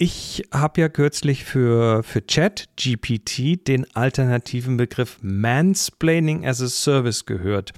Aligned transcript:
Ich 0.00 0.44
habe 0.52 0.80
ja 0.80 0.88
kürzlich 0.88 1.42
für, 1.42 2.04
für 2.04 2.24
Chat 2.24 2.68
GPT 2.76 3.66
den 3.66 3.84
alternativen 3.96 4.76
Begriff 4.76 5.18
Mansplaining 5.22 6.46
as 6.46 6.62
a 6.62 6.68
Service 6.68 7.26
gehört. 7.26 7.72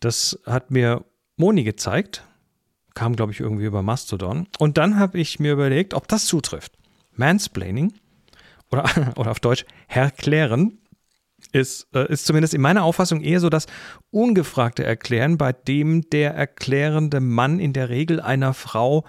Das 0.00 0.40
hat 0.44 0.72
mir 0.72 1.04
Moni 1.36 1.62
gezeigt. 1.62 2.24
Kam, 2.94 3.14
glaube 3.14 3.30
ich, 3.30 3.38
irgendwie 3.38 3.66
über 3.66 3.84
Mastodon. 3.84 4.48
Und 4.58 4.76
dann 4.76 4.98
habe 4.98 5.20
ich 5.20 5.38
mir 5.38 5.52
überlegt, 5.52 5.94
ob 5.94 6.08
das 6.08 6.26
zutrifft. 6.26 6.72
Mansplaining 7.12 7.92
oder, 8.72 8.84
oder 9.14 9.30
auf 9.30 9.38
Deutsch 9.38 9.66
Herklären 9.86 10.78
ist, 11.52 11.86
äh, 11.94 12.12
ist 12.12 12.26
zumindest 12.26 12.54
in 12.54 12.60
meiner 12.60 12.82
Auffassung 12.82 13.20
eher 13.20 13.38
so 13.38 13.50
das 13.50 13.66
ungefragte 14.10 14.82
Erklären, 14.82 15.38
bei 15.38 15.52
dem 15.52 16.10
der 16.10 16.34
erklärende 16.34 17.20
Mann 17.20 17.60
in 17.60 17.72
der 17.72 17.88
Regel 17.88 18.20
einer 18.20 18.52
Frau 18.52 19.04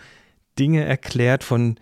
Dinge 0.60 0.86
erklärt, 0.86 1.44
von 1.44 1.64
denen 1.74 1.80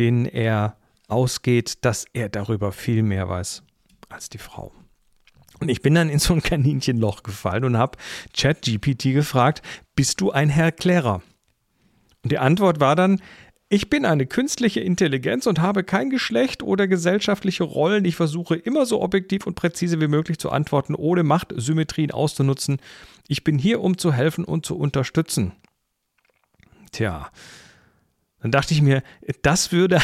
er 0.00 0.76
ausgeht, 1.08 1.84
dass 1.84 2.06
er 2.12 2.28
darüber 2.28 2.72
viel 2.72 3.02
mehr 3.02 3.28
weiß 3.28 3.62
als 4.08 4.28
die 4.28 4.38
Frau. 4.38 4.72
Und 5.60 5.68
ich 5.68 5.82
bin 5.82 5.94
dann 5.94 6.08
in 6.08 6.18
so 6.18 6.34
ein 6.34 6.42
Kaninchenloch 6.42 7.22
gefallen 7.22 7.64
und 7.64 7.76
habe 7.76 7.98
ChatGPT 8.36 9.14
gefragt, 9.14 9.62
bist 9.96 10.20
du 10.20 10.30
ein 10.30 10.48
Herr 10.48 10.72
Klärer? 10.72 11.22
Und 12.22 12.32
die 12.32 12.38
Antwort 12.38 12.80
war 12.80 12.94
dann, 12.94 13.20
ich 13.70 13.90
bin 13.90 14.06
eine 14.06 14.26
künstliche 14.26 14.80
Intelligenz 14.80 15.46
und 15.46 15.60
habe 15.60 15.84
kein 15.84 16.08
Geschlecht 16.08 16.62
oder 16.62 16.88
gesellschaftliche 16.88 17.64
Rollen. 17.64 18.06
Ich 18.06 18.16
versuche 18.16 18.56
immer 18.56 18.86
so 18.86 19.02
objektiv 19.02 19.46
und 19.46 19.56
präzise 19.56 20.00
wie 20.00 20.08
möglich 20.08 20.38
zu 20.38 20.50
antworten, 20.50 20.94
ohne 20.94 21.22
Machtsymmetrien 21.22 22.10
auszunutzen. 22.10 22.78
Ich 23.26 23.44
bin 23.44 23.58
hier, 23.58 23.82
um 23.82 23.98
zu 23.98 24.12
helfen 24.12 24.44
und 24.44 24.64
zu 24.64 24.78
unterstützen. 24.78 25.52
Tja, 26.92 27.30
dann 28.40 28.50
dachte 28.50 28.74
ich 28.74 28.82
mir, 28.82 29.02
das 29.42 29.72
würde, 29.72 30.00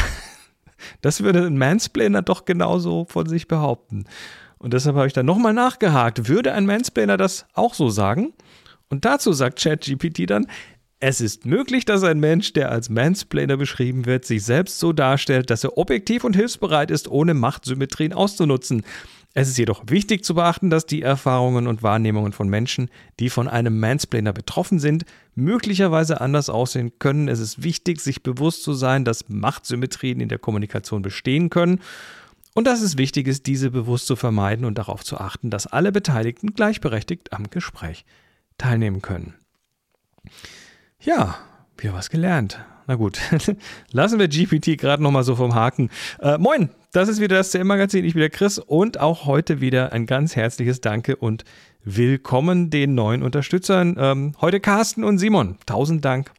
das 1.01 1.21
würde 1.21 1.45
ein 1.45 1.57
Mansplainer 1.57 2.21
doch 2.21 2.45
genauso 2.45 3.05
von 3.09 3.27
sich 3.27 3.47
behaupten. 3.47 4.05
Und 4.57 4.73
deshalb 4.73 4.95
habe 4.95 5.07
ich 5.07 5.13
dann 5.13 5.25
nochmal 5.25 5.53
nachgehakt. 5.53 6.27
Würde 6.27 6.53
ein 6.53 6.65
Mansplainer 6.65 7.17
das 7.17 7.45
auch 7.53 7.73
so 7.73 7.89
sagen? 7.89 8.33
Und 8.89 9.05
dazu 9.05 9.33
sagt 9.33 9.61
ChatGPT 9.61 10.29
dann, 10.29 10.47
es 10.99 11.21
ist 11.21 11.45
möglich, 11.45 11.85
dass 11.85 12.03
ein 12.03 12.19
Mensch, 12.19 12.53
der 12.53 12.71
als 12.71 12.89
Mansplainer 12.89 13.57
beschrieben 13.57 14.05
wird, 14.05 14.25
sich 14.25 14.43
selbst 14.43 14.79
so 14.79 14.93
darstellt, 14.93 15.49
dass 15.49 15.63
er 15.63 15.77
objektiv 15.77 16.23
und 16.23 16.35
hilfsbereit 16.35 16.89
ist, 16.89 17.07
ohne 17.07 17.33
Machtsymmetrien 17.33 18.13
auszunutzen. 18.13 18.83
Es 19.37 19.49
ist 19.49 19.57
jedoch 19.57 19.83
wichtig 19.87 20.23
zu 20.23 20.33
beachten, 20.33 20.69
dass 20.69 20.85
die 20.85 21.01
Erfahrungen 21.01 21.67
und 21.67 21.83
Wahrnehmungen 21.83 22.31
von 22.31 22.47
Menschen, 22.47 22.89
die 23.19 23.29
von 23.29 23.49
einem 23.49 23.81
Mansplainer 23.81 24.31
betroffen 24.31 24.79
sind, 24.79 25.03
möglicherweise 25.35 26.21
anders 26.21 26.49
aussehen 26.49 26.93
können. 26.99 27.27
Es 27.27 27.39
ist 27.39 27.61
wichtig, 27.61 27.99
sich 27.99 28.23
bewusst 28.23 28.63
zu 28.63 28.73
sein, 28.73 29.03
dass 29.03 29.27
Machtsymmetrien 29.27 30.21
in 30.21 30.29
der 30.29 30.39
Kommunikation 30.39 31.01
bestehen 31.01 31.49
können 31.49 31.81
und 32.53 32.65
dass 32.65 32.81
es 32.81 32.97
wichtig 32.97 33.27
ist, 33.27 33.45
diese 33.45 33.71
bewusst 33.71 34.07
zu 34.07 34.15
vermeiden 34.15 34.63
und 34.63 34.77
darauf 34.77 35.03
zu 35.03 35.17
achten, 35.17 35.49
dass 35.49 35.67
alle 35.67 35.91
Beteiligten 35.91 36.53
gleichberechtigt 36.53 37.33
am 37.33 37.49
Gespräch 37.49 38.05
teilnehmen 38.57 39.01
können. 39.01 39.33
Ja, 41.01 41.35
wir 41.77 41.93
was 41.93 42.09
gelernt. 42.09 42.63
Na 42.87 42.95
gut, 42.95 43.19
lassen 43.91 44.17
wir 44.17 44.29
GPT 44.29 44.77
gerade 44.77 45.03
nochmal 45.03 45.23
so 45.23 45.35
vom 45.35 45.55
Haken. 45.55 45.89
Äh, 46.19 46.37
moin, 46.37 46.69
das 46.95 47.09
ist 47.09 47.19
wieder 47.19 47.35
das 47.35 47.51
CM-Magazin. 47.51 48.05
Ich 48.05 48.13
bin 48.13 48.21
der 48.21 48.29
Chris 48.29 48.57
und 48.57 49.01
auch 49.01 49.25
heute 49.25 49.59
wieder 49.59 49.91
ein 49.91 50.05
ganz 50.05 50.37
herzliches 50.37 50.79
Danke 50.79 51.17
und 51.17 51.43
willkommen 51.83 52.69
den 52.69 52.95
neuen 52.95 53.21
Unterstützern. 53.21 53.97
Ähm, 53.99 54.33
heute 54.39 54.61
Carsten 54.61 55.03
und 55.03 55.17
Simon. 55.17 55.57
Tausend 55.65 56.05
Dank. 56.05 56.31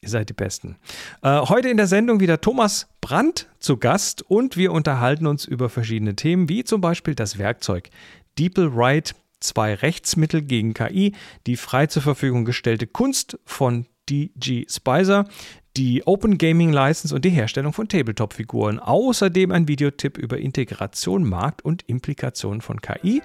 Ihr 0.00 0.08
seid 0.08 0.30
die 0.30 0.32
Besten. 0.32 0.76
Äh, 1.20 1.40
heute 1.40 1.68
in 1.68 1.76
der 1.76 1.88
Sendung 1.88 2.20
wieder 2.20 2.40
Thomas 2.40 2.88
Brandt 3.02 3.50
zu 3.58 3.76
Gast 3.76 4.22
und 4.22 4.56
wir 4.56 4.72
unterhalten 4.72 5.26
uns 5.26 5.44
über 5.44 5.68
verschiedene 5.68 6.16
Themen, 6.16 6.48
wie 6.48 6.64
zum 6.64 6.80
Beispiel 6.80 7.14
das 7.14 7.36
Werkzeug 7.36 7.90
DeepleWrite 8.38 9.14
zwei 9.40 9.74
Rechtsmittel 9.74 10.40
gegen 10.40 10.72
KI, 10.72 11.12
die 11.46 11.56
frei 11.56 11.86
zur 11.86 12.00
Verfügung 12.00 12.46
gestellte 12.46 12.86
Kunst 12.86 13.38
von 13.44 13.84
DG 14.08 14.64
Spicer, 14.70 15.26
die 15.76 16.06
Open 16.06 16.38
Gaming 16.38 16.72
License 16.72 17.14
und 17.14 17.24
die 17.24 17.30
Herstellung 17.30 17.72
von 17.72 17.86
Tabletop-Figuren. 17.88 18.78
Außerdem 18.78 19.52
ein 19.52 19.68
Videotipp 19.68 20.16
über 20.16 20.38
Integration, 20.38 21.28
Markt 21.28 21.62
und 21.62 21.82
Implikationen 21.86 22.62
von 22.62 22.80
KI. 22.80 23.22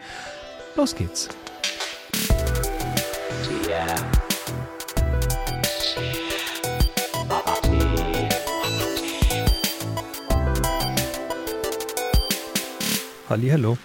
Los 0.75 0.95
geht's. 0.95 1.29
Yeah. 3.67 3.95
Hallo. 13.29 13.77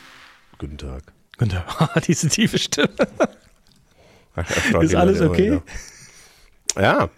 Guten 0.58 0.76
Tag. 0.76 1.12
Und 1.38 1.54
diese 2.08 2.28
tiefe 2.28 2.58
Stimme. 2.58 2.88
ist 4.80 4.94
alles 4.96 5.20
okay? 5.20 5.60
Ja. 6.76 7.08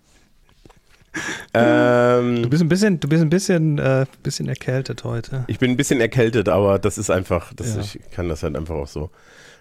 Ähm, 1.55 2.43
du 2.43 2.51
bist 2.51 2.63
ein 2.63 2.69
bisschen, 2.69 3.01
du 3.01 3.09
bist 3.09 3.23
ein 3.23 3.31
bisschen, 3.31 3.79
äh, 3.79 4.05
bisschen 4.23 4.49
erkältet 4.49 5.03
heute. 5.05 5.45
Ich 5.49 5.59
bin 5.59 5.71
ein 5.71 5.77
bisschen 5.77 6.01
erkältet, 6.01 6.49
aber 6.49 6.79
das 6.79 6.99
ist 6.99 7.11
einfach, 7.11 7.53
das, 7.55 7.75
ja. 7.75 7.81
ich 7.81 8.11
kann 8.11 8.29
das 8.29 8.43
halt 8.43 8.55
einfach 8.55 8.75
auch 8.75 8.87
so. 8.87 9.11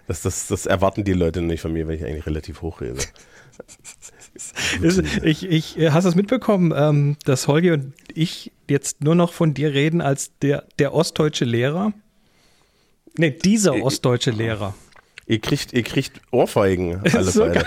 Das, 0.06 0.22
das, 0.22 0.46
das 0.48 0.66
erwarten 0.66 1.04
die 1.04 1.14
Leute 1.14 1.42
nicht 1.42 1.60
von 1.60 1.72
mir, 1.72 1.88
weil 1.88 1.96
ich 1.96 2.04
eigentlich 2.04 2.26
relativ 2.26 2.62
hoch 2.62 2.80
rede. 2.80 3.00
ich, 5.22 5.48
ich, 5.48 5.76
hast 5.90 6.04
du 6.04 6.08
das 6.08 6.14
mitbekommen, 6.14 6.72
ähm, 6.76 7.16
dass 7.24 7.48
Holger 7.48 7.74
und 7.74 7.94
ich 8.14 8.52
jetzt 8.68 9.02
nur 9.02 9.14
noch 9.14 9.32
von 9.32 9.54
dir 9.54 9.72
reden 9.72 10.00
als 10.00 10.32
der, 10.38 10.64
der 10.78 10.94
ostdeutsche 10.94 11.44
Lehrer? 11.44 11.92
Nee, 13.16 13.30
dieser 13.30 13.76
ihr, 13.76 13.84
ostdeutsche 13.84 14.30
Lehrer. 14.30 14.74
Ihr 15.28 15.40
kriegt, 15.40 15.74
ihr 15.74 15.82
kriegt 15.82 16.22
Ohrfeigen. 16.30 17.00
Alle 17.12 17.24
so 17.24 17.44
geil. 17.44 17.66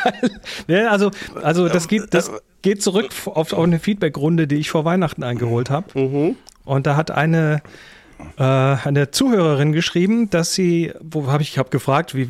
Ja, 0.67 0.89
also, 0.89 1.11
also 1.44 1.69
das, 1.69 1.88
geht, 1.88 2.11
das 2.11 2.31
geht 2.63 2.81
zurück 2.81 3.11
auf, 3.27 3.53
auf 3.53 3.59
eine 3.59 3.77
Feedback-Runde, 3.77 4.47
die 4.47 4.55
ich 4.55 4.72
vor 4.72 4.83
Weihnachten 4.83 5.22
eingeholt 5.22 5.69
habe. 5.69 6.00
Mhm. 6.00 6.35
Und 6.66 6.88
da 6.88 6.95
hat 6.95 7.11
eine, 7.11 7.61
äh, 8.38 8.44
eine 8.44 9.11
Zuhörerin 9.11 9.73
geschrieben, 9.73 10.31
dass 10.31 10.55
sie, 10.55 10.91
wo 11.01 11.27
habe 11.27 11.44
ich, 11.44 11.59
habe 11.59 11.69
gefragt, 11.69 12.16
wie, 12.16 12.29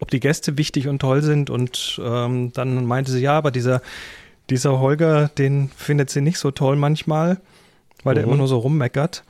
ob 0.00 0.10
die 0.10 0.18
Gäste 0.18 0.58
wichtig 0.58 0.88
und 0.88 0.98
toll 0.98 1.22
sind. 1.22 1.50
Und 1.50 2.00
ähm, 2.04 2.52
dann 2.52 2.84
meinte 2.84 3.12
sie, 3.12 3.20
ja, 3.20 3.38
aber 3.38 3.52
dieser, 3.52 3.80
dieser 4.50 4.80
Holger, 4.80 5.28
den 5.38 5.70
findet 5.76 6.10
sie 6.10 6.20
nicht 6.20 6.38
so 6.38 6.50
toll 6.50 6.74
manchmal 6.74 7.38
weil 8.04 8.14
der 8.14 8.24
immer 8.24 8.34
mhm. 8.34 8.38
nur 8.38 8.48
so 8.48 8.58
rummeckert. 8.58 9.24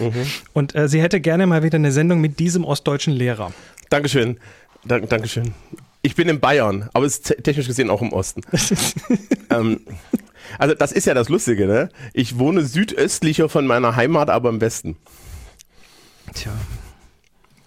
Mhm. 0.00 0.26
Und 0.52 0.74
äh, 0.74 0.88
sie 0.88 1.00
hätte 1.00 1.20
gerne 1.20 1.46
mal 1.46 1.62
wieder 1.62 1.76
eine 1.76 1.92
Sendung 1.92 2.20
mit 2.20 2.40
diesem 2.40 2.64
ostdeutschen 2.64 3.14
Lehrer. 3.14 3.52
Dankeschön. 3.90 4.38
Dank, 4.84 5.08
Dankeschön. 5.08 5.54
Ich 6.02 6.14
bin 6.14 6.28
in 6.28 6.40
Bayern, 6.40 6.88
aber 6.92 7.06
ist 7.06 7.24
technisch 7.42 7.66
gesehen 7.66 7.90
auch 7.90 8.02
im 8.02 8.12
Osten. 8.12 8.42
ähm, 9.50 9.80
also 10.58 10.74
das 10.74 10.92
ist 10.92 11.06
ja 11.06 11.14
das 11.14 11.28
Lustige, 11.28 11.66
ne? 11.66 11.90
Ich 12.12 12.38
wohne 12.38 12.64
südöstlicher 12.64 13.48
von 13.48 13.66
meiner 13.66 13.96
Heimat, 13.96 14.30
aber 14.30 14.48
im 14.48 14.60
Westen. 14.60 14.96
Tja. 16.34 16.52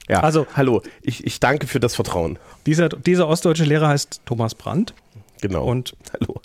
Ja, 0.07 0.21
also 0.21 0.47
hallo, 0.55 0.81
ich, 1.01 1.25
ich 1.25 1.39
danke 1.39 1.67
für 1.67 1.79
das 1.79 1.95
Vertrauen. 1.95 2.39
Dieser, 2.66 2.89
dieser 2.89 3.27
ostdeutsche 3.27 3.66
Lehrer 3.66 3.89
heißt 3.89 4.21
Thomas 4.25 4.55
Brandt. 4.55 4.94
Genau. 5.41 5.66
Und 5.66 5.95
hallo. 6.13 6.41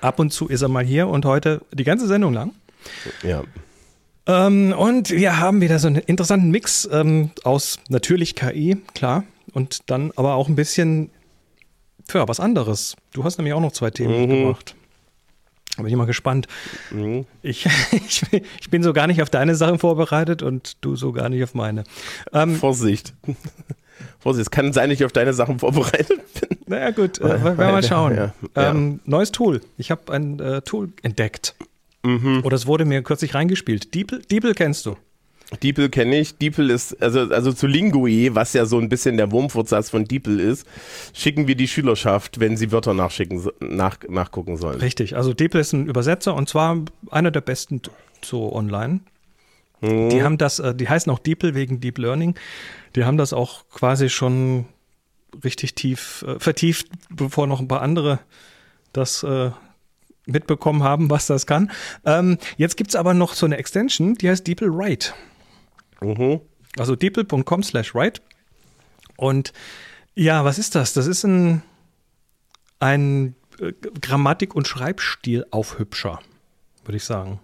ab 0.00 0.18
und 0.18 0.32
zu 0.32 0.48
ist 0.48 0.62
er 0.62 0.68
mal 0.68 0.84
hier 0.84 1.08
und 1.08 1.24
heute 1.24 1.62
die 1.72 1.84
ganze 1.84 2.06
Sendung 2.06 2.32
lang 2.32 2.52
ja. 3.22 3.42
Ähm, 4.26 4.74
und 4.76 5.10
wir 5.10 5.38
haben 5.38 5.60
wieder 5.60 5.78
so 5.78 5.88
einen 5.88 5.96
interessanten 5.96 6.50
Mix 6.50 6.88
ähm, 6.90 7.30
aus 7.44 7.78
natürlich 7.88 8.36
KI, 8.36 8.76
klar, 8.94 9.24
und 9.52 9.90
dann 9.90 10.12
aber 10.16 10.34
auch 10.34 10.48
ein 10.48 10.56
bisschen 10.56 11.10
für 12.08 12.26
was 12.28 12.40
anderes. 12.40 12.96
Du 13.12 13.24
hast 13.24 13.38
nämlich 13.38 13.54
auch 13.54 13.60
noch 13.60 13.72
zwei 13.72 13.90
Themen 13.90 14.22
mhm. 14.22 14.28
gemacht. 14.28 14.74
Da 15.76 15.82
bin 15.82 15.92
ich 15.92 15.96
mal 15.96 16.06
gespannt. 16.06 16.46
Mhm. 16.90 17.26
Ich, 17.42 17.66
ich, 17.92 18.22
ich, 18.32 18.70
bin 18.70 18.82
so 18.82 18.92
gar 18.92 19.06
nicht 19.06 19.22
auf 19.22 19.30
deine 19.30 19.54
Sachen 19.54 19.78
vorbereitet 19.78 20.42
und 20.42 20.76
du 20.80 20.96
so 20.96 21.12
gar 21.12 21.28
nicht 21.28 21.42
auf 21.42 21.54
meine. 21.54 21.84
Ähm, 22.32 22.56
Vorsicht. 22.56 23.14
Vorsicht, 24.18 24.42
es 24.42 24.50
kann 24.50 24.72
sein, 24.72 24.90
dass 24.90 24.98
ich 24.98 25.04
auf 25.04 25.12
deine 25.12 25.32
Sachen 25.32 25.58
vorbereitet 25.58 26.20
bin. 26.40 26.58
Naja, 26.66 26.90
gut, 26.90 27.18
äh, 27.20 27.42
werden 27.42 27.58
wir 27.58 27.72
mal 27.72 27.82
schauen. 27.82 28.14
Ja, 28.14 28.34
ja. 28.56 28.70
Ähm, 28.70 29.00
neues 29.04 29.32
Tool. 29.32 29.60
Ich 29.78 29.90
habe 29.90 30.12
ein 30.12 30.38
äh, 30.40 30.62
Tool 30.62 30.92
entdeckt. 31.02 31.54
Mhm. 32.02 32.42
Oder 32.44 32.56
es 32.56 32.66
wurde 32.66 32.84
mir 32.84 33.02
kürzlich 33.02 33.34
reingespielt. 33.34 33.94
DeepL 33.94 34.54
kennst 34.54 34.86
du? 34.86 34.96
DeepL 35.62 35.88
kenne 35.88 36.20
ich. 36.20 36.38
DeepL 36.38 36.70
ist, 36.70 37.00
also, 37.02 37.20
also 37.20 37.52
zu 37.52 37.66
Linguee, 37.66 38.30
was 38.34 38.52
ja 38.52 38.66
so 38.66 38.78
ein 38.78 38.88
bisschen 38.88 39.16
der 39.16 39.32
Wurmfortsatz 39.32 39.90
von 39.90 40.04
DeepL 40.04 40.38
ist, 40.38 40.66
schicken 41.12 41.46
wir 41.48 41.56
die 41.56 41.68
Schülerschaft, 41.68 42.40
wenn 42.40 42.56
sie 42.56 42.70
Wörter 42.72 42.94
nachschicken, 42.94 43.48
nach, 43.60 43.98
nachgucken 44.08 44.56
sollen. 44.56 44.80
Richtig, 44.80 45.16
also 45.16 45.34
DeepL 45.34 45.58
ist 45.58 45.72
ein 45.72 45.86
Übersetzer 45.86 46.34
und 46.34 46.48
zwar 46.48 46.78
einer 47.10 47.30
der 47.30 47.40
besten 47.40 47.82
so 48.24 48.52
online. 48.54 49.00
Mhm. 49.80 50.10
Die 50.10 50.22
haben 50.22 50.38
das, 50.38 50.58
äh, 50.58 50.74
die 50.74 50.88
heißen 50.88 51.10
auch 51.10 51.18
DeepL 51.18 51.54
wegen 51.54 51.80
Deep 51.80 51.98
Learning. 51.98 52.34
Die 52.96 53.04
haben 53.04 53.16
das 53.16 53.32
auch 53.32 53.64
quasi 53.70 54.08
schon 54.08 54.66
richtig 55.44 55.74
tief 55.74 56.24
äh, 56.26 56.38
vertieft, 56.38 56.88
bevor 57.10 57.46
noch 57.46 57.60
ein 57.60 57.68
paar 57.68 57.82
andere 57.82 58.20
das 58.92 59.22
äh, 59.22 59.50
mitbekommen 60.26 60.82
haben, 60.82 61.10
was 61.10 61.26
das 61.26 61.46
kann. 61.46 61.70
Ähm, 62.04 62.38
jetzt 62.56 62.76
gibt 62.76 62.90
es 62.90 62.96
aber 62.96 63.14
noch 63.14 63.34
so 63.34 63.46
eine 63.46 63.56
Extension, 63.56 64.14
die 64.14 64.28
heißt 64.28 64.46
DeepL 64.46 64.72
Write. 64.72 65.12
Mhm. 66.00 66.40
Also 66.78 66.96
deepl.com 66.96 67.62
slash 67.62 67.94
write. 67.94 68.20
Und 69.16 69.52
ja, 70.14 70.44
was 70.44 70.58
ist 70.58 70.74
das? 70.74 70.92
Das 70.92 71.06
ist 71.06 71.24
ein, 71.24 71.62
ein 72.78 73.34
äh, 73.60 73.72
Grammatik- 74.00 74.54
und 74.54 74.66
Schreibstil-Aufhübscher, 74.66 76.20
würde 76.84 76.96
ich 76.96 77.04
sagen. 77.04 77.40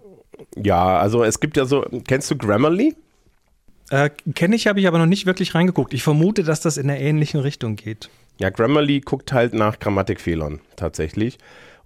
Ja, 0.55 0.97
also 0.97 1.23
es 1.23 1.39
gibt 1.39 1.57
ja 1.57 1.65
so, 1.65 1.85
kennst 2.07 2.29
du 2.31 2.37
Grammarly? 2.37 2.95
Äh, 3.89 4.09
Kenne 4.35 4.55
ich, 4.55 4.67
habe 4.67 4.79
ich 4.79 4.87
aber 4.87 4.99
noch 4.99 5.05
nicht 5.05 5.25
wirklich 5.25 5.55
reingeguckt. 5.55 5.93
Ich 5.93 6.03
vermute, 6.03 6.43
dass 6.43 6.61
das 6.61 6.77
in 6.77 6.89
einer 6.89 6.99
ähnlichen 6.99 7.39
Richtung 7.39 7.75
geht. 7.75 8.09
Ja, 8.39 8.49
Grammarly 8.49 9.01
guckt 9.01 9.33
halt 9.33 9.53
nach 9.53 9.79
Grammatikfehlern 9.79 10.59
tatsächlich. 10.75 11.37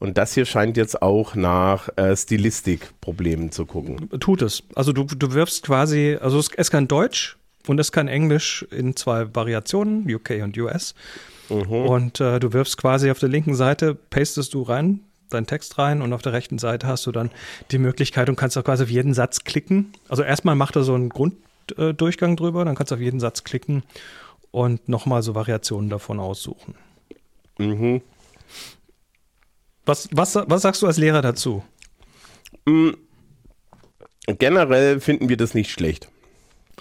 Und 0.02 0.18
das 0.18 0.34
hier 0.34 0.46
scheint 0.46 0.78
jetzt 0.78 1.04
auch 1.04 1.36
nach 1.36 1.96
äh, 1.96 2.18
Stilistikproblemen 2.18 3.52
zu 3.52 3.68
gucken. 3.68 4.10
Tut 4.20 4.42
es. 4.42 4.64
Also 4.74 4.94
du, 4.94 5.04
du 5.04 5.34
wirfst 5.34 5.62
quasi, 5.62 6.18
also 6.20 6.40
es, 6.40 6.50
es 6.58 6.72
kann 6.72 6.88
Deutsch 6.88 7.38
und 7.68 7.80
es 7.80 7.92
kann 7.92 8.08
Englisch 8.08 8.66
in 8.72 8.96
zwei 8.96 9.36
Variationen, 9.36 10.12
UK 10.12 10.42
und 10.42 10.58
US. 10.58 10.96
Mhm. 11.50 11.72
Und 11.72 12.20
äh, 12.20 12.40
du 12.40 12.52
wirfst 12.52 12.78
quasi 12.78 13.12
auf 13.12 13.20
der 13.20 13.30
linken 13.30 13.54
Seite, 13.54 13.94
pastest 13.94 14.56
du 14.56 14.64
rein, 14.64 15.02
deinen 15.30 15.46
Text 15.46 15.78
rein 15.78 16.02
und 16.02 16.14
auf 16.14 16.24
der 16.24 16.34
rechten 16.34 16.58
Seite 16.58 16.88
hast 16.88 17.06
du 17.06 17.12
dann 17.12 17.30
die 17.70 17.78
Möglichkeit 17.78 18.28
und 18.28 18.38
kannst 18.38 18.58
auch 18.58 18.64
quasi 18.64 18.86
auf 18.86 18.90
jeden 18.90 19.14
Satz 19.14 19.44
klicken. 19.44 19.94
Also 20.10 20.24
erstmal 20.24 20.56
macht 20.56 20.76
er 20.76 20.84
so 20.84 20.96
einen 20.96 21.10
Grunddurchgang 21.10 22.38
drüber, 22.38 22.66
dann 22.66 22.74
kannst 22.74 22.90
du 22.90 22.96
auf 22.96 23.02
jeden 23.02 23.20
Satz 23.20 23.44
klicken 23.44 23.84
und 24.50 24.90
nochmal 24.90 25.22
so 25.22 25.36
Variationen 25.36 25.92
davon 25.92 26.20
aussuchen. 26.20 26.74
Mhm. 27.60 28.02
Was, 29.92 30.08
was, 30.14 30.36
was 30.36 30.62
sagst 30.62 30.82
du 30.82 30.88
als 30.88 30.96
Lehrer 30.96 31.22
dazu? 31.22 31.64
Mm, 32.66 32.92
generell 34.26 35.02
finden 35.02 35.28
wir 35.28 35.36
das 35.36 35.54
nicht 35.54 35.70
schlecht. 35.70 36.08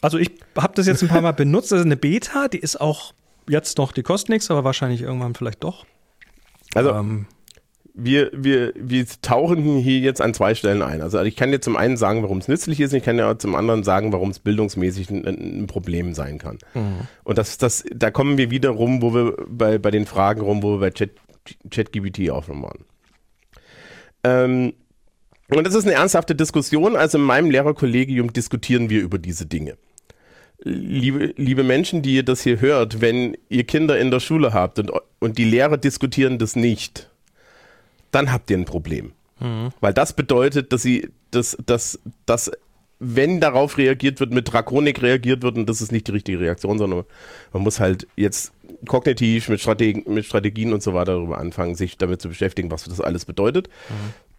Also 0.00 0.16
ich 0.16 0.30
habe 0.56 0.74
das 0.76 0.86
jetzt 0.86 1.02
ein 1.02 1.08
paar 1.08 1.20
Mal 1.20 1.32
benutzt. 1.32 1.72
Das 1.72 1.80
ist 1.80 1.86
eine 1.86 1.96
Beta, 1.96 2.46
die 2.46 2.60
ist 2.60 2.80
auch 2.80 3.12
jetzt 3.48 3.78
noch, 3.78 3.90
die 3.90 4.04
kostet 4.04 4.28
nichts, 4.28 4.48
aber 4.48 4.62
wahrscheinlich 4.62 5.02
irgendwann 5.02 5.34
vielleicht 5.34 5.64
doch. 5.64 5.86
Also 6.74 6.90
ähm, 6.90 7.26
wir, 7.94 8.30
wir, 8.32 8.74
wir 8.76 9.04
tauchen 9.22 9.78
hier 9.78 9.98
jetzt 9.98 10.22
an 10.22 10.32
zwei 10.32 10.54
Stellen 10.54 10.80
ein. 10.80 11.02
Also 11.02 11.20
ich 11.22 11.34
kann 11.34 11.50
dir 11.50 11.60
zum 11.60 11.76
einen 11.76 11.96
sagen, 11.96 12.22
warum 12.22 12.38
es 12.38 12.46
nützlich 12.46 12.78
ist, 12.78 12.92
ich 12.92 13.02
kann 13.02 13.16
dir 13.16 13.40
zum 13.40 13.56
anderen 13.56 13.82
sagen, 13.82 14.12
warum 14.12 14.30
es 14.30 14.38
bildungsmäßig 14.38 15.10
ein, 15.10 15.26
ein, 15.26 15.66
Problem 15.66 16.14
sein 16.14 16.38
kann. 16.38 16.58
Mhm. 16.74 17.08
Und 17.24 17.38
das, 17.38 17.58
das, 17.58 17.82
da 17.92 18.12
kommen 18.12 18.38
wir 18.38 18.52
wieder 18.52 18.70
rum, 18.70 19.02
wo 19.02 19.12
wir 19.12 19.34
bei, 19.48 19.78
bei 19.78 19.90
den 19.90 20.06
Fragen 20.06 20.42
rum, 20.42 20.62
wo 20.62 20.74
wir 20.74 20.78
bei 20.78 20.90
Chat, 20.92 21.10
ChatGPT 21.70 22.30
auch 22.30 22.44
schon 22.44 22.62
waren. 22.62 22.84
Ähm, 24.24 24.74
und 25.48 25.66
das 25.66 25.74
ist 25.74 25.84
eine 25.84 25.94
ernsthafte 25.94 26.34
Diskussion. 26.34 26.96
Also 26.96 27.18
in 27.18 27.24
meinem 27.24 27.50
Lehrerkollegium 27.50 28.32
diskutieren 28.32 28.88
wir 28.88 29.00
über 29.00 29.18
diese 29.18 29.46
Dinge. 29.46 29.76
Liebe, 30.62 31.32
liebe 31.36 31.64
Menschen, 31.64 32.02
die 32.02 32.16
ihr 32.16 32.22
das 32.22 32.42
hier 32.42 32.60
hört, 32.60 33.00
wenn 33.00 33.36
ihr 33.48 33.64
Kinder 33.64 33.98
in 33.98 34.10
der 34.10 34.20
Schule 34.20 34.52
habt 34.52 34.78
und, 34.78 34.92
und 35.18 35.38
die 35.38 35.44
Lehrer 35.44 35.78
diskutieren 35.78 36.38
das 36.38 36.54
nicht, 36.54 37.08
dann 38.10 38.30
habt 38.30 38.50
ihr 38.50 38.58
ein 38.58 38.66
Problem. 38.66 39.12
Mhm. 39.40 39.70
Weil 39.80 39.94
das 39.94 40.12
bedeutet, 40.12 40.72
dass 40.72 40.82
sie, 40.82 41.08
dass, 41.30 41.56
dass, 41.64 41.98
dass, 42.26 42.50
wenn 43.00 43.40
darauf 43.40 43.78
reagiert 43.78 44.20
wird, 44.20 44.32
mit 44.32 44.52
Drakonik 44.52 45.02
reagiert 45.02 45.42
wird, 45.42 45.56
und 45.56 45.68
das 45.68 45.80
ist 45.80 45.90
nicht 45.90 46.06
die 46.06 46.12
richtige 46.12 46.38
Reaktion, 46.38 46.78
sondern 46.78 47.04
man 47.52 47.62
muss 47.62 47.80
halt 47.80 48.06
jetzt 48.14 48.52
kognitiv 48.86 49.48
mit, 49.48 49.60
Strateg 49.60 50.06
mit 50.06 50.26
Strategien 50.26 50.72
und 50.72 50.82
so 50.82 50.94
weiter 50.94 51.14
darüber 51.14 51.38
anfangen, 51.38 51.74
sich 51.74 51.96
damit 51.96 52.20
zu 52.20 52.28
beschäftigen, 52.28 52.70
was 52.70 52.84
das 52.84 53.00
alles 53.00 53.24
bedeutet. 53.24 53.68
Mhm. 53.88 54.29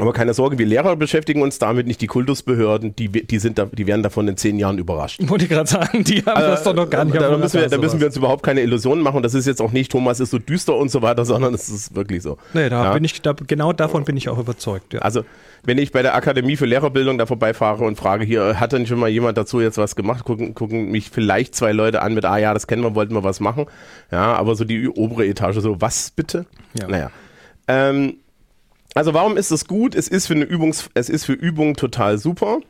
Aber 0.00 0.12
keine 0.12 0.32
Sorge, 0.34 0.58
wir 0.58 0.66
Lehrer 0.66 0.96
beschäftigen 0.96 1.42
uns 1.42 1.58
damit, 1.58 1.86
nicht 1.86 2.00
die 2.00 2.06
Kultusbehörden, 2.06 2.96
die, 2.96 3.08
die, 3.08 3.38
sind 3.38 3.58
da, 3.58 3.66
die 3.66 3.86
werden 3.86 4.02
davon 4.02 4.26
in 4.28 4.36
zehn 4.36 4.58
Jahren 4.58 4.78
überrascht. 4.78 5.20
Wollte 5.28 5.44
ich 5.44 5.50
gerade 5.50 5.68
sagen, 5.68 6.04
die 6.04 6.22
haben 6.22 6.42
äh, 6.42 6.46
das 6.46 6.62
doch 6.62 6.74
noch 6.74 6.88
gar 6.88 7.04
nicht. 7.04 7.16
Da, 7.16 7.36
müssen 7.36 7.60
wir, 7.60 7.68
da 7.68 7.78
müssen 7.78 8.00
wir 8.00 8.06
uns 8.06 8.16
überhaupt 8.16 8.42
keine 8.42 8.62
Illusionen 8.62 9.02
machen. 9.02 9.22
Das 9.22 9.34
ist 9.34 9.46
jetzt 9.46 9.60
auch 9.60 9.72
nicht, 9.72 9.92
Thomas 9.92 10.18
ist 10.18 10.30
so 10.30 10.38
düster 10.38 10.76
und 10.76 10.90
so 10.90 11.02
weiter, 11.02 11.24
sondern 11.26 11.52
es 11.52 11.68
ist 11.68 11.94
wirklich 11.94 12.22
so. 12.22 12.38
Nee, 12.54 12.68
da 12.68 12.84
ja. 12.84 12.92
bin 12.94 13.04
ich, 13.04 13.20
da, 13.20 13.34
genau 13.46 13.72
davon 13.72 14.04
bin 14.04 14.16
ich 14.16 14.28
auch 14.28 14.38
überzeugt. 14.38 14.94
Ja. 14.94 15.00
Also, 15.00 15.24
wenn 15.64 15.76
ich 15.76 15.92
bei 15.92 16.00
der 16.00 16.14
Akademie 16.14 16.56
für 16.56 16.66
Lehrerbildung 16.66 17.18
da 17.18 17.26
vorbeifahre 17.26 17.84
und 17.84 17.96
frage, 17.96 18.24
hier, 18.24 18.58
hat 18.58 18.72
denn 18.72 18.86
schon 18.86 18.98
mal 18.98 19.10
jemand 19.10 19.36
dazu 19.36 19.60
jetzt 19.60 19.76
was 19.76 19.96
gemacht? 19.96 20.24
Gucken, 20.24 20.54
gucken 20.54 20.90
mich 20.90 21.10
vielleicht 21.10 21.54
zwei 21.54 21.72
Leute 21.72 22.00
an 22.00 22.14
mit, 22.14 22.24
ah 22.24 22.38
ja, 22.38 22.54
das 22.54 22.66
kennen 22.66 22.82
wir, 22.82 22.94
wollten 22.94 23.14
wir 23.14 23.24
was 23.24 23.40
machen. 23.40 23.66
Ja, 24.10 24.34
aber 24.34 24.54
so 24.54 24.64
die 24.64 24.88
obere 24.88 25.26
Etage, 25.26 25.58
so, 25.58 25.80
was 25.80 26.10
bitte? 26.10 26.46
Ja. 26.78 26.88
Naja. 26.88 27.10
Ähm, 27.68 28.14
also 28.94 29.14
warum 29.14 29.36
ist 29.36 29.50
es 29.50 29.66
gut? 29.66 29.94
Es 29.94 30.08
ist 30.08 30.26
für 30.26 30.34
eine 30.34 30.44
Übungs 30.44 30.90
es 30.94 31.08
ist 31.08 31.24
für 31.24 31.32
Übungen 31.32 31.74
total 31.74 32.18
super, 32.18 32.60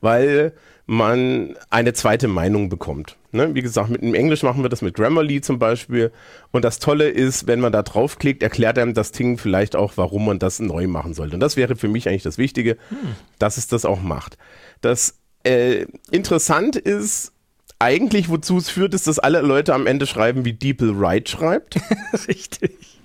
weil 0.00 0.52
man 0.86 1.56
eine 1.70 1.92
zweite 1.92 2.28
Meinung 2.28 2.68
bekommt. 2.68 3.16
Ne? 3.30 3.54
Wie 3.54 3.62
gesagt, 3.62 3.88
mit 3.88 4.02
dem 4.02 4.14
Englisch 4.14 4.42
machen 4.42 4.62
wir 4.62 4.68
das 4.68 4.82
mit 4.82 4.94
Grammarly 4.94 5.40
zum 5.40 5.58
Beispiel. 5.58 6.12
Und 6.50 6.64
das 6.64 6.80
Tolle 6.80 7.08
ist, 7.08 7.46
wenn 7.46 7.60
man 7.60 7.72
da 7.72 7.82
draufklickt, 7.82 8.42
erklärt 8.42 8.78
einem 8.78 8.92
das 8.92 9.12
Ding 9.12 9.38
vielleicht 9.38 9.76
auch, 9.76 9.92
warum 9.96 10.26
man 10.26 10.38
das 10.38 10.58
neu 10.58 10.88
machen 10.88 11.14
sollte. 11.14 11.34
Und 11.34 11.40
das 11.40 11.56
wäre 11.56 11.76
für 11.76 11.88
mich 11.88 12.08
eigentlich 12.08 12.24
das 12.24 12.36
Wichtige, 12.36 12.76
hm. 12.88 13.16
dass 13.38 13.56
es 13.56 13.68
das 13.68 13.84
auch 13.84 14.02
macht. 14.02 14.36
Das 14.80 15.18
äh, 15.44 15.86
interessant 16.10 16.76
ist, 16.76 17.32
eigentlich, 17.78 18.28
wozu 18.28 18.58
es 18.58 18.68
führt, 18.68 18.94
ist, 18.94 19.06
dass 19.06 19.18
alle 19.18 19.40
Leute 19.40 19.74
am 19.74 19.86
Ende 19.86 20.06
schreiben, 20.06 20.44
wie 20.44 20.52
DeepL 20.52 21.00
Write 21.00 21.30
schreibt. 21.30 21.80
Richtig. 22.28 23.00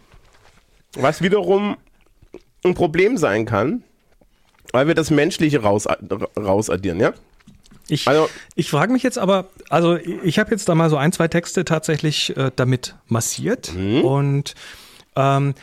Was 0.93 1.21
wiederum 1.21 1.77
ein 2.63 2.73
Problem 2.73 3.17
sein 3.17 3.45
kann, 3.45 3.83
weil 4.71 4.87
wir 4.87 4.95
das 4.95 5.11
Menschliche 5.11 5.61
raus, 5.61 5.85
rausaddieren, 6.37 6.99
ja? 6.99 7.13
Ich, 7.89 8.07
also, 8.07 8.29
ich 8.55 8.69
frage 8.69 8.91
mich 8.91 9.03
jetzt 9.03 9.17
aber, 9.17 9.47
also 9.69 9.95
ich 9.95 10.39
habe 10.39 10.51
jetzt 10.51 10.67
da 10.67 10.75
mal 10.75 10.89
so 10.89 10.97
ein, 10.97 11.13
zwei 11.13 11.29
Texte 11.29 11.63
tatsächlich 11.63 12.35
äh, 12.35 12.51
damit 12.55 12.95
massiert 13.07 13.73
mhm. 13.73 14.01
und 14.01 14.55
ähm, 15.15 15.53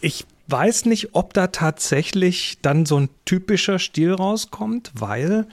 ich 0.00 0.26
weiß 0.48 0.86
nicht, 0.86 1.14
ob 1.14 1.34
da 1.34 1.48
tatsächlich 1.48 2.58
dann 2.62 2.84
so 2.84 2.98
ein 2.98 3.08
typischer 3.24 3.78
Stil 3.78 4.12
rauskommt, 4.12 4.90
weil 4.94 5.46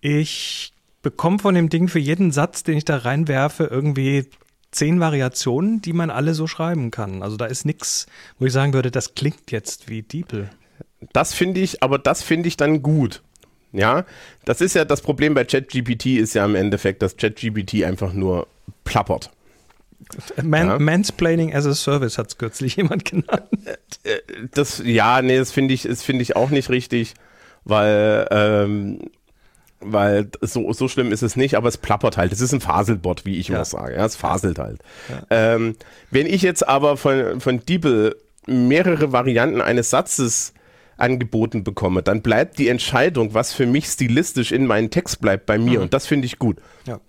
ich 0.00 0.72
bekomme 1.02 1.38
von 1.38 1.54
dem 1.54 1.68
Ding 1.68 1.88
für 1.88 1.98
jeden 1.98 2.30
Satz, 2.32 2.62
den 2.62 2.76
ich 2.76 2.84
da 2.84 2.98
reinwerfe, 2.98 3.64
irgendwie 3.64 4.26
zehn 4.74 5.00
Variationen, 5.00 5.80
die 5.80 5.92
man 5.92 6.10
alle 6.10 6.34
so 6.34 6.46
schreiben 6.46 6.90
kann. 6.90 7.22
Also 7.22 7.36
da 7.36 7.46
ist 7.46 7.64
nichts, 7.64 8.06
wo 8.38 8.46
ich 8.46 8.52
sagen 8.52 8.72
würde, 8.72 8.90
das 8.90 9.14
klingt 9.14 9.50
jetzt 9.50 9.88
wie 9.88 10.02
DeepL. 10.02 10.50
Das 11.12 11.34
finde 11.34 11.60
ich, 11.60 11.82
aber 11.82 11.98
das 11.98 12.22
finde 12.22 12.48
ich 12.48 12.56
dann 12.56 12.82
gut. 12.82 13.22
Ja, 13.72 14.04
das 14.44 14.60
ist 14.60 14.74
ja 14.74 14.84
das 14.84 15.00
Problem 15.00 15.34
bei 15.34 15.44
ChatGPT 15.44 16.06
ist 16.06 16.34
ja 16.34 16.44
im 16.44 16.54
Endeffekt, 16.54 17.02
dass 17.02 17.16
ChatGPT 17.16 17.84
einfach 17.84 18.12
nur 18.12 18.46
plappert. 18.84 19.30
Man, 20.42 20.68
ja. 20.68 20.78
Mansplaining 20.78 21.54
as 21.54 21.66
a 21.66 21.74
Service 21.74 22.18
hat 22.18 22.28
es 22.28 22.38
kürzlich 22.38 22.76
jemand 22.76 23.04
genannt. 23.04 23.48
Äh, 24.04 24.20
das, 24.52 24.82
ja, 24.84 25.22
nee, 25.22 25.38
das 25.38 25.50
finde 25.50 25.74
ich, 25.74 25.82
das 25.82 26.08
ich 26.08 26.36
auch 26.36 26.50
nicht 26.50 26.70
richtig, 26.70 27.14
weil 27.64 28.28
ähm, 28.30 29.00
weil 29.84 30.28
so, 30.40 30.72
so 30.72 30.88
schlimm 30.88 31.12
ist 31.12 31.22
es 31.22 31.36
nicht, 31.36 31.56
aber 31.56 31.68
es 31.68 31.78
plappert 31.78 32.16
halt. 32.16 32.32
Es 32.32 32.40
ist 32.40 32.52
ein 32.52 32.60
Faselbot, 32.60 33.24
wie 33.24 33.38
ich 33.38 33.48
ja. 33.48 33.56
immer 33.56 33.64
sage. 33.64 33.94
Ja, 33.94 34.04
es 34.04 34.16
faselt 34.16 34.58
halt. 34.58 34.80
Ja. 35.08 35.54
Ähm, 35.54 35.76
wenn 36.10 36.26
ich 36.26 36.42
jetzt 36.42 36.66
aber 36.66 36.96
von, 36.96 37.40
von 37.40 37.60
DeepL 37.64 38.16
mehrere 38.46 39.12
Varianten 39.12 39.60
eines 39.60 39.90
Satzes 39.90 40.52
angeboten 40.96 41.64
bekomme, 41.64 42.02
dann 42.02 42.22
bleibt 42.22 42.58
die 42.58 42.68
Entscheidung, 42.68 43.34
was 43.34 43.52
für 43.52 43.66
mich 43.66 43.86
stilistisch 43.86 44.52
in 44.52 44.66
meinem 44.66 44.90
Text 44.90 45.20
bleibt, 45.20 45.46
bei 45.46 45.58
mir. 45.58 45.78
Mhm. 45.78 45.84
Und 45.84 45.94
das 45.94 46.06
finde 46.06 46.26
ich 46.26 46.38
gut. 46.38 46.58
Ja. 46.86 47.00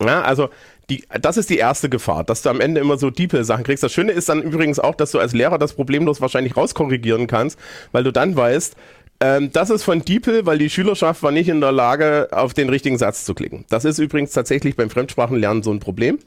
ja 0.00 0.22
also 0.22 0.48
die, 0.88 1.04
das 1.20 1.36
ist 1.36 1.50
die 1.50 1.58
erste 1.58 1.88
Gefahr, 1.88 2.22
dass 2.22 2.42
du 2.42 2.50
am 2.50 2.60
Ende 2.60 2.80
immer 2.80 2.96
so 2.96 3.10
DeepL-Sachen 3.10 3.64
kriegst. 3.64 3.82
Das 3.82 3.92
Schöne 3.92 4.12
ist 4.12 4.28
dann 4.28 4.42
übrigens 4.42 4.78
auch, 4.78 4.94
dass 4.94 5.10
du 5.10 5.18
als 5.18 5.32
Lehrer 5.32 5.58
das 5.58 5.72
problemlos 5.74 6.20
wahrscheinlich 6.20 6.56
rauskorrigieren 6.56 7.26
kannst, 7.26 7.58
weil 7.90 8.04
du 8.04 8.12
dann 8.12 8.36
weißt, 8.36 8.76
ähm, 9.20 9.50
das 9.52 9.70
ist 9.70 9.82
von 9.82 10.04
DeepL, 10.04 10.46
weil 10.46 10.58
die 10.58 10.70
Schülerschaft 10.70 11.22
war 11.22 11.30
nicht 11.30 11.48
in 11.48 11.60
der 11.60 11.72
Lage, 11.72 12.28
auf 12.32 12.54
den 12.54 12.68
richtigen 12.68 12.98
Satz 12.98 13.24
zu 13.24 13.34
klicken. 13.34 13.64
Das 13.68 13.84
ist 13.84 13.98
übrigens 13.98 14.32
tatsächlich 14.32 14.76
beim 14.76 14.90
Fremdsprachenlernen 14.90 15.62
so 15.62 15.70
ein 15.72 15.80
Problem. 15.80 16.18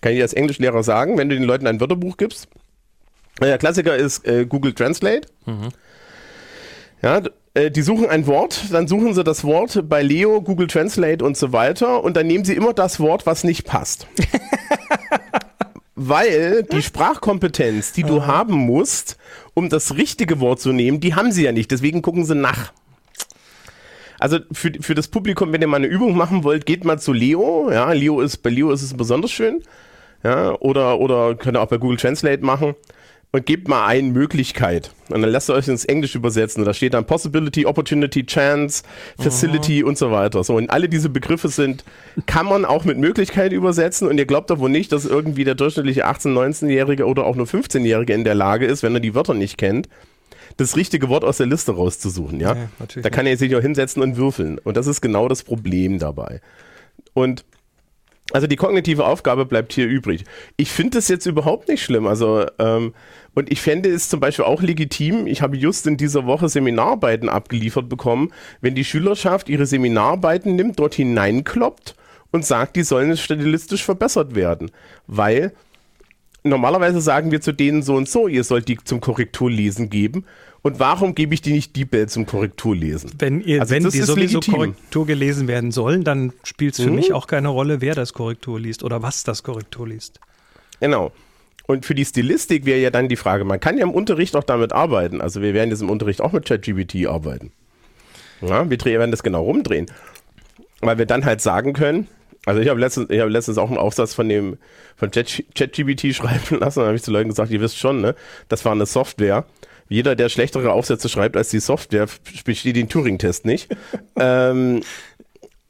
Kann 0.00 0.12
ich 0.12 0.22
als 0.22 0.32
Englischlehrer 0.32 0.82
sagen, 0.82 1.18
wenn 1.18 1.28
du 1.28 1.34
den 1.34 1.44
Leuten 1.44 1.66
ein 1.66 1.80
Wörterbuch 1.80 2.16
gibst. 2.16 2.48
Der 3.40 3.58
Klassiker 3.58 3.96
ist 3.96 4.26
äh, 4.26 4.46
Google 4.46 4.74
Translate. 4.74 5.28
Mhm. 5.46 5.68
Ja, 7.02 7.22
äh, 7.54 7.70
die 7.70 7.82
suchen 7.82 8.08
ein 8.08 8.26
Wort, 8.26 8.64
dann 8.72 8.88
suchen 8.88 9.14
sie 9.14 9.24
das 9.24 9.44
Wort 9.44 9.88
bei 9.88 10.02
Leo, 10.02 10.42
Google 10.42 10.66
Translate 10.66 11.24
und 11.24 11.36
so 11.36 11.52
weiter 11.52 12.02
und 12.02 12.16
dann 12.16 12.26
nehmen 12.26 12.44
sie 12.44 12.54
immer 12.54 12.72
das 12.72 13.00
Wort, 13.00 13.26
was 13.26 13.44
nicht 13.44 13.64
passt. 13.64 14.06
weil 15.98 16.62
die 16.62 16.82
Sprachkompetenz, 16.82 17.92
die 17.92 18.04
du 18.04 18.24
haben 18.24 18.54
musst, 18.54 19.18
um 19.54 19.68
das 19.68 19.96
richtige 19.96 20.38
Wort 20.38 20.60
zu 20.60 20.72
nehmen, 20.72 21.00
die 21.00 21.14
haben 21.14 21.32
sie 21.32 21.44
ja 21.44 21.52
nicht. 21.52 21.70
Deswegen 21.70 22.02
gucken 22.02 22.24
sie 22.24 22.36
nach. 22.36 22.72
Also 24.20 24.38
für, 24.52 24.72
für 24.80 24.94
das 24.94 25.08
Publikum, 25.08 25.52
wenn 25.52 25.60
ihr 25.60 25.66
mal 25.66 25.76
eine 25.76 25.86
Übung 25.86 26.16
machen 26.16 26.44
wollt, 26.44 26.66
geht 26.66 26.84
mal 26.84 26.98
zu 26.98 27.12
Leo. 27.12 27.70
Ja, 27.70 27.92
Leo 27.92 28.20
ist, 28.20 28.38
bei 28.38 28.50
Leo 28.50 28.70
ist 28.70 28.82
es 28.82 28.94
besonders 28.94 29.32
schön. 29.32 29.62
Ja, 30.22 30.54
oder, 30.60 30.98
oder 31.00 31.34
könnt 31.34 31.56
ihr 31.56 31.60
auch 31.60 31.68
bei 31.68 31.78
Google 31.78 31.98
Translate 31.98 32.44
machen. 32.44 32.74
Und 33.30 33.44
gebt 33.44 33.68
mal 33.68 33.86
ein 33.86 34.12
Möglichkeit. 34.12 34.90
Und 35.10 35.20
dann 35.20 35.30
lasst 35.30 35.50
ihr 35.50 35.54
euch 35.54 35.68
ins 35.68 35.84
Englisch 35.84 36.14
übersetzen. 36.14 36.64
Da 36.64 36.72
steht 36.72 36.94
dann 36.94 37.04
Possibility, 37.04 37.66
Opportunity, 37.66 38.24
Chance, 38.24 38.84
Facility 39.18 39.82
und 39.84 39.98
so 39.98 40.10
weiter. 40.10 40.42
So, 40.44 40.56
und 40.56 40.70
alle 40.70 40.88
diese 40.88 41.10
Begriffe 41.10 41.48
sind, 41.48 41.84
kann 42.26 42.46
man 42.46 42.64
auch 42.64 42.84
mit 42.84 42.96
Möglichkeit 42.96 43.52
übersetzen. 43.52 44.08
Und 44.08 44.16
ihr 44.18 44.26
glaubt 44.26 44.48
doch 44.50 44.58
wohl 44.58 44.70
nicht, 44.70 44.92
dass 44.92 45.04
irgendwie 45.04 45.44
der 45.44 45.54
durchschnittliche 45.54 46.06
18-, 46.06 46.32
19-Jährige 46.32 47.06
oder 47.06 47.24
auch 47.26 47.36
nur 47.36 47.46
15-Jährige 47.46 48.14
in 48.14 48.24
der 48.24 48.34
Lage 48.34 48.64
ist, 48.64 48.82
wenn 48.82 48.94
er 48.94 49.00
die 49.00 49.14
Wörter 49.14 49.34
nicht 49.34 49.58
kennt, 49.58 49.88
das 50.56 50.76
richtige 50.76 51.08
Wort 51.10 51.24
aus 51.24 51.36
der 51.36 51.46
Liste 51.46 51.72
rauszusuchen, 51.72 52.40
ja? 52.40 52.54
Ja, 52.54 52.86
da 53.02 53.10
kann 53.10 53.26
er 53.26 53.36
sich 53.36 53.54
auch 53.54 53.60
hinsetzen 53.60 54.02
und 54.02 54.16
würfeln. 54.16 54.58
Und 54.58 54.76
das 54.76 54.86
ist 54.86 55.02
genau 55.02 55.28
das 55.28 55.42
Problem 55.42 55.98
dabei. 55.98 56.40
Und 57.12 57.44
also 58.32 58.46
die 58.46 58.56
kognitive 58.56 59.06
Aufgabe 59.06 59.46
bleibt 59.46 59.72
hier 59.72 59.86
übrig. 59.86 60.24
Ich 60.56 60.70
finde 60.70 60.98
das 60.98 61.08
jetzt 61.08 61.26
überhaupt 61.26 61.68
nicht 61.68 61.82
schlimm. 61.82 62.06
Also 62.06 62.46
ähm, 62.58 62.92
und 63.34 63.50
ich 63.50 63.60
fände 63.60 63.88
es 63.88 64.08
zum 64.08 64.20
Beispiel 64.20 64.44
auch 64.44 64.62
legitim. 64.62 65.26
Ich 65.26 65.42
habe 65.42 65.56
just 65.56 65.86
in 65.86 65.96
dieser 65.96 66.26
Woche 66.26 66.48
Seminararbeiten 66.48 67.28
abgeliefert 67.28 67.88
bekommen, 67.88 68.32
wenn 68.60 68.74
die 68.74 68.84
Schülerschaft 68.84 69.48
ihre 69.48 69.64
Seminararbeiten 69.64 70.56
nimmt, 70.56 70.78
dort 70.78 70.94
hineinkloppt 70.94 71.94
und 72.32 72.44
sagt, 72.44 72.76
die 72.76 72.82
sollen 72.82 73.16
stilistisch 73.16 73.84
verbessert 73.84 74.34
werden, 74.34 74.70
weil 75.06 75.52
normalerweise 76.42 77.00
sagen 77.00 77.30
wir 77.30 77.40
zu 77.40 77.52
denen 77.52 77.82
so 77.82 77.94
und 77.94 78.08
so, 78.08 78.28
ihr 78.28 78.44
sollt 78.44 78.68
die 78.68 78.78
zum 78.82 79.00
Korrekturlesen 79.00 79.90
geben. 79.90 80.24
Und 80.62 80.80
warum 80.80 81.14
gebe 81.14 81.34
ich 81.34 81.40
die 81.40 81.52
nicht 81.52 81.76
die 81.76 81.84
Bell 81.84 82.08
zum 82.08 82.26
Korrekturlesen? 82.26 83.12
Wenn, 83.18 83.40
ihr, 83.40 83.60
Also 83.60 83.74
wenn 83.74 83.84
die 83.84 83.90
sowieso 83.90 84.14
legitim. 84.16 84.54
Korrektur 84.54 85.06
gelesen 85.06 85.46
werden 85.48 85.70
sollen, 85.70 86.02
dann 86.04 86.32
spielt 86.42 86.74
es 86.76 86.80
für 86.84 86.90
Mhm. 86.90 86.96
mich 86.96 87.12
auch 87.12 87.26
keine 87.26 87.48
Rolle, 87.48 87.80
wer 87.80 87.94
das 87.94 88.12
Korrektur 88.12 88.58
liest 88.58 88.82
oder 88.82 89.00
was 89.02 89.22
das 89.24 89.42
Korrektur 89.42 89.86
liest. 89.88 90.18
Genau. 90.80 91.12
Und 91.66 91.84
für 91.86 91.94
die 91.94 92.04
Stilistik 92.04 92.64
wäre 92.64 92.80
ja 92.80 92.90
dann 92.90 93.08
die 93.08 93.16
Frage, 93.16 93.44
man 93.44 93.60
kann 93.60 93.76
ja 93.78 93.84
im 93.84 93.90
Unterricht 93.92 94.34
auch 94.36 94.44
damit 94.44 94.72
arbeiten. 94.72 95.20
Also 95.20 95.42
wir 95.42 95.54
werden 95.54 95.70
jetzt 95.70 95.82
im 95.82 95.90
Unterricht 95.90 96.20
auch 96.20 96.32
mit 96.32 96.46
ChatGPT 96.46 97.06
arbeiten. 97.06 97.52
Ja, 98.40 98.68
wir 98.68 98.78
werden 98.84 99.10
das 99.10 99.22
genau 99.22 99.42
rumdrehen. 99.44 99.86
Weil 100.80 100.98
wir 100.98 101.06
dann 101.06 101.24
halt 101.24 101.40
sagen 101.40 101.72
können, 101.72 102.06
also 102.46 102.60
ich 102.60 102.68
habe 102.68 102.80
letztens, 102.80 103.10
ich 103.10 103.20
habe 103.20 103.30
letztens 103.30 103.58
auch 103.58 103.68
einen 103.68 103.78
Aufsatz 103.78 104.14
von 104.14 104.28
dem 104.28 104.56
von 104.96 105.10
Chat- 105.10 105.44
ChatGPT 105.54 106.14
schreiben 106.14 106.58
lassen, 106.58 106.80
da 106.80 106.86
habe 106.86 106.96
ich 106.96 107.02
zu 107.02 107.10
Leuten 107.10 107.28
gesagt, 107.28 107.50
ihr 107.50 107.60
wisst 107.60 107.78
schon, 107.78 108.00
ne, 108.00 108.14
das 108.48 108.64
war 108.64 108.72
eine 108.72 108.86
Software. 108.86 109.44
Jeder, 109.88 110.14
der 110.16 110.28
schlechtere 110.28 110.72
Aufsätze 110.72 111.08
schreibt 111.08 111.36
als 111.36 111.48
die 111.50 111.60
Software, 111.60 112.06
besteht 112.44 112.76
den 112.76 112.88
Turing-Test 112.88 113.44
nicht. 113.46 113.68
ähm, 114.16 114.82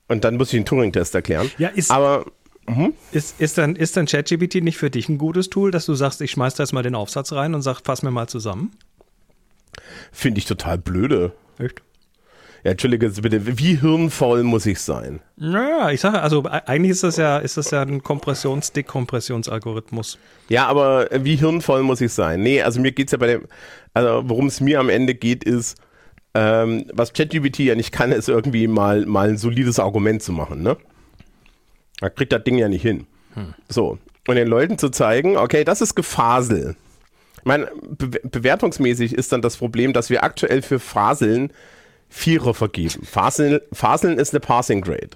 und 0.08 0.24
dann 0.24 0.36
muss 0.36 0.48
ich 0.52 0.58
den 0.58 0.64
Turing-Test 0.64 1.14
erklären. 1.14 1.50
Ja, 1.58 1.68
ist- 1.68 1.90
Aber 1.90 2.24
Ist, 3.12 3.40
ist, 3.40 3.56
dann, 3.58 3.76
ist 3.76 3.96
dann 3.96 4.06
ChatGPT 4.06 4.56
nicht 4.62 4.76
für 4.76 4.90
dich 4.90 5.08
ein 5.08 5.18
gutes 5.18 5.48
Tool, 5.50 5.70
dass 5.70 5.86
du 5.86 5.94
sagst, 5.94 6.20
ich 6.20 6.30
schmeiß 6.32 6.54
da 6.54 6.62
jetzt 6.64 6.72
mal 6.72 6.82
den 6.82 6.94
Aufsatz 6.94 7.32
rein 7.32 7.54
und 7.54 7.62
sag, 7.62 7.80
fass 7.84 8.02
mir 8.02 8.10
mal 8.10 8.28
zusammen? 8.28 8.72
finde 10.12 10.38
ich 10.38 10.44
total 10.46 10.76
blöde. 10.78 11.32
Echt? 11.58 11.82
Ja, 12.64 12.72
entschuldige 12.72 13.08
bitte, 13.08 13.58
wie 13.58 13.76
hirnfaul 13.76 14.42
muss 14.42 14.66
ich 14.66 14.80
sein? 14.80 15.20
Naja, 15.36 15.90
ich 15.90 16.00
sage, 16.00 16.20
also 16.20 16.44
e- 16.44 16.62
eigentlich 16.66 16.90
ist 16.90 17.04
das 17.04 17.16
ja, 17.16 17.38
ist 17.38 17.56
das 17.56 17.70
ja 17.70 17.82
ein 17.82 18.02
Kompressions-Dekompressionsalgorithmus. 18.02 20.18
Ja, 20.48 20.66
aber 20.66 21.08
wie 21.12 21.36
hirnvoll 21.36 21.82
muss 21.82 22.00
ich 22.00 22.12
sein? 22.12 22.42
Nee, 22.42 22.62
also 22.62 22.80
mir 22.80 22.92
geht's 22.92 23.12
ja 23.12 23.18
bei 23.18 23.28
dem, 23.28 23.46
also 23.94 24.28
worum 24.28 24.46
es 24.46 24.60
mir 24.60 24.80
am 24.80 24.88
Ende 24.88 25.14
geht, 25.14 25.44
ist, 25.44 25.80
ähm, 26.34 26.86
was 26.92 27.12
ChatGPT 27.12 27.60
ja 27.60 27.74
nicht 27.74 27.92
kann, 27.92 28.12
ist 28.12 28.28
irgendwie 28.28 28.66
mal, 28.66 29.06
mal 29.06 29.28
ein 29.28 29.38
solides 29.38 29.78
Argument 29.78 30.22
zu 30.22 30.32
machen, 30.32 30.62
ne? 30.62 30.76
Da 32.00 32.10
kriegt 32.10 32.32
das 32.32 32.44
Ding 32.44 32.58
ja 32.58 32.68
nicht 32.68 32.82
hin. 32.82 33.06
So. 33.68 33.98
Und 34.26 34.36
den 34.36 34.48
Leuten 34.48 34.78
zu 34.78 34.90
zeigen, 34.90 35.36
okay, 35.36 35.64
das 35.64 35.80
ist 35.80 35.94
Gefasel. 35.94 36.76
Ich 37.38 37.44
meine, 37.44 37.70
be 37.88 38.20
bewertungsmäßig 38.24 39.14
ist 39.14 39.32
dann 39.32 39.42
das 39.42 39.56
Problem, 39.56 39.92
dass 39.92 40.10
wir 40.10 40.22
aktuell 40.22 40.60
für 40.60 40.80
Faseln 40.80 41.52
Vierer 42.08 42.54
vergeben. 42.54 43.04
Faseln, 43.04 43.60
Faseln 43.72 44.18
ist 44.18 44.32
eine 44.32 44.40
Passing 44.40 44.80
Grade. 44.80 45.10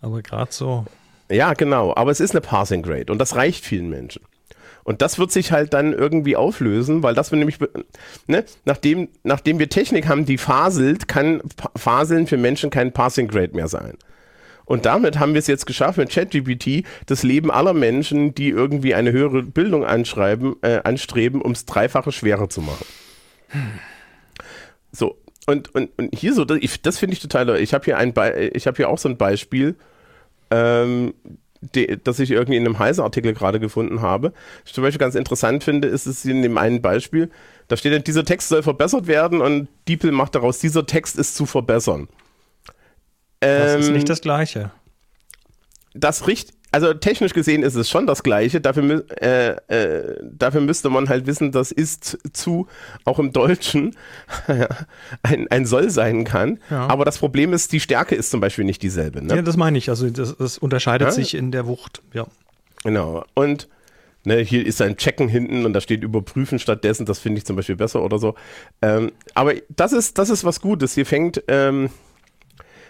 Aber 0.00 0.22
gerade 0.22 0.52
so. 0.52 0.84
Ja, 1.28 1.54
genau. 1.54 1.94
Aber 1.96 2.10
es 2.10 2.20
ist 2.20 2.30
eine 2.32 2.40
Passing 2.40 2.82
Grade 2.82 3.10
und 3.12 3.18
das 3.18 3.34
reicht 3.34 3.64
vielen 3.64 3.88
Menschen. 3.88 4.22
Und 4.84 5.02
das 5.02 5.18
wird 5.18 5.32
sich 5.32 5.50
halt 5.50 5.74
dann 5.74 5.92
irgendwie 5.92 6.36
auflösen, 6.36 7.02
weil 7.02 7.12
das 7.12 7.32
wir 7.32 7.38
nämlich, 7.38 7.58
ne, 8.28 8.44
nachdem, 8.64 9.08
nachdem 9.24 9.58
wir 9.58 9.68
Technik 9.68 10.06
haben, 10.06 10.26
die 10.26 10.38
faselt, 10.38 11.08
kann 11.08 11.42
Faseln 11.74 12.28
für 12.28 12.36
Menschen 12.36 12.70
kein 12.70 12.92
Passing 12.92 13.26
Grade 13.26 13.56
mehr 13.56 13.66
sein. 13.66 13.94
Und 14.64 14.86
damit 14.86 15.18
haben 15.18 15.32
wir 15.34 15.40
es 15.40 15.48
jetzt 15.48 15.66
geschafft 15.66 15.98
mit 15.98 16.10
ChatGPT, 16.10 16.84
das 17.06 17.24
Leben 17.24 17.50
aller 17.50 17.72
Menschen, 17.72 18.34
die 18.34 18.48
irgendwie 18.48 18.94
eine 18.94 19.10
höhere 19.10 19.42
Bildung 19.42 19.84
anschreiben, 19.84 20.54
äh, 20.62 20.80
anstreben, 20.84 21.42
ums 21.42 21.64
Dreifache 21.64 22.12
schwerer 22.12 22.48
zu 22.48 22.60
machen. 22.60 22.86
So, 24.92 25.16
und, 25.46 25.74
und, 25.74 25.90
und 25.96 26.14
hier 26.14 26.34
so, 26.34 26.44
das, 26.44 26.58
das 26.82 26.98
finde 26.98 27.14
ich 27.14 27.20
total, 27.20 27.56
ich 27.60 27.72
habe 27.72 27.84
hier 27.84 27.96
ein, 27.96 28.12
Be 28.12 28.50
ich 28.54 28.66
habe 28.66 28.76
hier 28.76 28.88
auch 28.88 28.98
so 28.98 29.08
ein 29.08 29.16
Beispiel, 29.16 29.76
ähm, 30.50 31.14
de, 31.74 31.98
das 32.02 32.18
ich 32.18 32.30
irgendwie 32.30 32.56
in 32.56 32.64
einem 32.64 32.78
Heise-Artikel 32.78 33.32
gerade 33.32 33.60
gefunden 33.60 34.02
habe. 34.02 34.32
Was 34.32 34.66
ich 34.66 34.72
zum 34.74 34.82
Beispiel 34.82 34.98
ganz 34.98 35.14
interessant 35.14 35.64
finde, 35.64 35.88
ist 35.88 36.06
es 36.06 36.24
in 36.24 36.42
dem 36.42 36.58
einen 36.58 36.82
Beispiel, 36.82 37.30
da 37.68 37.76
steht 37.76 37.92
dann, 37.92 38.04
dieser 38.04 38.24
Text 38.24 38.48
soll 38.48 38.62
verbessert 38.62 39.06
werden 39.06 39.40
und 39.40 39.68
DeepL 39.88 40.12
macht 40.12 40.34
daraus, 40.34 40.58
dieser 40.58 40.86
Text 40.86 41.18
ist 41.18 41.34
zu 41.34 41.46
verbessern. 41.46 42.08
Das 43.40 43.74
ist 43.80 43.88
Ähm, 43.88 43.94
nicht 43.94 44.08
das 44.08 44.20
Gleiche. 44.20 44.70
das 45.94 46.26
richt, 46.26 46.52
also 46.76 46.92
technisch 46.92 47.32
gesehen 47.32 47.62
ist 47.62 47.74
es 47.74 47.88
schon 47.88 48.06
das 48.06 48.22
Gleiche. 48.22 48.60
Dafür, 48.60 49.02
äh, 49.22 49.52
äh, 49.68 50.20
dafür 50.22 50.60
müsste 50.60 50.90
man 50.90 51.08
halt 51.08 51.26
wissen, 51.26 51.50
dass 51.50 51.72
ist 51.72 52.18
zu 52.34 52.66
auch 53.06 53.18
im 53.18 53.32
Deutschen 53.32 53.96
ein, 55.22 55.48
ein 55.48 55.64
soll 55.64 55.88
sein 55.88 56.24
kann. 56.24 56.58
Ja. 56.68 56.86
Aber 56.88 57.06
das 57.06 57.16
Problem 57.16 57.54
ist, 57.54 57.72
die 57.72 57.80
Stärke 57.80 58.14
ist 58.14 58.30
zum 58.30 58.40
Beispiel 58.40 58.64
nicht 58.66 58.82
dieselbe. 58.82 59.22
Ne? 59.24 59.36
Ja, 59.36 59.42
das 59.42 59.56
meine 59.56 59.78
ich. 59.78 59.88
Also 59.88 60.10
das, 60.10 60.36
das 60.36 60.58
unterscheidet 60.58 61.08
Ja. 61.08 61.12
sich 61.12 61.34
in 61.34 61.50
der 61.50 61.66
Wucht. 61.66 62.02
Ja. 62.12 62.26
Genau. 62.84 63.24
Und 63.32 63.68
ne, 64.24 64.36
hier 64.40 64.66
ist 64.66 64.82
ein 64.82 64.98
Checken 64.98 65.28
hinten 65.28 65.64
und 65.64 65.72
da 65.72 65.80
steht 65.80 66.02
überprüfen 66.04 66.58
stattdessen. 66.58 67.06
Das 67.06 67.20
finde 67.20 67.38
ich 67.38 67.46
zum 67.46 67.56
Beispiel 67.56 67.76
besser 67.76 68.02
oder 68.02 68.18
so. 68.18 68.34
Ähm, 68.82 69.12
aber 69.32 69.54
das 69.74 69.94
ist, 69.94 70.18
das 70.18 70.28
ist 70.28 70.44
was 70.44 70.60
Gutes. 70.60 70.92
Hier 70.94 71.06
fängt, 71.06 71.42
ähm, 71.48 71.88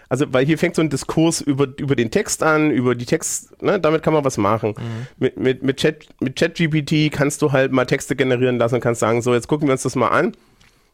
also, 0.09 0.25
weil 0.31 0.45
hier 0.45 0.57
fängt 0.57 0.75
so 0.75 0.81
ein 0.81 0.89
Diskurs 0.89 1.41
über, 1.41 1.67
über 1.77 1.95
den 1.95 2.11
Text 2.11 2.41
an, 2.43 2.71
über 2.71 2.95
die 2.95 3.05
Text, 3.05 3.61
ne, 3.61 3.79
damit 3.79 4.03
kann 4.03 4.13
man 4.13 4.23
was 4.23 4.37
machen. 4.37 4.73
Mit, 5.17 5.37
mit, 5.37 5.63
mit, 5.63 5.77
Chat, 5.77 6.07
mit 6.21 6.37
ChatGPT 6.37 7.11
kannst 7.11 7.41
du 7.41 7.51
halt 7.51 7.71
mal 7.71 7.85
Texte 7.85 8.15
generieren 8.15 8.57
lassen 8.57 8.75
und 8.75 8.81
kannst 8.81 9.01
sagen, 9.01 9.21
so, 9.21 9.33
jetzt 9.33 9.47
gucken 9.47 9.67
wir 9.67 9.73
uns 9.73 9.83
das 9.83 9.95
mal 9.95 10.09
an 10.09 10.31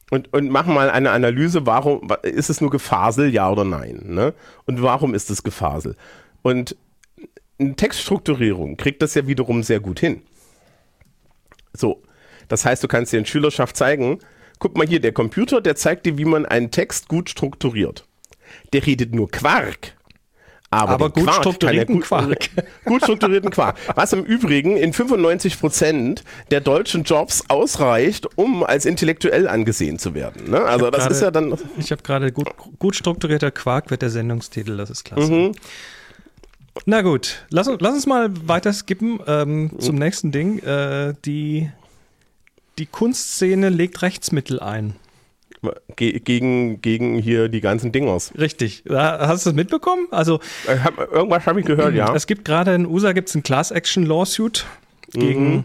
und, 0.09 0.33
und 0.33 0.49
machen 0.49 0.73
mal 0.73 0.89
eine 0.89 1.11
Analyse, 1.11 1.65
warum 1.65 2.09
wa- 2.09 2.15
ist 2.15 2.49
es 2.49 2.59
nur 2.59 2.69
Gefasel, 2.71 3.33
ja 3.33 3.51
oder 3.51 3.63
nein? 3.65 4.03
Ne? 4.07 4.33
Und 4.65 4.81
warum 4.81 5.13
ist 5.13 5.29
es 5.29 5.43
Gefasel? 5.43 5.95
Und 6.41 6.75
eine 7.59 7.75
Textstrukturierung 7.75 8.77
kriegt 8.77 9.01
das 9.01 9.13
ja 9.13 9.27
wiederum 9.27 9.63
sehr 9.63 9.79
gut 9.79 9.99
hin. 9.99 10.21
So, 11.71 12.01
das 12.47 12.65
heißt, 12.65 12.83
du 12.83 12.87
kannst 12.87 13.13
dir 13.13 13.17
in 13.19 13.25
Schülerschaft 13.25 13.77
zeigen, 13.77 14.19
guck 14.59 14.77
mal 14.77 14.87
hier, 14.87 14.99
der 14.99 15.11
Computer, 15.11 15.61
der 15.61 15.75
zeigt 15.75 16.05
dir, 16.05 16.17
wie 16.17 16.25
man 16.25 16.45
einen 16.45 16.71
Text 16.71 17.07
gut 17.07 17.29
strukturiert. 17.29 18.05
Der 18.73 18.85
redet 18.85 19.13
nur 19.13 19.29
Quark. 19.29 19.93
Aber, 20.69 20.93
Aber 20.93 21.09
gut 21.11 21.25
Quark 21.25 21.37
er 21.37 21.41
strukturierten 21.41 21.95
gut, 21.97 22.03
Quark. 22.05 22.49
Gut 22.85 23.03
strukturierten 23.03 23.51
Quark. 23.51 23.77
Was 23.93 24.11
im 24.11 24.23
Übrigen 24.23 24.75
in 24.75 24.91
95% 24.91 26.21
der 26.49 26.61
deutschen 26.61 27.03
Jobs 27.03 27.43
ausreicht, 27.47 28.27
um 28.37 28.63
als 28.63 28.85
intellektuell 28.85 29.47
angesehen 29.47 29.99
zu 29.99 30.15
werden. 30.15 30.49
Ne? 30.49 30.59
Also 30.63 30.89
das 30.89 31.01
gerade- 31.01 31.13
ist 31.13 31.21
ja 31.21 31.29
dann. 31.29 31.55
Ich 31.77 31.91
habe 31.91 32.01
gerade 32.01 32.31
gut, 32.31 32.49
gut 32.79 32.95
strukturierter 32.95 33.51
Quark 33.51 33.91
wird 33.91 34.01
der 34.01 34.09
Sendungstitel, 34.09 34.75
das 34.75 34.89
ist 34.89 35.03
klasse. 35.03 35.31
Mhm. 35.31 35.51
Na 36.87 37.03
gut, 37.03 37.45
lass, 37.51 37.67
uns- 37.67 37.79
lass 37.79 37.93
uns 37.93 38.07
mal 38.07 38.31
weiter 38.47 38.73
skippen 38.73 39.19
ähm, 39.27 39.63
Mhm. 39.65 39.79
zum 39.79 39.95
nächsten 39.97 40.31
Ding. 40.31 40.57
Äh, 40.57 41.13
die, 41.23 41.69
die 42.79 42.87
Kunstszene 42.87 43.69
legt 43.69 44.01
Rechtsmittel 44.01 44.59
ein. 44.59 44.95
Ge 45.95 46.19
gegen, 46.19 46.81
gegen 46.81 47.17
hier 47.17 47.47
die 47.49 47.61
ganzen 47.61 47.91
Dingers. 47.91 48.33
Richtig. 48.37 48.83
Hast 48.89 49.45
du 49.45 49.49
das 49.51 49.55
mitbekommen? 49.55 50.07
Also 50.11 50.39
hab, 50.67 50.97
irgendwas 51.11 51.45
habe 51.45 51.59
ich 51.61 51.65
gehört, 51.65 51.95
ja. 51.95 52.13
es 52.13 52.27
gibt 52.27 52.43
gerade 52.45 52.73
in 52.75 52.85
USA 52.85 53.13
gibt's 53.13 53.33
ein 53.35 53.43
Class 53.43 53.71
Action 53.71 54.05
Lawsuit 54.05 54.65
gegen, 55.11 55.55
Mhm. 55.55 55.63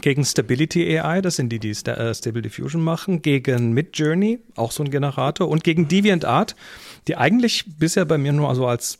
gegen 0.00 0.24
Stability 0.24 0.98
AI, 0.98 1.20
das 1.20 1.36
sind 1.36 1.50
die, 1.50 1.58
die 1.58 1.70
äh, 1.70 2.14
Stable 2.14 2.40
Diffusion 2.42 2.82
machen, 2.82 3.20
gegen 3.22 3.72
Midjourney, 3.74 4.38
auch 4.56 4.72
so 4.72 4.82
ein 4.82 4.90
Generator, 4.90 5.48
und 5.48 5.64
gegen 5.64 5.86
DeviantArt, 5.88 6.56
die 7.08 7.16
eigentlich 7.16 7.64
bisher 7.78 8.04
bei 8.06 8.16
mir 8.16 8.32
nur 8.32 8.48
also 8.48 8.66
als, 8.66 8.98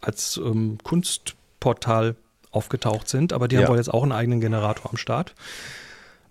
als 0.00 0.40
ähm, 0.44 0.78
Kunstportal 0.82 2.16
aufgetaucht 2.50 3.08
sind, 3.08 3.32
aber 3.32 3.46
die 3.48 3.54
Ja. 3.56 3.62
haben 3.62 3.68
wohl 3.68 3.76
jetzt 3.76 3.92
auch 3.92 4.02
einen 4.02 4.12
eigenen 4.12 4.40
Generator 4.40 4.90
am 4.90 4.96
Start. 4.96 5.34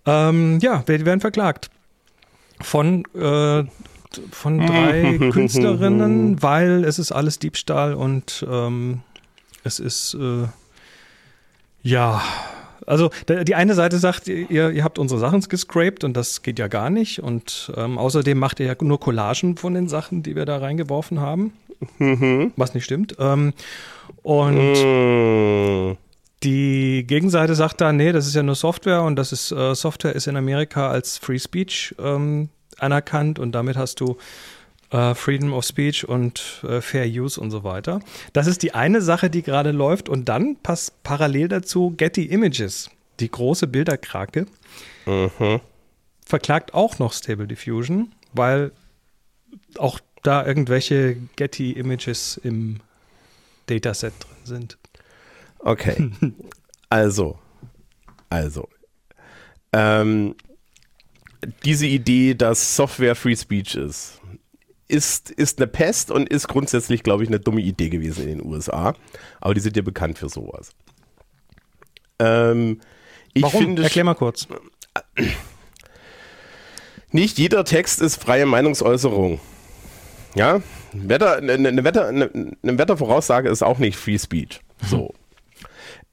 Ähm, 0.06 0.60
ja, 0.62 0.84
die 0.88 1.06
werden 1.06 1.20
verklagt 1.22 1.70
von, 2.62 3.06
äh, 3.16 3.64
von 4.32 4.66
drei 4.66 5.18
Künstlerinnen, 5.32 6.42
weil 6.42 6.84
es 6.84 7.00
ist 7.00 7.12
alles 7.12 7.40
Diebstahl 7.40 7.94
und 7.94 8.46
ähm, 8.50 9.02
es 9.64 9.80
ist 9.80 10.16
äh, 10.16 10.48
ja 11.84 12.22
Also 12.88 13.10
die 13.28 13.56
eine 13.56 13.74
Seite 13.76 13.98
sagt, 14.00 14.28
ihr, 14.28 14.72
ihr 14.72 14.84
habt 14.84 15.00
unsere 15.00 15.20
Sachen 15.20 15.42
gescraped 15.42 16.04
und 16.04 16.18
das 16.18 16.42
geht 16.42 16.60
ja 16.60 16.68
gar 16.68 16.90
nicht. 16.90 17.22
Und 17.22 17.72
ähm, 17.78 17.98
außerdem 17.98 18.38
macht 18.38 18.60
ihr 18.60 18.66
ja 18.66 18.76
nur 18.82 19.00
Collagen 19.00 19.56
von 19.58 19.74
den 19.74 19.88
Sachen, 19.88 20.24
die 20.24 20.36
wir 20.36 20.46
da 20.46 20.58
reingeworfen 20.58 21.20
haben. 21.20 21.54
Mhm. 22.00 22.54
Was 22.58 22.74
nicht 22.74 22.86
stimmt. 22.86 23.16
Ähm, 23.20 23.54
und 24.24 24.74
mhm. 24.74 25.98
Die 26.44 27.06
Gegenseite 27.06 27.56
sagt 27.56 27.82
da, 27.82 27.94
nee, 27.94 28.12
das 28.12 28.28
ist 28.28 28.36
ja 28.36 28.44
nur 28.44 28.56
Software 28.56 29.04
und 29.04 29.16
das 29.16 29.32
ist 29.32 29.52
äh, 29.52 29.76
Software 29.76 30.16
ist 30.16 30.28
in 30.28 30.38
Amerika 30.38 30.90
als 30.90 31.18
Free 31.18 31.40
Speech 31.40 31.96
ähm, 32.00 32.50
anerkannt 32.80 33.38
und 33.38 33.52
damit 33.54 33.78
hast 33.78 34.00
du 34.00 34.18
äh, 34.92 35.16
Freedom 35.16 35.54
of 35.54 35.66
Speech 35.66 36.08
und 36.08 36.64
äh, 36.68 36.82
Fair 36.82 37.06
Use 37.06 37.40
und 37.40 37.52
so 37.52 37.64
weiter. 37.64 38.02
Das 38.34 38.48
ist 38.48 38.64
die 38.64 38.74
eine 38.74 39.02
Sache, 39.02 39.30
die 39.30 39.42
gerade 39.42 39.72
läuft. 39.72 40.10
Und 40.10 40.26
dann 40.26 40.58
passt 40.58 41.02
parallel 41.04 41.48
dazu 41.48 41.94
Getty 41.96 42.26
Images, 42.26 42.90
die 43.20 43.32
große 43.32 43.68
Bilderkrake, 43.68 44.48
mhm. 45.06 45.62
verklagt 46.26 46.74
auch 46.74 47.00
noch 47.00 47.14
Stable 47.14 47.48
Diffusion, 47.48 48.12
weil 48.34 48.72
auch 49.78 50.00
da 50.24 50.46
irgendwelche 50.46 51.18
Getty 51.36 51.72
Images 51.72 52.40
im 52.44 52.82
Dataset 53.68 54.14
drin 54.20 54.38
sind. 54.44 54.78
Okay. 55.64 56.12
also, 56.90 57.38
also. 58.30 58.68
Ähm, 59.74 60.36
diese 61.64 61.88
Idee, 61.88 62.34
dass 62.34 62.76
Software 62.76 63.16
Free 63.16 63.36
Speech 63.36 63.76
ist, 63.76 64.22
ist, 64.88 65.32
ist 65.32 65.60
eine 65.60 65.68
Pest 65.68 66.12
und 66.12 66.28
ist 66.30 66.48
grundsätzlich, 66.48 67.04
glaube 67.04 67.24
ich, 67.24 67.30
eine 67.30 67.40
dumme 67.40 67.62
Idee 67.62 67.90
gewesen 67.90 68.28
in 68.28 68.40
den 68.40 68.46
USA. 68.46 68.94
Aber 69.40 69.54
die 69.54 69.62
sind 69.62 69.78
ja 69.78 69.82
bekannt 69.82 70.18
für 70.18 70.30
sowas. 70.30 70.72
Ähm, 72.20 72.82
Warum? 73.40 73.62
Finde, 73.62 73.84
Erklär 73.84 74.04
mal 74.04 74.16
kurz. 74.16 74.48
Nicht 77.12 77.38
jeder 77.38 77.64
Text 77.64 78.02
ist 78.02 78.22
freie 78.22 78.46
Meinungsäußerung. 78.46 79.40
Ja, 80.36 80.62
Wetter, 80.94 81.38
eine, 81.38 81.54
eine, 81.54 81.84
Wetter, 81.84 82.08
eine, 82.08 82.30
eine 82.62 82.78
Wettervoraussage 82.78 83.50
ist 83.50 83.64
auch 83.64 83.80
nicht 83.80 83.98
Free 83.98 84.18
Speech. 84.18 84.62
So 84.86 85.14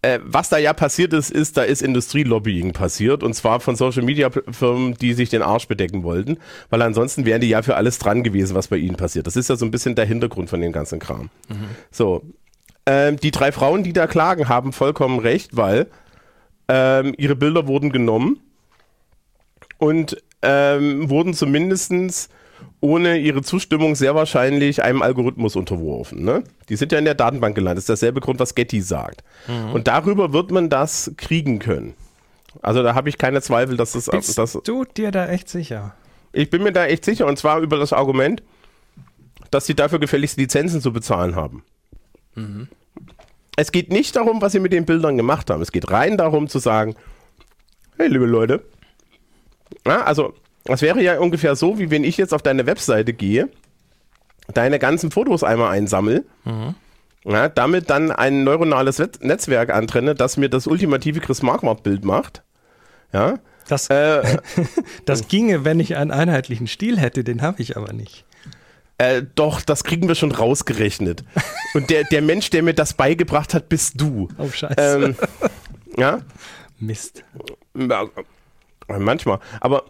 äh, 0.03 0.21
was 0.23 0.49
da 0.49 0.59
ja 0.59 0.73
passiert 0.73 1.13
ist, 1.13 1.31
ist, 1.31 1.57
da 1.57 1.63
ist 1.63 1.83
Industrielobbying 1.83 2.73
passiert 2.73 3.23
und 3.23 3.35
zwar 3.35 3.61
von 3.61 3.75
Social 3.75 4.03
Media 4.03 4.31
Firmen, 4.31 4.95
die 4.95 5.13
sich 5.13 5.29
den 5.29 5.43
Arsch 5.43 5.67
bedecken 5.67 6.05
wollten, 6.05 6.39
weil 6.71 6.83
ansonsten 6.83 7.25
wären 7.25 7.41
die 7.41 7.49
ja 7.49 7.63
für 7.63 7.77
alles 7.77 7.99
dran 7.99 8.23
gewesen, 8.23 8.55
was 8.55 8.69
bei 8.69 8.77
ihnen 8.77 8.97
passiert. 8.97 9.27
Das 9.27 9.37
ist 9.37 9.49
ja 9.49 9.57
so 9.57 9.65
ein 9.65 9.71
bisschen 9.71 9.97
der 9.97 10.07
Hintergrund 10.07 10.51
von 10.51 10.61
dem 10.61 10.73
ganzen 10.73 10.99
Kram. 11.01 11.31
Mhm. 11.49 11.69
So. 11.91 12.23
Ähm, 12.87 13.17
die 13.19 13.33
drei 13.33 13.53
Frauen, 13.53 13.83
die 13.83 13.93
da 13.93 14.07
klagen, 14.07 14.49
haben 14.49 14.73
vollkommen 14.73 15.19
recht, 15.19 15.57
weil 15.57 15.89
ähm, 16.69 17.15
ihre 17.19 17.37
Bilder 17.37 17.67
wurden 17.67 17.91
genommen 17.91 18.41
und 19.79 20.23
ähm, 20.43 21.11
wurden 21.11 21.35
zumindestens 21.35 22.29
ohne 22.81 23.19
ihre 23.19 23.43
Zustimmung 23.43 23.95
sehr 23.95 24.15
wahrscheinlich 24.15 24.83
einem 24.83 25.03
Algorithmus 25.03 25.57
unterworfen. 25.57 26.25
Ne? 26.25 26.45
Die 26.69 26.77
sind 26.77 26.93
ja 26.93 26.99
in 26.99 27.05
der 27.05 27.15
Datenbank 27.15 27.55
gelandet. 27.55 27.79
Das 27.79 27.85
ist 27.85 27.89
derselbe 27.89 28.21
Grund, 28.21 28.39
was 28.39 28.55
Getty 28.55 28.81
sagt. 28.81 29.25
Mhm. 29.49 29.73
Und 29.73 29.89
darüber 29.89 30.33
wird 30.33 30.51
man 30.51 30.69
das 30.69 31.13
kriegen 31.17 31.59
können. 31.59 31.95
Also 32.63 32.83
da 32.83 32.95
habe 32.95 33.09
ich 33.09 33.19
keine 33.19 33.43
Zweifel, 33.43 33.77
dass 33.77 33.93
das... 33.93 34.07
Bist 34.07 34.39
das, 34.39 34.59
du 34.65 34.85
dir 34.85 35.11
da 35.11 35.29
echt 35.29 35.49
sicher? 35.49 35.95
Ich 36.33 36.51
bin 36.51 36.63
mir 36.63 36.73
da 36.73 36.87
echt 36.87 37.05
sicher. 37.05 37.27
Und 37.27 37.39
zwar 37.39 37.61
über 37.61 37.79
das 37.79 37.93
Argument, 37.93 38.43
dass 39.51 39.67
sie 39.67 39.75
dafür 39.75 39.99
gefälligst 39.99 40.37
Lizenzen 40.39 40.81
zu 40.81 40.93
bezahlen 40.93 41.35
haben. 41.35 41.65
Mhm. 42.35 42.69
Es 43.57 43.73
geht 43.73 43.91
nicht 43.91 44.15
darum, 44.15 44.41
was 44.41 44.53
sie 44.53 44.61
mit 44.61 44.73
den 44.73 44.85
Bildern 44.85 45.17
gemacht 45.17 45.51
haben. 45.51 45.63
Es 45.63 45.73
geht 45.73 45.91
rein 45.91 46.17
darum 46.17 46.49
zu 46.49 46.61
sagen, 46.61 46.95
hey, 47.97 48.07
liebe 48.07 48.27
Leute, 48.27 48.63
ja, 49.85 50.03
also 50.05 50.35
das 50.69 50.83
wäre 50.83 51.03
ja 51.03 51.19
ungefähr 51.19 51.57
so, 51.57 51.79
wie 51.79 51.91
wenn 51.91 52.05
ich 52.05 52.17
jetzt 52.17 52.35
auf 52.35 52.43
deine 52.43 52.67
Webseite 52.67 53.13
gehe, 53.13 53.49
deine 54.53 54.79
ganzen 54.79 55.11
Fotos 55.11 55.43
einmal 55.43 55.71
einsammle, 55.71 56.25
mhm. 56.45 56.75
ja, 57.25 57.49
damit 57.49 57.91
dann 57.91 58.13
ein 58.13 58.45
neuronales 58.45 58.99
Netzwerk 59.21 59.71
antrenne, 59.71 60.15
das 60.15 60.37
mir 60.37 60.49
das 60.49 60.67
ultimative 60.67 61.21
Chris 61.21 61.43
Marquardt-Bild 61.43 62.05
macht. 62.05 62.43
Ja. 63.13 63.39
Das, 63.67 63.89
äh, 63.91 64.23
das 65.05 65.29
ginge, 65.29 65.65
wenn 65.65 65.81
ich 65.81 65.97
einen 65.97 66.11
einheitlichen 66.11 66.67
Stil 66.67 66.99
hätte, 66.99 67.25
den 67.25 67.43
habe 67.43 67.61
ich 67.63 67.77
aber 67.77 67.93
nicht. 67.93 68.25
Äh, 68.99 69.23
doch, 69.35 69.61
das 69.61 69.85
kriegen 69.85 70.09
wir 70.09 70.17
schon 70.17 70.33
rausgerechnet. 70.33 71.25
Und 71.75 71.89
der, 71.89 72.05
der 72.05 72.21
Mensch, 72.21 72.51
der 72.51 72.63
mir 72.63 72.75
das 72.75 72.95
beigebracht 72.95 73.55
hat, 73.55 73.69
bist 73.69 74.01
du. 74.01 74.29
Oh, 74.39 74.49
scheiße. 74.49 74.75
Ähm, 74.79 75.17
ja? 75.97 76.21
Mist. 76.79 77.25
manchmal. 78.89 79.39
Aber 79.61 79.85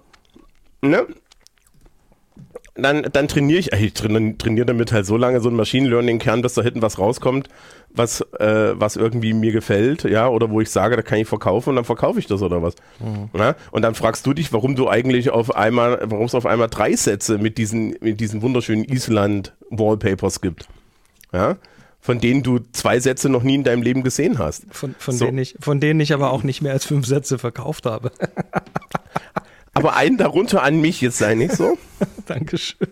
ne? 0.82 1.06
Dann, 2.74 3.02
dann 3.12 3.26
trainiere 3.26 3.58
ich, 3.58 3.72
ich 3.72 3.92
trainiere 3.92 4.66
damit 4.66 4.92
halt 4.92 5.04
so 5.04 5.16
lange 5.16 5.40
so 5.40 5.48
ein 5.48 5.56
Machine 5.56 5.88
Learning-Kern, 5.88 6.42
bis 6.42 6.54
da 6.54 6.62
hinten 6.62 6.80
was 6.80 7.00
rauskommt, 7.00 7.48
was, 7.90 8.20
äh, 8.38 8.74
was 8.76 8.94
irgendwie 8.94 9.32
mir 9.32 9.50
gefällt, 9.50 10.04
ja, 10.04 10.28
oder 10.28 10.48
wo 10.50 10.60
ich 10.60 10.70
sage, 10.70 10.94
da 10.94 11.02
kann 11.02 11.18
ich 11.18 11.26
verkaufen 11.26 11.70
und 11.70 11.76
dann 11.76 11.84
verkaufe 11.84 12.20
ich 12.20 12.26
das 12.26 12.40
oder 12.40 12.62
was. 12.62 12.76
Mhm. 13.00 13.30
Ja? 13.36 13.56
Und 13.72 13.82
dann 13.82 13.96
fragst 13.96 14.24
du 14.26 14.32
dich, 14.32 14.52
warum 14.52 14.76
du 14.76 14.88
eigentlich 14.88 15.30
auf 15.30 15.56
einmal, 15.56 15.98
warum 16.04 16.26
es 16.26 16.36
auf 16.36 16.46
einmal 16.46 16.68
drei 16.68 16.94
Sätze 16.94 17.38
mit 17.38 17.58
diesen, 17.58 17.96
mit 18.00 18.20
diesen 18.20 18.42
wunderschönen 18.42 18.84
Island-Wallpapers 18.84 20.40
gibt. 20.40 20.68
Ja 21.32 21.56
von 22.00 22.20
denen 22.20 22.42
du 22.42 22.60
zwei 22.72 23.00
Sätze 23.00 23.28
noch 23.28 23.42
nie 23.42 23.56
in 23.56 23.64
deinem 23.64 23.82
Leben 23.82 24.02
gesehen 24.02 24.38
hast. 24.38 24.64
Von, 24.70 24.94
von, 24.98 25.14
so. 25.14 25.26
denen, 25.26 25.38
ich, 25.38 25.56
von 25.60 25.80
denen 25.80 26.00
ich 26.00 26.14
aber 26.14 26.30
auch 26.32 26.42
nicht 26.42 26.62
mehr 26.62 26.72
als 26.72 26.86
fünf 26.86 27.06
Sätze 27.06 27.38
verkauft 27.38 27.86
habe. 27.86 28.12
aber 29.78 29.96
einen 29.96 30.16
darunter 30.16 30.62
an 30.62 30.80
mich 30.80 31.00
jetzt 31.00 31.18
sei 31.18 31.34
nicht 31.34 31.52
so. 31.52 31.78
Dankeschön. 32.26 32.88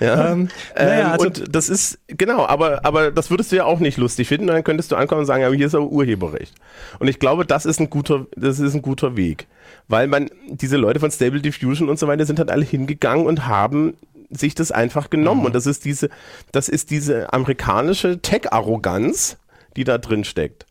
Ja. 0.00 0.32
Ähm, 0.32 0.48
naja, 0.74 1.00
ähm, 1.00 1.12
also 1.12 1.26
und 1.26 1.54
das 1.54 1.68
ist, 1.68 1.98
genau, 2.08 2.46
aber, 2.46 2.84
aber 2.84 3.10
das 3.10 3.30
würdest 3.30 3.52
du 3.52 3.56
ja 3.56 3.64
auch 3.64 3.80
nicht 3.80 3.96
lustig 3.96 4.28
finden. 4.28 4.48
Dann 4.48 4.64
könntest 4.64 4.92
du 4.92 4.96
ankommen 4.96 5.20
und 5.20 5.26
sagen, 5.26 5.44
aber 5.44 5.54
hier 5.54 5.66
ist 5.66 5.74
aber 5.74 5.86
Urheberrecht. 5.86 6.54
Und 6.98 7.08
ich 7.08 7.18
glaube, 7.18 7.46
das 7.46 7.66
ist 7.66 7.80
ein 7.80 7.90
guter, 7.90 8.26
das 8.36 8.58
ist 8.58 8.74
ein 8.74 8.82
guter 8.82 9.16
Weg. 9.16 9.46
Weil 9.88 10.06
man, 10.06 10.30
diese 10.48 10.76
Leute 10.76 11.00
von 11.00 11.10
Stable 11.10 11.40
Diffusion 11.40 11.88
und 11.88 11.98
so 11.98 12.06
weiter 12.06 12.26
sind 12.26 12.38
halt 12.38 12.50
alle 12.50 12.64
hingegangen 12.64 13.26
und 13.26 13.46
haben 13.46 13.94
sich 14.30 14.54
das 14.54 14.72
einfach 14.72 15.10
genommen. 15.10 15.40
Mhm. 15.40 15.46
Und 15.46 15.54
das 15.54 15.66
ist 15.66 15.84
diese, 15.84 16.10
das 16.52 16.68
ist 16.68 16.90
diese 16.90 17.32
amerikanische 17.32 18.20
Tech-Arroganz, 18.20 19.36
die 19.76 19.84
da 19.84 19.98
drin 19.98 20.24
steckt. 20.24 20.66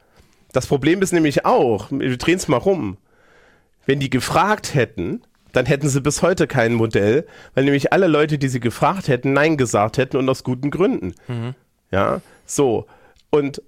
Das 0.52 0.68
Problem 0.68 1.02
ist 1.02 1.14
nämlich 1.14 1.46
auch, 1.46 1.88
wir 1.92 2.18
drehen 2.18 2.38
es 2.38 2.48
mal 2.48 2.58
rum, 2.58 2.98
wenn 3.86 4.00
die 4.00 4.10
gefragt 4.10 4.76
hätten, 4.76 5.22
dann 5.54 5.66
hätten 5.66 5.88
sie 5.88 6.02
bis 6.02 6.22
heute 6.22 6.48
kein 6.48 6.74
Modell, 6.74 7.26
weil 7.54 7.64
nämlich 7.64 7.94
alle 7.94 8.08
Leute, 8.08 8.38
die 8.38 8.50
sie 8.50 8.60
gefragt 8.60 9.08
hätten, 9.08 9.34
Nein 9.34 9.56
gesagt 9.56 9.98
hätten 9.98 10.18
und 10.18 10.28
aus 10.28 10.44
guten 10.44 10.72
Gründen. 10.72 11.14
Mhm. 11.28 11.56
Ja, 11.92 12.22
so. 12.46 12.88
Und 13.30 13.62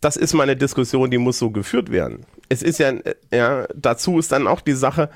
das 0.00 0.16
ist 0.16 0.32
mal 0.32 0.44
eine 0.44 0.56
Diskussion, 0.56 1.10
die 1.10 1.18
muss 1.18 1.38
so 1.38 1.50
geführt 1.50 1.90
werden. 1.90 2.24
Es 2.48 2.62
ist 2.62 2.78
ja, 2.78 2.92
ja, 3.32 3.66
dazu 3.74 4.18
ist 4.18 4.32
dann 4.32 4.46
auch 4.46 4.60
die 4.60 4.72
Sache, 4.72 5.10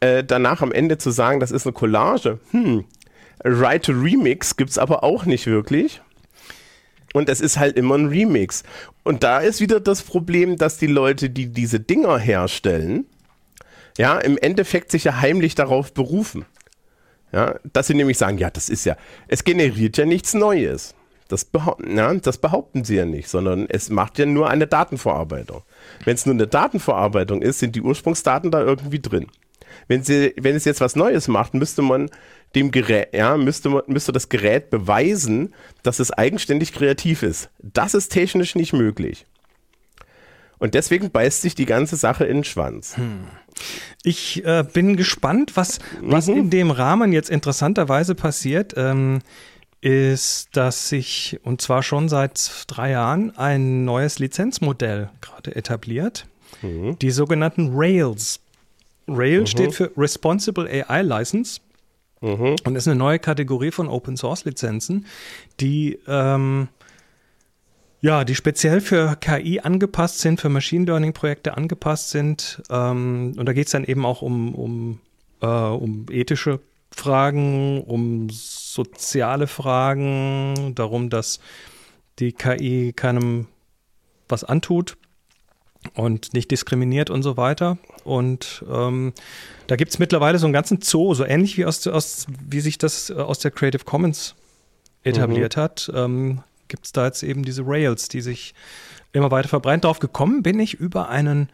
äh, 0.00 0.24
danach 0.24 0.60
am 0.60 0.72
Ende 0.72 0.98
zu 0.98 1.10
sagen, 1.10 1.40
das 1.40 1.50
ist 1.50 1.66
eine 1.66 1.72
Collage. 1.72 2.40
Hm, 2.50 2.84
Right 3.44 3.84
to 3.84 3.92
Remix 3.92 4.56
gibt 4.56 4.70
es 4.70 4.78
aber 4.78 5.04
auch 5.04 5.24
nicht 5.24 5.46
wirklich. 5.46 6.00
Und 7.12 7.28
es 7.28 7.40
ist 7.40 7.58
halt 7.58 7.76
immer 7.76 7.96
ein 7.96 8.08
Remix. 8.08 8.64
Und 9.04 9.22
da 9.22 9.38
ist 9.38 9.60
wieder 9.60 9.78
das 9.78 10.02
Problem, 10.02 10.56
dass 10.56 10.78
die 10.78 10.88
Leute, 10.88 11.30
die 11.30 11.46
diese 11.46 11.78
Dinger 11.78 12.18
herstellen, 12.18 13.06
ja, 13.98 14.18
im 14.18 14.38
Endeffekt 14.38 14.90
sich 14.90 15.04
ja 15.04 15.20
heimlich 15.20 15.54
darauf 15.54 15.92
berufen. 15.92 16.44
Ja, 17.32 17.58
dass 17.72 17.88
sie 17.88 17.94
nämlich 17.94 18.18
sagen, 18.18 18.38
ja, 18.38 18.50
das 18.50 18.68
ist 18.68 18.84
ja, 18.84 18.96
es 19.26 19.42
generiert 19.42 19.96
ja 19.96 20.06
nichts 20.06 20.34
Neues. 20.34 20.94
Das, 21.28 21.44
behau 21.44 21.76
ja, 21.84 22.12
das 22.14 22.38
behaupten 22.38 22.84
sie 22.84 22.96
ja 22.96 23.06
nicht, 23.06 23.28
sondern 23.28 23.66
es 23.68 23.90
macht 23.90 24.18
ja 24.18 24.26
nur 24.26 24.50
eine 24.50 24.66
Datenverarbeitung. 24.66 25.62
Wenn 26.04 26.14
es 26.14 26.26
nur 26.26 26.34
eine 26.34 26.46
Datenverarbeitung 26.46 27.42
ist, 27.42 27.58
sind 27.58 27.74
die 27.74 27.82
Ursprungsdaten 27.82 28.50
da 28.50 28.60
irgendwie 28.60 29.00
drin. 29.00 29.26
Wenn, 29.88 30.04
sie, 30.04 30.32
wenn 30.36 30.54
es 30.54 30.64
jetzt 30.64 30.80
was 30.80 30.96
Neues 30.96 31.26
macht, 31.26 31.54
müsste 31.54 31.82
man 31.82 32.10
dem 32.54 32.70
Gerät, 32.70 33.08
ja, 33.12 33.36
müsste, 33.36 33.82
müsste 33.86 34.12
das 34.12 34.28
Gerät 34.28 34.70
beweisen, 34.70 35.54
dass 35.82 35.98
es 35.98 36.12
eigenständig 36.12 36.72
kreativ 36.72 37.22
ist. 37.22 37.50
Das 37.58 37.94
ist 37.94 38.10
technisch 38.10 38.54
nicht 38.54 38.72
möglich. 38.72 39.26
Und 40.64 40.72
deswegen 40.72 41.10
beißt 41.10 41.42
sich 41.42 41.54
die 41.54 41.66
ganze 41.66 41.96
Sache 41.96 42.24
in 42.24 42.38
den 42.38 42.44
Schwanz. 42.44 42.96
Hm. 42.96 43.26
Ich 44.02 44.42
äh, 44.46 44.64
bin 44.64 44.96
gespannt, 44.96 45.58
was, 45.58 45.78
was 46.00 46.26
mhm. 46.26 46.36
in 46.38 46.48
dem 46.48 46.70
Rahmen 46.70 47.12
jetzt 47.12 47.28
interessanterweise 47.28 48.14
passiert. 48.14 48.72
Ähm, 48.74 49.18
ist, 49.82 50.56
dass 50.56 50.88
sich, 50.88 51.38
und 51.42 51.60
zwar 51.60 51.82
schon 51.82 52.08
seit 52.08 52.64
drei 52.66 52.92
Jahren, 52.92 53.36
ein 53.36 53.84
neues 53.84 54.18
Lizenzmodell 54.20 55.10
gerade 55.20 55.54
etabliert. 55.54 56.24
Mhm. 56.62 56.98
Die 56.98 57.10
sogenannten 57.10 57.72
Rails. 57.74 58.40
Rail 59.06 59.40
mhm. 59.40 59.46
steht 59.46 59.74
für 59.74 59.92
Responsible 59.98 60.66
AI 60.66 61.02
License 61.02 61.60
mhm. 62.22 62.56
und 62.64 62.74
ist 62.74 62.88
eine 62.88 62.96
neue 62.96 63.18
Kategorie 63.18 63.70
von 63.70 63.86
Open 63.86 64.16
Source 64.16 64.46
Lizenzen, 64.46 65.04
die 65.60 65.98
ähm, 66.08 66.68
Ja, 68.04 68.24
die 68.24 68.34
speziell 68.34 68.82
für 68.82 69.16
KI 69.16 69.60
angepasst 69.60 70.18
sind, 70.18 70.38
für 70.38 70.50
Machine 70.50 70.84
Learning-Projekte 70.84 71.56
angepasst 71.56 72.10
sind. 72.10 72.62
Ähm, 72.68 73.32
und 73.38 73.46
da 73.46 73.54
geht 73.54 73.64
es 73.64 73.72
dann 73.72 73.84
eben 73.84 74.04
auch 74.04 74.20
um, 74.20 74.54
um, 74.54 75.00
äh, 75.40 75.46
um 75.46 76.04
ethische 76.10 76.60
Fragen, 76.90 77.80
um 77.80 78.28
soziale 78.28 79.46
Fragen, 79.46 80.74
darum, 80.74 81.08
dass 81.08 81.40
die 82.18 82.32
KI 82.32 82.92
keinem 82.94 83.46
was 84.28 84.44
antut 84.44 84.98
und 85.94 86.34
nicht 86.34 86.50
diskriminiert 86.50 87.08
und 87.08 87.22
so 87.22 87.38
weiter. 87.38 87.78
Und 88.04 88.66
ähm, 88.70 89.14
da 89.66 89.76
gibt 89.76 89.92
es 89.92 89.98
mittlerweile 89.98 90.38
so 90.38 90.44
einen 90.44 90.52
ganzen 90.52 90.82
Zoo, 90.82 91.14
so 91.14 91.24
ähnlich 91.24 91.56
wie, 91.56 91.64
aus, 91.64 91.86
aus, 91.86 92.26
wie 92.46 92.60
sich 92.60 92.76
das 92.76 93.10
aus 93.10 93.38
der 93.38 93.50
Creative 93.50 93.84
Commons 93.84 94.34
etabliert 95.04 95.56
mhm. 95.56 95.60
hat. 95.62 95.90
Ähm, 95.94 96.42
gibt 96.74 96.86
es 96.86 96.92
da 96.92 97.06
jetzt 97.06 97.22
eben 97.22 97.44
diese 97.44 97.62
Rails, 97.64 98.08
die 98.08 98.20
sich 98.20 98.52
immer 99.12 99.30
weiter 99.30 99.46
verbreiten. 99.46 99.82
Darauf 99.82 100.00
gekommen 100.00 100.42
bin 100.42 100.58
ich 100.58 100.74
über 100.74 101.08
einen, 101.08 101.48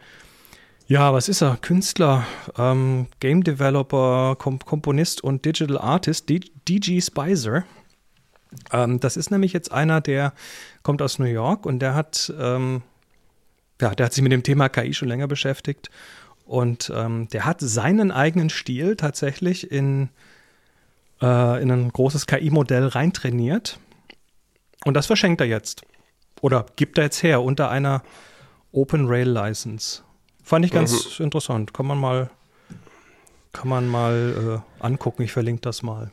ja, 0.87 1.13
was 1.13 1.29
ist 1.29 1.43
er? 1.43 1.57
Künstler, 1.57 2.25
ähm, 2.57 3.05
Game 3.19 3.43
Developer, 3.43 4.35
Kom 4.39 4.57
Komponist 4.57 5.23
und 5.23 5.45
Digital 5.45 5.77
Artist, 5.77 6.27
DG 6.27 7.01
Spicer. 7.01 7.65
Ähm, 8.73 8.99
das 8.99 9.15
ist 9.15 9.29
nämlich 9.29 9.53
jetzt 9.53 9.71
einer, 9.71 10.01
der 10.01 10.33
kommt 10.81 11.03
aus 11.03 11.19
New 11.19 11.25
York 11.25 11.67
und 11.67 11.77
der 11.81 11.93
hat, 11.93 12.33
ähm, 12.39 12.81
ja, 13.79 13.93
der 13.93 14.07
hat 14.07 14.13
sich 14.13 14.23
mit 14.23 14.31
dem 14.31 14.41
Thema 14.41 14.69
KI 14.69 14.95
schon 14.95 15.07
länger 15.07 15.27
beschäftigt 15.27 15.91
und 16.45 16.91
ähm, 16.95 17.27
der 17.27 17.45
hat 17.45 17.61
seinen 17.61 18.09
eigenen 18.09 18.49
Stil 18.49 18.95
tatsächlich 18.95 19.71
in, 19.71 20.09
äh, 21.21 21.61
in 21.61 21.69
ein 21.69 21.89
großes 21.89 22.25
KI-Modell 22.25 22.87
reintrainiert 22.87 23.77
und 24.85 24.93
das 24.95 25.05
verschenkt 25.07 25.41
er 25.41 25.47
jetzt. 25.47 25.83
Oder 26.41 26.65
gibt 26.75 26.97
er 26.97 27.05
jetzt 27.05 27.23
her 27.23 27.41
unter 27.41 27.69
einer 27.69 28.03
Open 28.71 29.07
Rail 29.07 29.29
License. 29.29 30.01
Fand 30.43 30.65
ich 30.65 30.71
ganz 30.71 31.19
mhm. 31.19 31.25
interessant. 31.25 31.73
Kann 31.73 31.85
man 31.85 31.99
mal, 31.99 32.29
kann 33.53 33.67
man 33.67 33.87
mal 33.87 34.63
äh, 34.79 34.83
angucken. 34.83 35.23
Ich 35.23 35.31
verlinke 35.31 35.61
das 35.61 35.83
mal. 35.83 36.11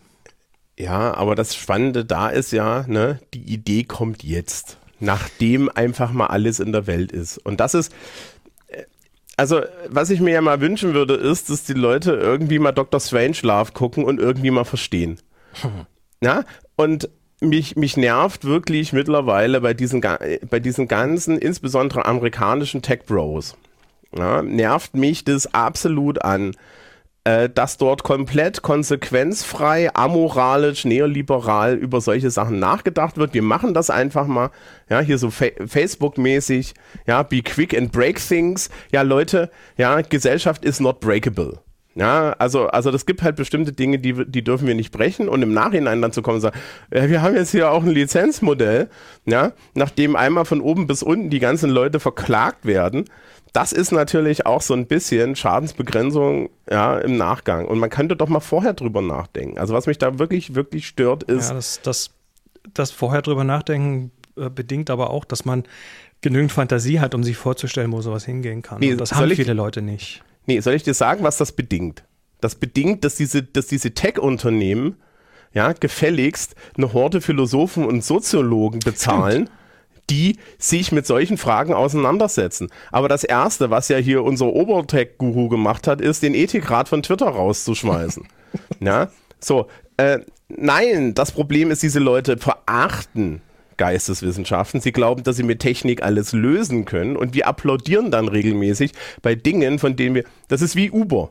Ja, 0.78 1.14
aber 1.14 1.34
das 1.34 1.54
Spannende 1.54 2.04
da 2.04 2.28
ist 2.28 2.52
ja, 2.52 2.84
ne, 2.86 3.20
die 3.34 3.52
Idee 3.52 3.84
kommt 3.84 4.22
jetzt, 4.22 4.78
nachdem 5.00 5.68
einfach 5.68 6.12
mal 6.12 6.26
alles 6.26 6.60
in 6.60 6.72
der 6.72 6.86
Welt 6.86 7.10
ist. 7.10 7.38
Und 7.38 7.58
das 7.58 7.74
ist, 7.74 7.92
äh, 8.68 8.84
also, 9.36 9.62
was 9.88 10.10
ich 10.10 10.20
mir 10.20 10.34
ja 10.34 10.40
mal 10.40 10.60
wünschen 10.60 10.94
würde, 10.94 11.14
ist, 11.14 11.50
dass 11.50 11.64
die 11.64 11.72
Leute 11.72 12.12
irgendwie 12.12 12.58
mal 12.58 12.72
Dr. 12.72 13.00
Strangelove 13.00 13.72
gucken 13.72 14.04
und 14.04 14.20
irgendwie 14.20 14.50
mal 14.50 14.64
verstehen. 14.64 15.20
Hm. 15.60 15.86
Ja, 16.20 16.44
und 16.74 17.08
mich, 17.40 17.76
mich 17.76 17.96
nervt 17.96 18.44
wirklich 18.44 18.92
mittlerweile 18.92 19.60
bei 19.60 19.74
diesen, 19.74 20.00
bei 20.00 20.60
diesen 20.60 20.88
ganzen, 20.88 21.38
insbesondere 21.38 22.04
amerikanischen 22.04 22.82
Tech 22.82 23.00
Bros. 23.06 23.56
Ja, 24.16 24.42
nervt 24.42 24.94
mich 24.94 25.24
das 25.24 25.52
absolut 25.52 26.22
an, 26.22 26.54
äh, 27.24 27.50
dass 27.50 27.76
dort 27.76 28.04
komplett 28.04 28.62
konsequenzfrei, 28.62 29.94
amoralisch, 29.94 30.86
neoliberal 30.86 31.74
über 31.74 32.00
solche 32.00 32.30
Sachen 32.30 32.58
nachgedacht 32.58 33.18
wird. 33.18 33.34
Wir 33.34 33.42
machen 33.42 33.74
das 33.74 33.90
einfach 33.90 34.26
mal, 34.26 34.50
ja, 34.88 35.00
hier 35.00 35.18
so 35.18 35.30
Fa 35.30 35.46
Facebook-mäßig, 35.66 36.72
ja, 37.06 37.22
be 37.22 37.42
quick 37.42 37.76
and 37.76 37.92
break 37.92 38.18
things. 38.18 38.70
Ja, 38.92 39.02
Leute, 39.02 39.50
ja, 39.76 40.00
Gesellschaft 40.00 40.64
is 40.64 40.80
not 40.80 41.00
breakable. 41.00 41.60
Ja, 41.98 42.36
also, 42.38 42.68
also 42.68 42.92
das 42.92 43.06
gibt 43.06 43.22
halt 43.22 43.34
bestimmte 43.34 43.72
Dinge, 43.72 43.98
die, 43.98 44.24
die 44.24 44.44
dürfen 44.44 44.68
wir 44.68 44.76
nicht 44.76 44.92
brechen 44.92 45.28
und 45.28 45.42
im 45.42 45.52
Nachhinein 45.52 46.00
dann 46.00 46.12
zu 46.12 46.22
kommen 46.22 46.36
und 46.36 46.42
sagen, 46.42 46.58
ja, 46.94 47.08
wir 47.08 47.22
haben 47.22 47.34
jetzt 47.34 47.50
hier 47.50 47.72
auch 47.72 47.82
ein 47.82 47.90
Lizenzmodell, 47.90 48.88
ja, 49.26 49.52
nachdem 49.74 50.14
einmal 50.14 50.44
von 50.44 50.60
oben 50.60 50.86
bis 50.86 51.02
unten 51.02 51.28
die 51.28 51.40
ganzen 51.40 51.70
Leute 51.70 51.98
verklagt 51.98 52.66
werden. 52.66 53.06
Das 53.52 53.72
ist 53.72 53.90
natürlich 53.90 54.46
auch 54.46 54.62
so 54.62 54.74
ein 54.74 54.86
bisschen 54.86 55.34
Schadensbegrenzung 55.34 56.50
ja, 56.70 56.98
im 56.98 57.16
Nachgang. 57.16 57.66
Und 57.66 57.80
man 57.80 57.90
könnte 57.90 58.14
doch 58.14 58.28
mal 58.28 58.40
vorher 58.40 58.74
drüber 58.74 59.02
nachdenken. 59.02 59.58
Also 59.58 59.74
was 59.74 59.86
mich 59.86 59.98
da 59.98 60.20
wirklich, 60.20 60.54
wirklich 60.54 60.86
stört, 60.86 61.24
ist. 61.24 61.48
Ja, 61.48 61.54
das, 61.56 61.80
das, 61.82 62.10
das 62.74 62.92
vorher 62.92 63.22
drüber 63.22 63.42
nachdenken 63.42 64.12
äh, 64.36 64.50
bedingt 64.50 64.90
aber 64.90 65.10
auch, 65.10 65.24
dass 65.24 65.44
man 65.44 65.64
genügend 66.20 66.52
Fantasie 66.52 67.00
hat, 67.00 67.16
um 67.16 67.24
sich 67.24 67.36
vorzustellen, 67.36 67.90
wo 67.90 68.00
sowas 68.02 68.24
hingehen 68.24 68.62
kann. 68.62 68.78
Nee, 68.78 68.94
das 68.94 69.14
haben 69.14 69.30
viele 69.30 69.54
Leute 69.54 69.82
nicht. 69.82 70.22
Nee, 70.48 70.60
soll 70.60 70.74
ich 70.74 70.82
dir 70.82 70.94
sagen, 70.94 71.22
was 71.22 71.36
das 71.36 71.52
bedingt? 71.52 72.04
Das 72.40 72.54
bedingt, 72.54 73.04
dass 73.04 73.16
diese, 73.16 73.42
dass 73.42 73.66
diese 73.66 73.92
Tech-Unternehmen 73.92 74.96
ja, 75.52 75.72
gefälligst 75.74 76.54
eine 76.76 76.94
Horde 76.94 77.20
Philosophen 77.20 77.84
und 77.84 78.02
Soziologen 78.02 78.80
bezahlen, 78.80 79.42
Stimmt. 79.42 80.10
die 80.10 80.38
sich 80.56 80.90
mit 80.90 81.06
solchen 81.06 81.36
Fragen 81.36 81.74
auseinandersetzen. 81.74 82.70
Aber 82.90 83.08
das 83.08 83.24
Erste, 83.24 83.68
was 83.68 83.90
ja 83.90 83.98
hier 83.98 84.24
unser 84.24 84.46
Obertech-Guru 84.46 85.50
gemacht 85.50 85.86
hat, 85.86 86.00
ist, 86.00 86.22
den 86.22 86.34
Ethikrat 86.34 86.88
von 86.88 87.02
Twitter 87.02 87.28
rauszuschmeißen. 87.28 88.26
ja, 88.80 89.10
so. 89.40 89.68
Äh, 89.98 90.20
nein, 90.48 91.12
das 91.12 91.30
Problem 91.30 91.70
ist, 91.70 91.82
diese 91.82 91.98
Leute 91.98 92.38
verachten 92.38 93.42
Geisteswissenschaften. 93.78 94.80
Sie 94.80 94.92
glauben, 94.92 95.22
dass 95.22 95.36
sie 95.36 95.42
mit 95.42 95.60
Technik 95.60 96.02
alles 96.02 96.32
lösen 96.32 96.84
können 96.84 97.16
und 97.16 97.34
wir 97.34 97.46
applaudieren 97.46 98.10
dann 98.10 98.28
regelmäßig 98.28 98.92
bei 99.22 99.34
Dingen, 99.34 99.78
von 99.78 99.96
denen 99.96 100.14
wir, 100.14 100.24
das 100.48 100.60
ist 100.60 100.76
wie 100.76 100.90
Uber. 100.90 101.30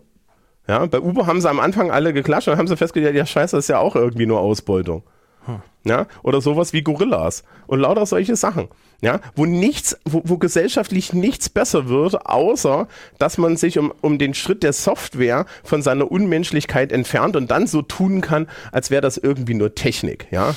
Ja, 0.68 0.86
bei 0.86 1.00
Uber 1.00 1.28
haben 1.28 1.40
sie 1.40 1.50
am 1.50 1.60
Anfang 1.60 1.92
alle 1.92 2.12
geklatscht 2.14 2.48
und 2.48 2.58
haben 2.58 2.68
sie 2.68 2.76
festgestellt, 2.76 3.16
ja 3.16 3.26
scheiße, 3.26 3.56
das 3.56 3.66
ist 3.66 3.70
ja 3.70 3.80
auch 3.80 3.96
irgendwie 3.96 4.26
nur 4.26 4.40
Ausbeutung. 4.40 5.04
Hm. 5.46 5.62
Ja, 5.86 6.08
oder 6.24 6.42
sowas 6.42 6.74
wie 6.74 6.82
Gorillas 6.82 7.44
und 7.68 7.80
lauter 7.80 8.06
solche 8.06 8.36
Sachen. 8.36 8.68
Ja, 9.02 9.22
wo 9.36 9.46
nichts, 9.46 9.98
wo, 10.06 10.22
wo 10.26 10.38
gesellschaftlich 10.38 11.14
nichts 11.14 11.50
besser 11.50 11.88
wird, 11.88 12.26
außer 12.26 12.88
dass 13.20 13.38
man 13.38 13.56
sich 13.56 13.78
um, 13.78 13.94
um 14.02 14.18
den 14.18 14.34
Schritt 14.34 14.64
der 14.64 14.74
Software 14.74 15.46
von 15.64 15.82
seiner 15.82 16.12
Unmenschlichkeit 16.12 16.92
entfernt 16.92 17.36
und 17.36 17.52
dann 17.52 17.68
so 17.68 17.82
tun 17.84 18.22
kann, 18.22 18.48
als 18.72 18.90
wäre 18.90 19.02
das 19.02 19.18
irgendwie 19.18 19.54
nur 19.54 19.76
Technik. 19.76 20.28
Ja, 20.32 20.56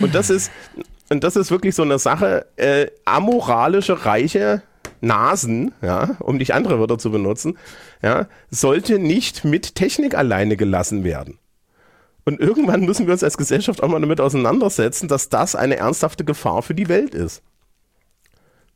und 0.00 0.14
das 0.14 0.30
ist, 0.30 0.50
und 1.08 1.24
das 1.24 1.36
ist 1.36 1.50
wirklich 1.50 1.74
so 1.74 1.82
eine 1.82 1.98
Sache, 1.98 2.46
äh, 2.56 2.86
amoralische, 3.04 4.04
reiche 4.04 4.62
Nasen, 5.00 5.72
ja, 5.82 6.16
um 6.20 6.36
nicht 6.36 6.54
andere 6.54 6.78
Wörter 6.78 6.98
zu 6.98 7.10
benutzen, 7.10 7.58
ja, 8.02 8.26
sollte 8.50 8.98
nicht 8.98 9.44
mit 9.44 9.74
Technik 9.74 10.14
alleine 10.14 10.56
gelassen 10.56 11.04
werden. 11.04 11.38
Und 12.24 12.38
irgendwann 12.38 12.82
müssen 12.82 13.06
wir 13.06 13.12
uns 13.12 13.24
als 13.24 13.38
Gesellschaft 13.38 13.82
auch 13.82 13.88
mal 13.88 14.00
damit 14.00 14.20
auseinandersetzen, 14.20 15.08
dass 15.08 15.30
das 15.30 15.54
eine 15.54 15.76
ernsthafte 15.76 16.24
Gefahr 16.24 16.62
für 16.62 16.74
die 16.74 16.88
Welt 16.88 17.14
ist. 17.14 17.42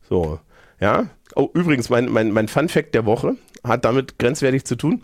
So, 0.09 0.39
ja. 0.79 1.07
Oh, 1.35 1.49
übrigens, 1.53 1.89
mein, 1.89 2.09
mein, 2.09 2.31
mein 2.31 2.47
Fun 2.47 2.69
Fact 2.69 2.95
der 2.95 3.05
Woche 3.05 3.35
hat 3.63 3.85
damit 3.85 4.19
grenzwertig 4.19 4.65
zu 4.65 4.75
tun. 4.75 5.03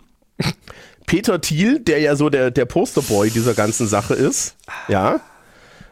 Peter 1.06 1.40
Thiel, 1.40 1.80
der 1.80 2.00
ja 2.00 2.16
so 2.16 2.30
der, 2.30 2.50
der 2.50 2.64
Posterboy 2.64 3.30
dieser 3.30 3.54
ganzen 3.54 3.86
Sache 3.86 4.14
ist, 4.14 4.56
ja, 4.88 5.20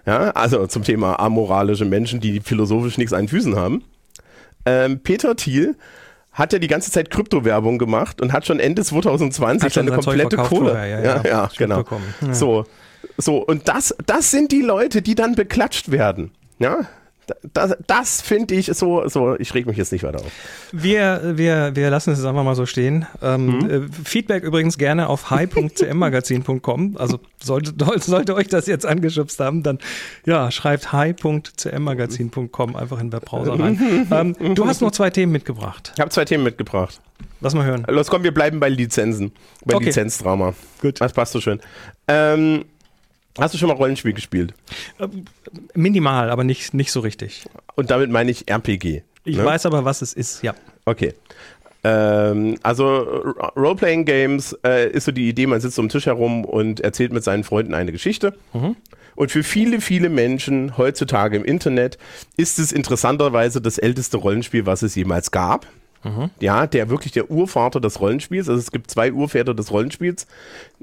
ja, 0.06 0.30
also 0.30 0.66
zum 0.66 0.82
Thema 0.82 1.18
amoralische 1.20 1.84
Menschen, 1.84 2.20
die 2.20 2.40
philosophisch 2.40 2.98
nichts 2.98 3.12
an 3.12 3.22
den 3.22 3.28
Füßen 3.28 3.56
haben. 3.56 3.84
Ähm, 4.66 5.00
Peter 5.00 5.36
Thiel 5.36 5.76
hat 6.32 6.52
ja 6.52 6.58
die 6.58 6.68
ganze 6.68 6.90
Zeit 6.90 7.10
Kryptowerbung 7.10 7.78
gemacht 7.78 8.20
und 8.20 8.32
hat 8.32 8.46
schon 8.46 8.60
Ende 8.60 8.84
2020 8.84 9.72
schon 9.72 9.88
eine 9.88 9.96
komplette 9.96 10.36
Kohle. 10.36 10.70
Vorher, 10.70 11.00
ja, 11.00 11.00
ja, 11.00 11.22
ja, 11.24 11.50
genau. 11.56 11.84
So, 12.32 12.64
so 13.16 13.38
und 13.38 13.68
das, 13.68 13.94
das 14.06 14.30
sind 14.30 14.52
die 14.52 14.62
Leute, 14.62 15.02
die 15.02 15.14
dann 15.14 15.34
beklatscht 15.34 15.90
werden. 15.90 16.30
Ja, 16.58 16.86
das, 17.52 17.76
das 17.86 18.20
finde 18.20 18.54
ich 18.54 18.66
so, 18.66 19.08
so, 19.08 19.36
ich 19.38 19.54
reg 19.54 19.66
mich 19.66 19.76
jetzt 19.76 19.92
nicht 19.92 20.02
weiter 20.04 20.18
auf. 20.20 20.30
Wir, 20.72 21.32
wir, 21.34 21.74
wir 21.74 21.90
lassen 21.90 22.10
es 22.10 22.18
jetzt 22.18 22.26
einfach 22.26 22.44
mal 22.44 22.54
so 22.54 22.66
stehen. 22.66 23.06
Ähm, 23.22 23.58
mhm. 23.58 23.70
äh, 23.70 23.80
Feedback 24.04 24.42
übrigens 24.44 24.78
gerne 24.78 25.08
auf 25.08 25.30
hi.cmmagazin.com. 25.30 26.96
Also 26.96 27.20
sollte, 27.42 27.72
sollte 28.00 28.34
euch 28.34 28.48
das 28.48 28.66
jetzt 28.66 28.86
angeschubst 28.86 29.40
haben, 29.40 29.62
dann 29.62 29.78
ja, 30.26 30.50
schreibt 30.50 30.92
hi.cmmagazin.com 30.92 32.76
einfach 32.76 32.98
in 33.00 33.08
den 33.08 33.12
Webbrowser 33.12 33.58
rein. 33.58 34.06
ähm, 34.10 34.54
du 34.54 34.66
hast 34.66 34.80
noch 34.80 34.92
zwei 34.92 35.10
Themen 35.10 35.32
mitgebracht. 35.32 35.92
Ich 35.94 36.00
habe 36.00 36.10
zwei 36.10 36.24
Themen 36.24 36.44
mitgebracht. 36.44 37.00
Lass 37.40 37.54
mal 37.54 37.64
hören. 37.64 37.86
Los, 37.88 38.08
komm, 38.08 38.22
wir 38.22 38.34
bleiben 38.34 38.60
bei 38.60 38.68
Lizenzen. 38.68 39.32
Bei 39.64 39.76
okay. 39.76 39.86
Lizenzdrama. 39.86 40.54
Gut. 40.82 41.00
Das 41.00 41.12
passt 41.12 41.32
so 41.32 41.40
schön. 41.40 41.60
Ähm, 42.06 42.64
Hast 43.38 43.54
du 43.54 43.58
schon 43.58 43.68
mal 43.68 43.74
Rollenspiel 43.74 44.12
gespielt? 44.12 44.54
Ähm, 44.98 45.24
minimal, 45.74 46.30
aber 46.30 46.44
nicht, 46.44 46.74
nicht 46.74 46.92
so 46.92 47.00
richtig. 47.00 47.44
Und 47.76 47.90
damit 47.90 48.10
meine 48.10 48.30
ich 48.30 48.48
RPG. 48.48 49.02
Ich 49.24 49.36
ne? 49.36 49.44
weiß 49.44 49.66
aber, 49.66 49.84
was 49.84 50.02
es 50.02 50.12
ist, 50.12 50.42
ja. 50.42 50.54
Okay. 50.84 51.14
Ähm, 51.82 52.56
also 52.62 52.84
Roleplaying 53.56 54.04
Games 54.04 54.56
äh, 54.64 54.90
ist 54.90 55.04
so 55.04 55.12
die 55.12 55.28
Idee, 55.28 55.46
man 55.46 55.60
sitzt 55.60 55.78
um 55.78 55.86
den 55.86 55.90
Tisch 55.90 56.06
herum 56.06 56.44
und 56.44 56.80
erzählt 56.80 57.12
mit 57.12 57.24
seinen 57.24 57.44
Freunden 57.44 57.74
eine 57.74 57.92
Geschichte. 57.92 58.34
Mhm. 58.52 58.76
Und 59.16 59.30
für 59.30 59.42
viele, 59.42 59.80
viele 59.80 60.08
Menschen 60.08 60.76
heutzutage 60.76 61.36
im 61.36 61.44
Internet 61.44 61.98
ist 62.36 62.58
es 62.58 62.72
interessanterweise 62.72 63.60
das 63.60 63.78
älteste 63.78 64.16
Rollenspiel, 64.16 64.66
was 64.66 64.82
es 64.82 64.94
jemals 64.94 65.30
gab. 65.30 65.66
Ja, 66.40 66.66
der 66.66 66.88
wirklich 66.88 67.12
der 67.12 67.30
Urvater 67.30 67.80
des 67.80 68.00
Rollenspiels. 68.00 68.48
Also 68.48 68.58
es 68.58 68.70
gibt 68.72 68.90
zwei 68.90 69.12
Urväter 69.12 69.52
des 69.52 69.70
Rollenspiels. 69.70 70.26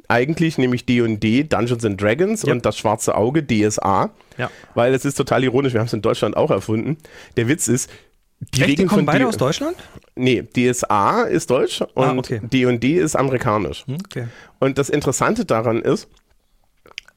Eigentlich 0.08 0.58
nämlich 0.60 0.86
D&D, 0.86 1.44
Dungeons 1.44 1.84
and 1.86 2.00
Dragons 2.02 2.44
Ja. 2.44 2.54
und 2.54 2.66
das 2.66 2.78
schwarze 2.78 3.16
Auge, 3.16 3.44
DSA. 3.44 4.12
Ja. 4.38 4.52
Weil 4.76 4.94
es 4.94 5.06
ist 5.06 5.16
total 5.16 5.44
ironisch, 5.44 5.74
wir 5.74 5.80
haben 5.80 5.88
es 5.88 5.94
in 5.94 6.04
Deutschland 6.04 6.38
auch 6.38 6.52
erfunden. 6.52 6.98
Der 7.36 7.48
Witz 7.48 7.68
ist, 7.68 7.90
die 8.54 8.62
Echt, 8.62 8.78
die 8.78 8.86
kommen 8.86 9.00
von 9.00 9.06
beide 9.08 9.20
D- 9.20 9.26
aus 9.26 9.38
Deutschland? 9.38 9.76
Nee, 10.16 10.44
DSA 10.44 11.24
ist 11.24 11.50
deutsch 11.50 11.82
und 11.82 12.04
Ah, 12.04 12.14
okay. 12.16 12.40
D&D 12.44 13.00
ist 13.00 13.16
amerikanisch. 13.16 13.86
Hm, 13.88 13.98
Okay. 14.06 14.28
Und 14.60 14.78
das 14.78 14.90
Interessante 14.92 15.46
daran 15.46 15.82
ist, 15.82 16.08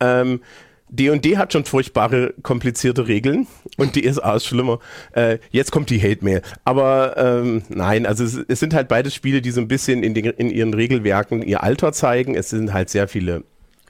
ähm, 0.01 0.41
D&D 0.91 1.37
hat 1.37 1.53
schon 1.53 1.65
furchtbare, 1.65 2.35
komplizierte 2.43 3.07
Regeln 3.07 3.47
und 3.77 3.95
DSA 3.97 4.37
ist 4.37 4.47
schlimmer. 4.47 4.81
Äh, 5.13 5.39
jetzt 5.51 5.71
kommt 5.71 5.89
die 5.91 6.03
Hate-Mail. 6.03 6.43
Aber 6.65 7.17
ähm, 7.17 7.63
nein, 7.69 8.07
also 8.07 8.25
es, 8.25 8.35
es 8.37 8.61
sind 8.61 8.75
halt 8.75 8.89
beide 8.89 9.11
Spiele, 9.11 9.41
die 9.41 9.53
so 9.53 9.61
ein 9.61 9.69
bisschen 9.69 10.03
in, 10.03 10.15
den, 10.15 10.25
in 10.25 10.51
ihren 10.51 10.75
Regelwerken 10.75 11.43
ihr 11.43 11.63
Alter 11.63 11.93
zeigen. 11.93 12.35
Es 12.35 12.51
sind 12.51 12.73
halt 12.73 12.91
sehr 12.91 13.07
viele 13.07 13.45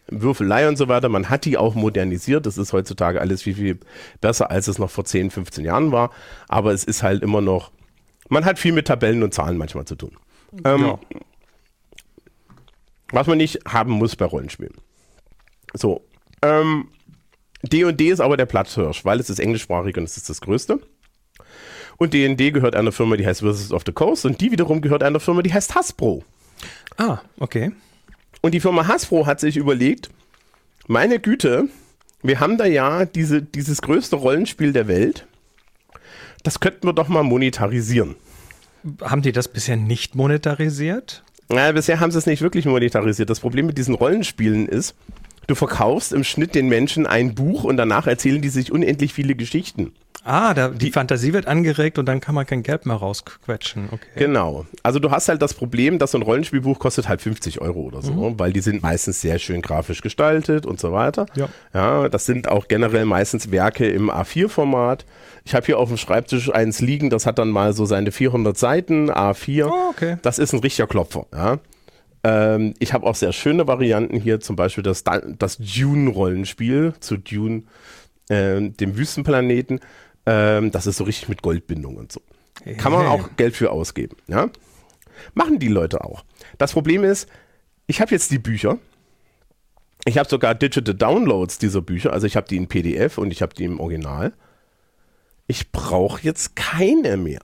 Würfelei 0.09 0.69
und 0.69 0.77
so 0.77 0.89
weiter. 0.89 1.09
Man 1.09 1.31
hat 1.31 1.45
die 1.47 1.57
auch 1.57 1.75
modernisiert. 1.75 2.45
Das 2.45 2.59
ist 2.59 2.73
heutzutage 2.73 3.21
alles 3.21 3.43
viel, 3.43 3.55
viel 3.55 3.79
besser, 4.21 4.51
als 4.51 4.69
es 4.69 4.79
noch 4.79 4.91
vor 4.91 5.05
10, 5.05 5.31
15 5.31 5.65
Jahren 5.65 5.93
war. 5.93 6.11
Aber 6.49 6.73
es 6.73 6.85
ist 6.85 7.03
halt 7.03 7.23
immer 7.23 7.41
noch, 7.41 7.71
man 8.29 8.45
hat 8.45 8.59
viel 8.59 8.73
mit 8.73 8.87
Tabellen 8.87 9.23
und 9.23 9.33
Zahlen 9.33 9.57
manchmal 9.57 9.87
zu 9.87 9.95
tun. 9.95 10.13
Ähm, 10.65 10.83
ja. 10.83 10.99
was 13.13 13.27
man 13.27 13.39
nicht 13.39 13.61
haben 13.67 13.93
muss 13.93 14.17
bei 14.17 14.25
Rollenspielen. 14.25 14.75
So. 15.75 16.05
Ähm, 16.43 16.89
D&D 17.63 18.09
ist 18.09 18.21
aber 18.21 18.37
der 18.37 18.47
Platzhirsch, 18.47 19.05
weil 19.05 19.21
es 19.21 19.31
ist 19.31 19.39
englischsprachig 19.39 19.97
und 19.97 20.05
es 20.05 20.17
ist 20.17 20.31
das 20.31 20.41
Größte. 20.41 20.81
Und 21.99 22.15
D&D 22.15 22.51
gehört 22.53 22.75
einer 22.75 22.93
Firma, 22.93 23.17
die 23.17 23.27
heißt 23.27 23.43
Wizards 23.43 23.73
of 23.73 23.83
the 23.85 23.93
Coast 23.93 24.25
und 24.25 24.41
die 24.41 24.51
wiederum 24.51 24.81
gehört 24.81 25.03
einer 25.03 25.21
Firma, 25.21 25.43
die 25.43 25.53
heißt 25.53 25.75
Hasbro. 25.75 26.25
Ah, 26.97 27.19
okay. 27.39 27.73
Und 28.41 28.53
die 28.55 28.61
Firma 28.61 28.89
Hasbro 28.89 29.27
hat 29.27 29.41
sich 29.41 29.57
überlegt, 29.57 30.11
meine 30.87 31.21
Güte, 31.21 31.69
wir 32.23 32.41
haben 32.41 32.57
da 32.57 32.65
ja 32.65 33.05
diese, 33.05 33.43
dieses 33.43 33.83
größte 33.83 34.17
Rollenspiel 34.17 34.73
der 34.73 34.89
Welt. 34.89 35.27
Das 36.43 36.61
könnten 36.61 36.87
wir 36.87 36.95
doch 36.95 37.09
mal 37.09 37.23
monetarisieren. 37.23 38.17
Haben 39.03 39.21
die 39.21 39.33
das 39.33 39.49
bisher 39.49 39.77
nicht 39.77 40.15
monetarisiert? 40.15 41.23
Naja, 41.51 41.73
bisher 41.73 42.01
haben 42.01 42.13
sie 42.13 42.19
es 42.19 42.27
nicht 42.27 42.41
wirklich 42.41 42.65
monetarisiert. 42.65 43.29
Das 43.29 43.41
Problem 43.41 43.67
mit 43.67 43.77
diesen 43.77 43.95
Rollenspielen 43.95 44.67
ist, 44.67 44.95
du 45.47 45.55
verkaufst 45.55 46.13
im 46.13 46.25
Schnitt 46.25 46.55
den 46.55 46.69
Menschen 46.69 47.07
ein 47.07 47.35
Buch 47.35 47.65
und 47.65 47.77
danach 47.77 48.07
erzählen 48.07 48.41
die 48.41 48.49
sich 48.49 48.73
unendlich 48.73 49.13
viele 49.13 49.35
Geschichten. 49.35 49.93
Ah, 50.23 50.53
da, 50.53 50.69
die, 50.69 50.91
Fantasie 50.91 51.33
wird 51.33 51.47
angeregt 51.47 51.99
und 51.99 52.05
dann 52.07 52.21
kann 52.21 52.35
man 52.35 52.45
kein 52.45 52.63
Geld 52.63 52.85
mehr 52.85 52.97
rausquetschen. 52.97 53.89
Okay. 53.91 54.07
Genau. 54.17 54.67
Also 54.83 54.99
du 54.99 55.11
hast 55.11 55.29
halt 55.29 55.41
das 55.41 55.55
Problem, 55.55 55.99
dass 55.99 56.11
so 56.11 56.19
ein 56.19 56.23
Rollenspielbuch 56.23 56.79
kostet 56.79 57.09
halt 57.09 57.23
50 57.23 57.61
Euro 57.63 57.81
oder 57.81 58.03
so, 58.03 58.35
weil 58.37 58.53
die 58.53 58.61
sind 58.61 58.83
meistens 58.83 59.23
sehr 59.23 59.39
schön 59.39 59.63
grafisch 59.63 60.03
gestaltet 60.03 60.67
und 60.67 60.79
so 60.79 60.93
weiter. 60.93 61.25
Ja. 61.37 61.49
Ja, 61.73 62.09
das 62.11 62.27
sind 62.27 62.49
auch 62.49 62.69
generell 62.69 63.07
meistens 63.07 63.51
Werke 63.51 63.89
im 63.89 64.11
A4-Format. 64.11 65.07
Ich 65.45 65.55
habe 65.55 65.65
hier 65.65 65.79
auf 65.79 65.89
dem 65.89 65.97
Schreibtisch 65.97 66.53
eins 66.53 66.81
liegen, 66.81 67.09
das 67.09 67.25
hat 67.25 67.39
dann 67.39 67.49
mal 67.49 67.73
so 67.73 67.87
seine 67.87 68.13
400 68.13 68.59
Seiten, 68.59 69.11
A4. 69.11 69.65
Oh, 69.65 69.91
okay. 69.91 70.19
Das 70.21 70.39
ist 70.39 70.53
ein 70.53 70.61
richtiger 70.61 70.87
Klopfer, 70.87 71.27
ja. 71.33 71.59
Ähm, 72.23 72.75
ich 72.79 72.93
habe 72.93 73.07
auch 73.07 73.15
sehr 73.15 73.33
schöne 73.33 73.67
Varianten 73.67 74.17
hier, 74.19 74.41
zum 74.41 74.57
Beispiel 74.57 74.83
das, 74.85 75.05
Da- 75.05 75.21
das 75.21 75.57
Dune-Rollenspiel 75.59 76.95
zu 77.01 77.17
Dune, 77.17 77.63
ähm, 78.29 78.77
dem 78.77 78.97
Wüstenplaneten. 78.97 79.81
Ähm, 80.27 80.71
das 80.71 80.87
ist 80.87 80.99
so 80.99 81.05
richtig 81.05 81.29
mit 81.29 81.43
Goldbindung 81.43 81.97
und 81.97 82.13
so. 82.13 82.21
Kann 82.77 82.93
man 82.93 83.07
auch 83.07 83.31
Geld 83.37 83.57
für 83.57 83.71
ausgeben, 83.71 84.17
ja. 84.29 84.51
Machen 85.35 85.59
die 85.59 85.69
Leute 85.69 86.05
auch. 86.05 86.25
Das 86.59 86.73
Problem 86.73 87.05
ist, 87.05 87.29
ich 87.87 88.01
habe 88.01 88.11
jetzt 88.11 88.31
die 88.31 88.39
Bücher. 88.39 88.79
Ich 90.05 90.19
habe 90.19 90.29
sogar 90.29 90.55
Digital 90.55 90.95
Downloads 90.95 91.59
dieser 91.59 91.81
Bücher, 91.83 92.13
also 92.13 92.27
ich 92.27 92.37
habe 92.37 92.47
die 92.49 92.57
in 92.57 92.69
PDF 92.69 93.19
und 93.19 93.33
ich 93.33 93.43
habe 93.43 93.55
die 93.55 93.65
im 93.65 93.81
Original. 93.81 94.33
Ich 95.47 95.73
brauche 95.73 96.23
jetzt 96.23 96.55
keine 96.57 97.17
mehr, 97.17 97.41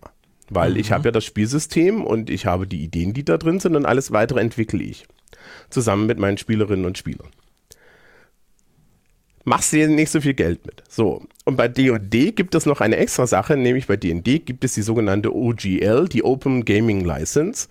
weil 0.50 0.76
ich 0.76 0.92
habe 0.92 1.08
ja 1.08 1.12
das 1.12 1.24
Spielsystem 1.24 2.04
und 2.04 2.30
ich 2.30 2.46
habe 2.46 2.66
die 2.66 2.82
Ideen, 2.82 3.12
die 3.12 3.24
da 3.24 3.36
drin 3.36 3.60
sind 3.60 3.76
und 3.76 3.86
alles 3.86 4.12
weitere 4.12 4.40
entwickle 4.40 4.82
ich 4.82 5.06
zusammen 5.70 6.06
mit 6.06 6.18
meinen 6.18 6.38
Spielerinnen 6.38 6.86
und 6.86 6.98
Spielern. 6.98 7.28
Machst 9.44 9.72
dir 9.72 9.88
nicht 9.88 10.10
so 10.10 10.20
viel 10.20 10.34
Geld 10.34 10.66
mit. 10.66 10.82
So, 10.88 11.22
und 11.44 11.56
bei 11.56 11.68
D&D 11.68 12.32
gibt 12.32 12.54
es 12.56 12.66
noch 12.66 12.80
eine 12.80 12.96
extra 12.96 13.28
Sache, 13.28 13.56
nämlich 13.56 13.86
bei 13.86 13.96
D&D 13.96 14.40
gibt 14.40 14.64
es 14.64 14.74
die 14.74 14.82
sogenannte 14.82 15.34
OGL, 15.34 16.08
die 16.08 16.24
Open 16.24 16.64
Gaming 16.64 17.04
License, 17.04 17.68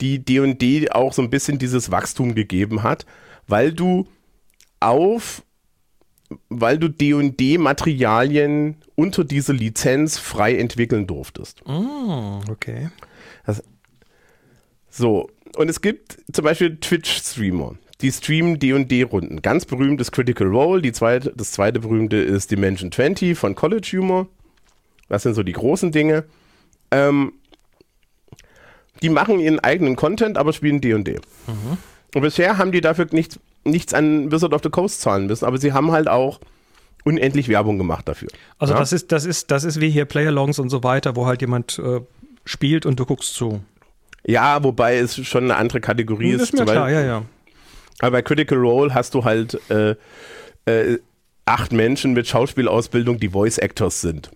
die 0.00 0.24
D&D 0.24 0.90
auch 0.90 1.12
so 1.12 1.20
ein 1.20 1.30
bisschen 1.30 1.58
dieses 1.58 1.90
Wachstum 1.90 2.34
gegeben 2.34 2.82
hat, 2.82 3.04
weil 3.46 3.72
du 3.72 4.06
auf 4.80 5.42
weil 6.48 6.78
du 6.78 6.88
D&D-Materialien 6.88 8.76
unter 8.94 9.24
diese 9.24 9.52
Lizenz 9.52 10.18
frei 10.18 10.56
entwickeln 10.56 11.06
durftest. 11.06 11.62
Mm, 11.66 12.40
okay. 12.50 12.90
So, 14.90 15.30
und 15.56 15.68
es 15.68 15.80
gibt 15.80 16.18
zum 16.32 16.44
Beispiel 16.44 16.76
Twitch-Streamer, 16.76 17.76
die 18.00 18.12
streamen 18.12 18.58
D&D-Runden. 18.58 19.42
Ganz 19.42 19.64
berühmt 19.64 20.00
ist 20.00 20.12
Critical 20.12 20.48
Role, 20.48 20.82
die 20.82 20.92
zweite, 20.92 21.32
das 21.34 21.52
zweite 21.52 21.80
berühmte 21.80 22.16
ist 22.16 22.50
Dimension 22.50 22.92
20 22.92 23.36
von 23.36 23.54
College 23.54 23.96
Humor. 23.98 24.28
Das 25.08 25.22
sind 25.22 25.34
so 25.34 25.42
die 25.42 25.52
großen 25.52 25.92
Dinge. 25.92 26.24
Ähm, 26.90 27.32
die 29.02 29.08
machen 29.08 29.38
ihren 29.40 29.60
eigenen 29.60 29.96
Content, 29.96 30.36
aber 30.36 30.52
spielen 30.52 30.80
D&D. 30.80 31.20
Und 32.14 32.22
bisher 32.22 32.58
haben 32.58 32.72
die 32.72 32.80
dafür 32.80 33.06
nichts, 33.10 33.38
nichts 33.68 33.94
an 33.94 34.30
Wizard 34.32 34.52
of 34.54 34.62
the 34.62 34.70
Coast 34.70 35.00
zahlen 35.00 35.26
müssen, 35.26 35.44
aber 35.44 35.58
sie 35.58 35.72
haben 35.72 35.92
halt 35.92 36.08
auch 36.08 36.40
unendlich 37.04 37.48
Werbung 37.48 37.78
gemacht 37.78 38.08
dafür. 38.08 38.28
Also 38.58 38.74
Ja? 38.74 38.80
das 38.80 38.92
ist, 38.92 39.12
das 39.12 39.24
ist, 39.24 39.50
das 39.50 39.64
ist 39.64 39.80
wie 39.80 39.90
hier 39.90 40.04
Playalongs 40.04 40.58
und 40.58 40.68
so 40.68 40.82
weiter, 40.82 41.16
wo 41.16 41.26
halt 41.26 41.40
jemand 41.40 41.78
äh, 41.78 42.00
spielt 42.44 42.86
und 42.86 42.98
du 42.98 43.06
guckst 43.06 43.34
zu. 43.34 43.60
Ja, 44.26 44.62
wobei 44.62 44.98
es 44.98 45.16
schon 45.26 45.44
eine 45.44 45.56
andere 45.56 45.80
Kategorie 45.80 46.30
ist. 46.32 46.42
ist 46.42 46.52
mir 46.54 46.64
klar, 46.64 46.90
ja, 46.90 47.00
ja. 47.02 47.22
Aber 48.00 48.10
bei 48.12 48.22
Critical 48.22 48.58
Role 48.58 48.92
hast 48.94 49.14
du 49.14 49.24
halt 49.24 49.58
äh, 49.70 49.94
äh, 50.66 50.98
acht 51.46 51.72
Menschen 51.72 52.12
mit 52.12 52.26
Schauspielausbildung, 52.28 53.18
die 53.18 53.30
Voice 53.30 53.58
Actors 53.58 54.00
sind. 54.00 54.30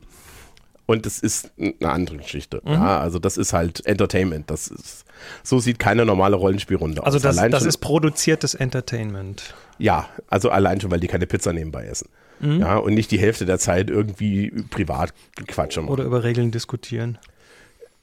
Und 0.86 1.06
das 1.06 1.18
ist 1.20 1.50
eine 1.58 1.90
andere 1.90 2.16
Geschichte. 2.16 2.60
Mhm. 2.64 2.72
Ja, 2.72 2.98
also 3.00 3.18
das 3.18 3.36
ist 3.36 3.52
halt 3.52 3.84
Entertainment. 3.86 4.50
Das 4.50 4.68
ist, 4.68 5.01
so 5.42 5.58
sieht 5.58 5.78
keine 5.78 6.04
normale 6.04 6.36
Rollenspielrunde 6.36 7.04
Also 7.04 7.16
aus. 7.16 7.22
das, 7.22 7.38
Allein 7.38 7.50
das 7.50 7.60
schon, 7.62 7.68
ist 7.68 7.78
produziertes 7.78 8.54
Entertainment. 8.54 9.54
ja, 9.78 10.06
also 10.28 10.50
allein 10.50 10.80
schon, 10.80 10.90
weil 10.90 11.00
die 11.00 11.08
keine 11.08 11.26
Pizza 11.26 11.52
nebenbei 11.52 11.84
essen. 11.86 12.08
Mhm. 12.40 12.60
Ja, 12.60 12.76
und 12.76 12.94
nicht 12.94 13.10
die 13.10 13.18
Hälfte 13.18 13.46
der 13.46 13.58
Zeit 13.58 13.88
irgendwie 13.90 14.50
privat 14.70 15.12
Quatsch 15.46 15.76
machen. 15.76 15.88
Oder 15.88 16.04
über 16.04 16.24
Regeln 16.24 16.50
diskutieren. 16.50 17.18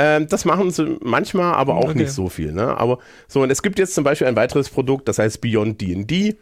Ähm, 0.01 0.27
das 0.29 0.45
machen 0.45 0.71
sie 0.71 0.97
manchmal, 1.01 1.53
aber 1.55 1.75
auch 1.75 1.89
Okay. 1.89 1.99
nicht 1.99 2.11
so 2.13 2.29
viel. 2.29 2.53
Ne? 2.53 2.77
Aber 2.77 2.99
so, 3.27 3.41
und 3.41 3.49
es 3.51 3.61
gibt 3.61 3.79
jetzt 3.79 3.93
zum 3.95 4.05
Beispiel 4.05 4.27
ein 4.27 4.35
weiteres 4.37 4.69
Produkt, 4.69 5.07
das 5.09 5.19
heißt 5.19 5.41
Beyond 5.41 5.81
D&D. 5.81 6.37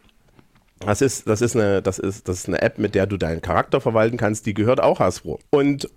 Das 0.79 1.01
ist, 1.01 1.27
das, 1.27 1.41
ist 1.41 1.55
eine, 1.55 1.81
das, 1.81 1.97
ist, 1.97 2.27
das 2.27 2.37
ist 2.39 2.47
eine 2.49 2.61
App, 2.61 2.77
mit 2.77 2.93
der 2.93 3.07
du 3.07 3.17
deinen 3.17 3.41
Charakter 3.41 3.81
verwalten 3.81 4.17
kannst, 4.17 4.45
die 4.45 4.53
gehört 4.53 4.79
auch 4.79 4.99
Hasbro. 4.99 5.39
Und 5.49 5.89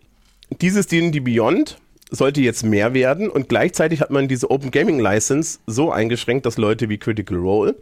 dieses 0.63 0.87
D&D 0.87 1.21
Beyond 1.21 1.77
sollte 2.11 2.41
jetzt 2.41 2.65
mehr 2.65 2.95
werden 2.95 3.31
und 3.31 3.49
gleichzeitig 3.49 4.01
hat 4.01 4.11
man 4.11 4.29
diese 4.29 4.51
Open 4.51 4.71
Gaming 4.71 4.99
License 4.99 5.59
so 5.67 5.93
eingeschränkt, 5.93 6.47
dass 6.47 6.59
Leute 6.59 6.89
wie 6.89 6.99
Critical 6.99 7.39
Role, 7.39 7.77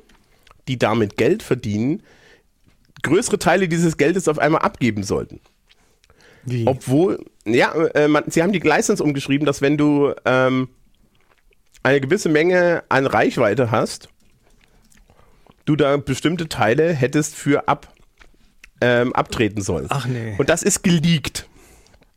die 0.68 0.78
damit 0.78 1.16
Geld 1.16 1.42
verdienen, 1.42 2.02
größere 3.02 3.38
Teile 3.38 3.68
dieses 3.68 3.96
Geldes 3.96 4.28
auf 4.28 4.38
einmal 4.38 4.62
abgeben 4.62 5.02
sollten. 5.02 5.40
Wie? 6.44 6.66
Obwohl, 6.66 7.24
ja, 7.44 7.72
äh, 7.94 8.08
man, 8.08 8.24
sie 8.28 8.42
haben 8.42 8.52
die 8.52 8.58
License 8.58 9.02
umgeschrieben, 9.02 9.46
dass 9.46 9.62
wenn 9.62 9.76
du 9.76 10.14
ähm, 10.24 10.68
eine 11.82 12.00
gewisse 12.00 12.28
Menge 12.28 12.84
an 12.88 13.06
Reichweite 13.06 13.70
hast, 13.70 14.08
du 15.64 15.76
da 15.76 15.96
bestimmte 15.96 16.48
Teile 16.48 16.92
hättest 16.92 17.34
für 17.34 17.68
ab, 17.68 17.92
ähm, 18.80 19.12
abtreten 19.12 19.62
sollen. 19.62 19.86
Ach 19.90 20.06
nee. 20.06 20.34
Und 20.38 20.48
das 20.48 20.62
ist 20.62 20.82
geleakt. 20.82 21.47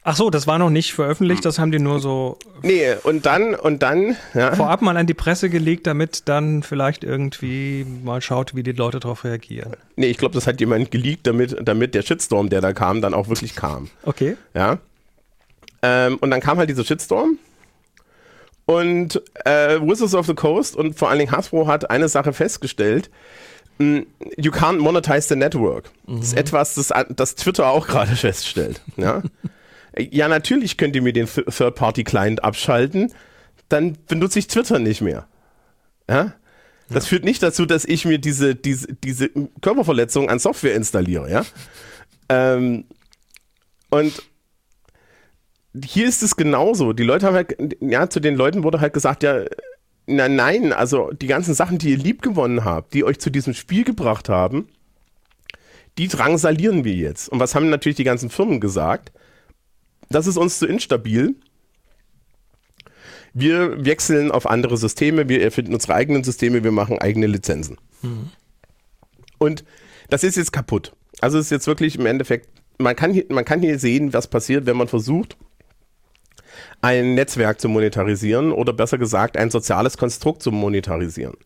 Ach 0.04 0.16
so, 0.16 0.32
das 0.32 0.48
war 0.48 0.58
noch 0.58 0.72
nicht 0.72 0.94
veröffentlicht, 0.94 1.46
das 1.46 1.60
haben 1.60 1.72
die 1.72 1.78
nur 1.78 2.00
so 2.00 2.40
Nee, 2.64 2.96
und 3.04 3.28
dann, 3.28 3.54
und 3.54 3.84
dann, 3.84 4.16
ja, 4.34 4.56
vorab 4.56 4.82
mal 4.82 4.98
an 4.98 5.06
die 5.06 5.14
Presse 5.14 5.50
gelegt, 5.52 5.86
damit 5.86 6.28
dann 6.28 6.64
vielleicht 6.64 7.04
irgendwie 7.04 7.86
mal 8.04 8.20
schaut, 8.20 8.56
wie 8.56 8.64
die 8.64 8.72
Leute 8.72 9.00
darauf 9.00 9.24
reagieren. 9.24 9.76
nee, 9.98 10.08
ich 10.08 10.18
glaube, 10.18 10.34
das 10.34 10.48
hat 10.48 10.60
jemand 10.60 10.90
geleakt, 10.90 11.28
damit, 11.28 11.56
damit 11.62 11.94
der 11.94 12.02
Shitstorm, 12.02 12.50
der 12.50 12.62
da 12.62 12.74
kam, 12.74 13.02
dann 13.02 13.14
auch 13.14 13.28
wirklich 13.30 13.56
kam. 13.56 13.90
Okay. 14.02 14.38
Ja. 14.56 14.80
Ähm, 15.84 16.18
und 16.20 16.32
dann 16.32 16.40
kam 16.42 16.58
halt 16.58 16.70
dieser 16.72 16.84
Shitstorm. 16.84 17.38
Und 18.66 19.22
äh, 19.46 19.80
Wizards 19.82 20.16
of 20.16 20.26
the 20.28 20.34
Coast 20.34 20.76
und 20.76 20.98
vor 20.98 21.10
allen 21.10 21.20
Dingen 21.20 21.32
Hasbro 21.32 21.68
hat 21.68 21.90
eine 21.90 22.08
Sache 22.10 22.32
festgestellt. 22.34 23.10
mh, 23.80 24.04
You 24.38 24.52
can't 24.52 24.78
monetize 24.80 25.28
the 25.28 25.36
network. 25.36 25.90
Das 26.08 26.28
ist 26.28 26.38
etwas, 26.38 26.76
das, 26.76 26.92
das 27.16 27.36
Twitter 27.36 27.68
auch 27.68 27.88
gerade 27.88 28.12
feststellt. 28.16 28.82
Ja? 28.98 29.22
Ja, 29.98 30.28
natürlich 30.28 30.78
könnt 30.78 30.96
ihr 30.96 31.02
mir 31.02 31.14
den 31.14 31.28
Third-Party-Client 31.28 32.44
abschalten, 32.44 33.12
dann 33.70 33.98
benutze 34.08 34.40
ich 34.40 34.48
Twitter 34.48 34.80
nicht 34.80 35.02
mehr. 35.02 35.28
Ja? 36.10 36.34
Das 36.90 37.06
ja. 37.06 37.10
führt 37.10 37.26
nicht 37.26 37.44
dazu, 37.44 37.66
dass 37.66 37.86
ich 37.86 38.06
mir 38.06 38.18
diese, 38.18 38.56
diese, 38.56 38.94
diese 38.94 39.30
Körperverletzung 39.62 40.30
an 40.30 40.40
Software 40.40 40.76
installiere, 40.76 41.30
ja. 41.30 41.46
ähm, 42.30 42.86
und 43.90 44.24
hier 45.86 46.08
ist 46.08 46.24
es 46.24 46.36
genauso. 46.36 46.94
Die 46.94 47.04
Leute 47.04 47.26
haben 47.26 47.36
halt, 47.36 47.56
ja, 47.80 48.10
zu 48.10 48.20
den 48.20 48.36
Leuten 48.36 48.64
wurde 48.64 48.82
halt 48.82 48.94
gesagt, 48.94 49.24
ja, 49.24 49.46
na, 50.06 50.28
nein, 50.28 50.74
also 50.74 51.12
die 51.12 51.28
ganzen 51.28 51.54
Sachen, 51.54 51.78
die 51.78 51.92
ihr 51.92 51.98
lieb 51.98 52.22
gewonnen 52.22 52.66
habt, 52.66 52.94
die 52.94 53.04
euch 53.04 53.20
zu 53.20 53.30
diesem 53.30 53.54
Spiel 53.54 53.84
gebracht 53.84 54.30
haben, 54.30 54.68
die 55.98 56.08
drangsalieren 56.08 56.84
wir 56.84 56.94
jetzt. 56.94 57.30
Und 57.30 57.40
was 57.40 57.56
haben 57.56 57.70
natürlich 57.70 57.98
die 57.98 58.04
ganzen 58.04 58.30
Firmen 58.30 58.60
gesagt? 58.60 59.12
Das 60.12 60.28
ist 60.28 60.38
uns 60.38 60.60
zu 60.60 60.68
instabil. 60.68 61.36
Wir 63.34 63.86
wechseln 63.86 64.32
auf 64.32 64.46
andere 64.46 64.78
Systeme, 64.78 65.30
wir 65.30 65.42
erfinden 65.42 65.74
unsere 65.74 65.94
eigenen 65.94 66.24
Systeme, 66.24 66.64
wir 66.64 66.72
machen 66.72 67.00
eigene 67.00 67.28
Lizenzen. 67.28 67.78
Mhm. 68.02 68.30
Und 69.38 69.64
das 70.10 70.24
ist 70.24 70.36
jetzt 70.36 70.52
kaputt. 70.52 70.94
Also 71.22 71.38
es 71.38 71.46
ist 71.46 71.52
jetzt 71.52 71.68
wirklich 71.68 71.98
im 71.98 72.06
Endeffekt, 72.06 72.50
man 72.78 72.96
kann, 72.96 73.14
hier, 73.14 73.26
man 73.30 73.46
kann 73.46 73.62
hier 73.62 73.80
sehen, 73.80 74.14
was 74.14 74.28
passiert, 74.28 74.66
wenn 74.66 74.76
man 74.76 74.90
versucht, 74.90 75.38
ein 76.82 77.14
Netzwerk 77.16 77.62
zu 77.62 77.70
monetarisieren 77.70 78.52
oder 78.52 78.74
besser 78.74 78.98
gesagt 78.98 79.38
ein 79.38 79.50
soziales 79.50 79.98
Konstrukt 79.98 80.44
zu 80.44 80.52
monetarisieren. 80.52 81.38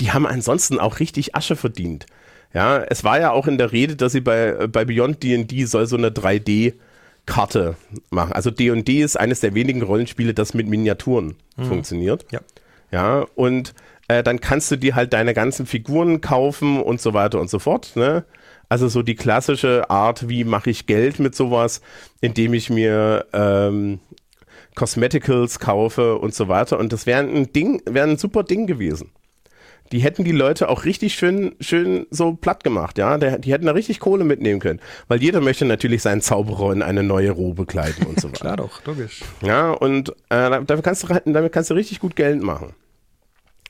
Die 0.00 0.12
haben 0.12 0.26
ansonsten 0.26 0.78
auch 0.78 1.00
richtig 1.00 1.34
Asche 1.34 1.56
verdient. 1.56 2.06
Ja, 2.52 2.82
es 2.82 3.04
war 3.04 3.18
ja 3.18 3.30
auch 3.30 3.46
in 3.46 3.58
der 3.58 3.72
Rede, 3.72 3.96
dass 3.96 4.12
sie 4.12 4.20
bei, 4.20 4.66
bei 4.66 4.84
Beyond 4.84 5.22
D&D 5.22 5.64
soll 5.64 5.86
so 5.86 5.96
eine 5.96 6.10
3D 6.10 6.74
Karte 7.26 7.76
machen. 8.10 8.32
Also 8.32 8.50
D&D 8.50 9.02
ist 9.02 9.18
eines 9.18 9.40
der 9.40 9.54
wenigen 9.54 9.82
Rollenspiele, 9.82 10.32
das 10.32 10.54
mit 10.54 10.68
Miniaturen 10.68 11.36
mhm. 11.56 11.64
funktioniert. 11.64 12.24
Ja. 12.30 12.40
Ja, 12.92 13.26
und 13.34 13.74
äh, 14.08 14.22
dann 14.22 14.40
kannst 14.40 14.70
du 14.70 14.76
dir 14.76 14.94
halt 14.94 15.12
deine 15.12 15.34
ganzen 15.34 15.66
Figuren 15.66 16.20
kaufen 16.20 16.80
und 16.80 17.00
so 17.00 17.14
weiter 17.14 17.40
und 17.40 17.50
so 17.50 17.58
fort. 17.58 17.92
Ne? 17.96 18.24
Also 18.68 18.88
so 18.88 19.02
die 19.02 19.16
klassische 19.16 19.90
Art, 19.90 20.28
wie 20.28 20.44
mache 20.44 20.70
ich 20.70 20.86
Geld 20.86 21.18
mit 21.18 21.34
sowas, 21.34 21.80
indem 22.20 22.54
ich 22.54 22.70
mir 22.70 23.26
ähm, 23.32 24.00
Cosmeticals 24.76 25.58
kaufe 25.58 26.16
und 26.16 26.34
so 26.34 26.48
weiter. 26.48 26.78
Und 26.78 26.92
das 26.92 27.06
wäre 27.06 27.20
ein 27.20 27.52
Ding, 27.52 27.82
wäre 27.86 28.08
ein 28.08 28.18
super 28.18 28.44
Ding 28.44 28.66
gewesen. 28.66 29.10
Die 29.92 30.00
hätten 30.00 30.24
die 30.24 30.32
Leute 30.32 30.68
auch 30.68 30.84
richtig 30.84 31.14
schön, 31.14 31.54
schön 31.60 32.06
so 32.10 32.34
platt 32.34 32.64
gemacht, 32.64 32.98
ja. 32.98 33.18
Die 33.18 33.52
hätten 33.52 33.66
da 33.66 33.72
richtig 33.72 34.00
Kohle 34.00 34.24
mitnehmen 34.24 34.60
können. 34.60 34.80
Weil 35.08 35.22
jeder 35.22 35.40
möchte 35.40 35.64
natürlich 35.64 36.02
seinen 36.02 36.20
Zauberer 36.20 36.72
in 36.72 36.82
eine 36.82 37.02
neue 37.02 37.30
Robe 37.30 37.66
kleiden 37.66 38.06
und 38.06 38.20
so 38.20 38.28
weiter. 38.28 38.40
Klar 38.40 38.56
doch, 38.56 38.84
logisch. 38.84 39.22
Ja, 39.42 39.70
und 39.70 40.10
äh, 40.28 40.64
damit, 40.64 40.82
kannst 40.82 41.02
du, 41.02 41.08
damit 41.24 41.52
kannst 41.52 41.70
du 41.70 41.74
richtig 41.74 42.00
gut 42.00 42.16
Geld 42.16 42.42
machen. 42.42 42.74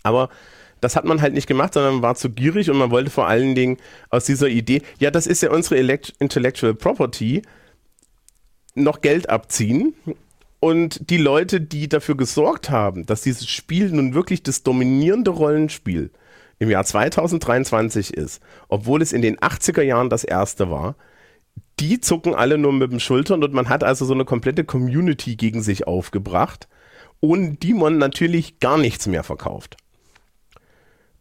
Aber 0.03 0.29
das 0.81 0.95
hat 0.97 1.05
man 1.05 1.21
halt 1.21 1.35
nicht 1.35 1.47
gemacht, 1.47 1.75
sondern 1.75 1.95
man 1.95 2.03
war 2.03 2.15
zu 2.15 2.31
gierig 2.31 2.71
und 2.71 2.77
man 2.77 2.91
wollte 2.91 3.11
vor 3.11 3.27
allen 3.27 3.55
Dingen 3.55 3.79
aus 4.11 4.25
dieser 4.25 4.49
Idee, 4.49 4.83
ja, 4.99 5.11
das 5.11 5.27
ist 5.27 5.43
ja 5.43 5.51
unsere 5.51 5.79
Elect 5.79 6.15
Intellectual 6.19 6.75
Property, 6.75 7.43
noch 8.75 9.01
Geld 9.01 9.31
abziehen 9.31 9.95
und 10.67 11.11
die 11.11 11.17
Leute, 11.17 11.61
die 11.61 11.89
dafür 11.89 12.17
gesorgt 12.17 12.71
haben, 12.71 13.07
dass 13.07 13.23
dieses 13.23 13.49
Spiel 13.49 13.89
nun 13.91 14.15
wirklich 14.15 14.43
das 14.43 14.65
dominierende 14.65 15.31
Rollenspiel 15.31 16.11
im 16.59 16.71
Jahr 16.71 16.85
2023 16.85 18.13
ist, 18.13 18.43
obwohl 18.67 19.01
es 19.01 19.13
in 19.13 19.23
den 19.23 19.37
80er 19.37 19.83
Jahren 19.83 20.11
das 20.11 20.25
erste 20.25 20.69
war, 20.69 20.97
die 21.79 22.01
zucken 22.01 22.35
alle 22.35 22.59
nur 22.59 22.73
mit 22.73 22.91
den 22.91 22.99
Schultern 22.99 23.45
und 23.45 23.53
man 23.53 23.69
hat 23.69 23.85
also 23.85 24.05
so 24.05 24.13
eine 24.13 24.25
komplette 24.25 24.65
Community 24.65 25.37
gegen 25.37 25.63
sich 25.63 25.87
aufgebracht, 25.87 26.67
ohne 27.21 27.53
die 27.53 27.73
man 27.73 27.99
natürlich 27.99 28.59
gar 28.59 28.77
nichts 28.77 29.07
mehr 29.07 29.23
verkauft. 29.23 29.77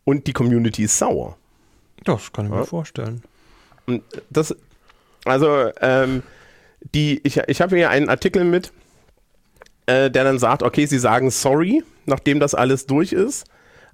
Und 0.06 0.26
die 0.26 0.34
Community 0.34 0.86
ist 0.86 0.98
sauer. 0.98 1.38
Das 2.04 2.34
kann 2.34 2.48
ich 2.48 2.52
ja? 2.52 2.62
mir 2.62 2.66
vorstellen. 2.66 3.22
Und 3.86 4.02
das, 4.32 4.56
also, 5.24 5.70
ähm, 5.82 6.24
die, 6.96 7.22
ich, 7.24 7.38
ich 7.38 7.62
habe 7.62 7.76
hier 7.76 7.92
einen 7.92 8.10
Artikel 8.10 8.44
mit, 8.44 8.72
äh, 9.86 10.10
der 10.10 10.24
dann 10.24 10.40
sagt, 10.40 10.64
okay, 10.64 10.86
sie 10.86 11.00
sagen 11.00 11.30
sorry, 11.30 11.84
nachdem 12.06 12.40
das 12.40 12.56
alles 12.56 12.86
durch 12.86 13.14
ist, 13.14 13.46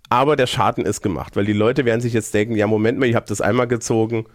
aber 0.09 0.35
der 0.35 0.47
Schaden 0.47 0.85
ist 0.85 1.01
gemacht, 1.01 1.35
weil 1.35 1.45
die 1.45 1.53
Leute 1.53 1.85
werden 1.85 2.01
sich 2.01 2.13
jetzt 2.13 2.33
denken, 2.33 2.55
ja, 2.55 2.67
Moment 2.67 2.99
mal, 2.99 3.07
ihr 3.07 3.15
habt 3.15 3.31
das 3.31 3.41
einmal 3.41 3.67
gezogen, 3.67 4.25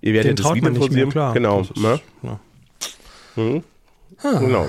ihr 0.00 0.12
werdet 0.12 0.38
Den 0.38 0.44
das 0.44 0.54
wieder 0.54 0.74
forcieren. 0.74 1.10
Klar. 1.10 1.34
Genau. 1.34 1.60
Ist, 1.60 1.76
ne? 1.76 2.00
ja. 2.22 2.40
hm. 3.36 3.62
ah. 4.22 4.38
Genau. 4.38 4.68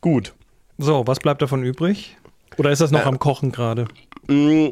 Gut. 0.00 0.34
So, 0.78 1.06
was 1.06 1.20
bleibt 1.20 1.42
davon 1.42 1.62
übrig? 1.62 2.16
Oder 2.56 2.70
ist 2.70 2.80
das 2.80 2.90
noch 2.90 3.00
äh, 3.00 3.08
am 3.08 3.18
Kochen 3.18 3.52
gerade? 3.52 3.86
Mm, 4.26 4.70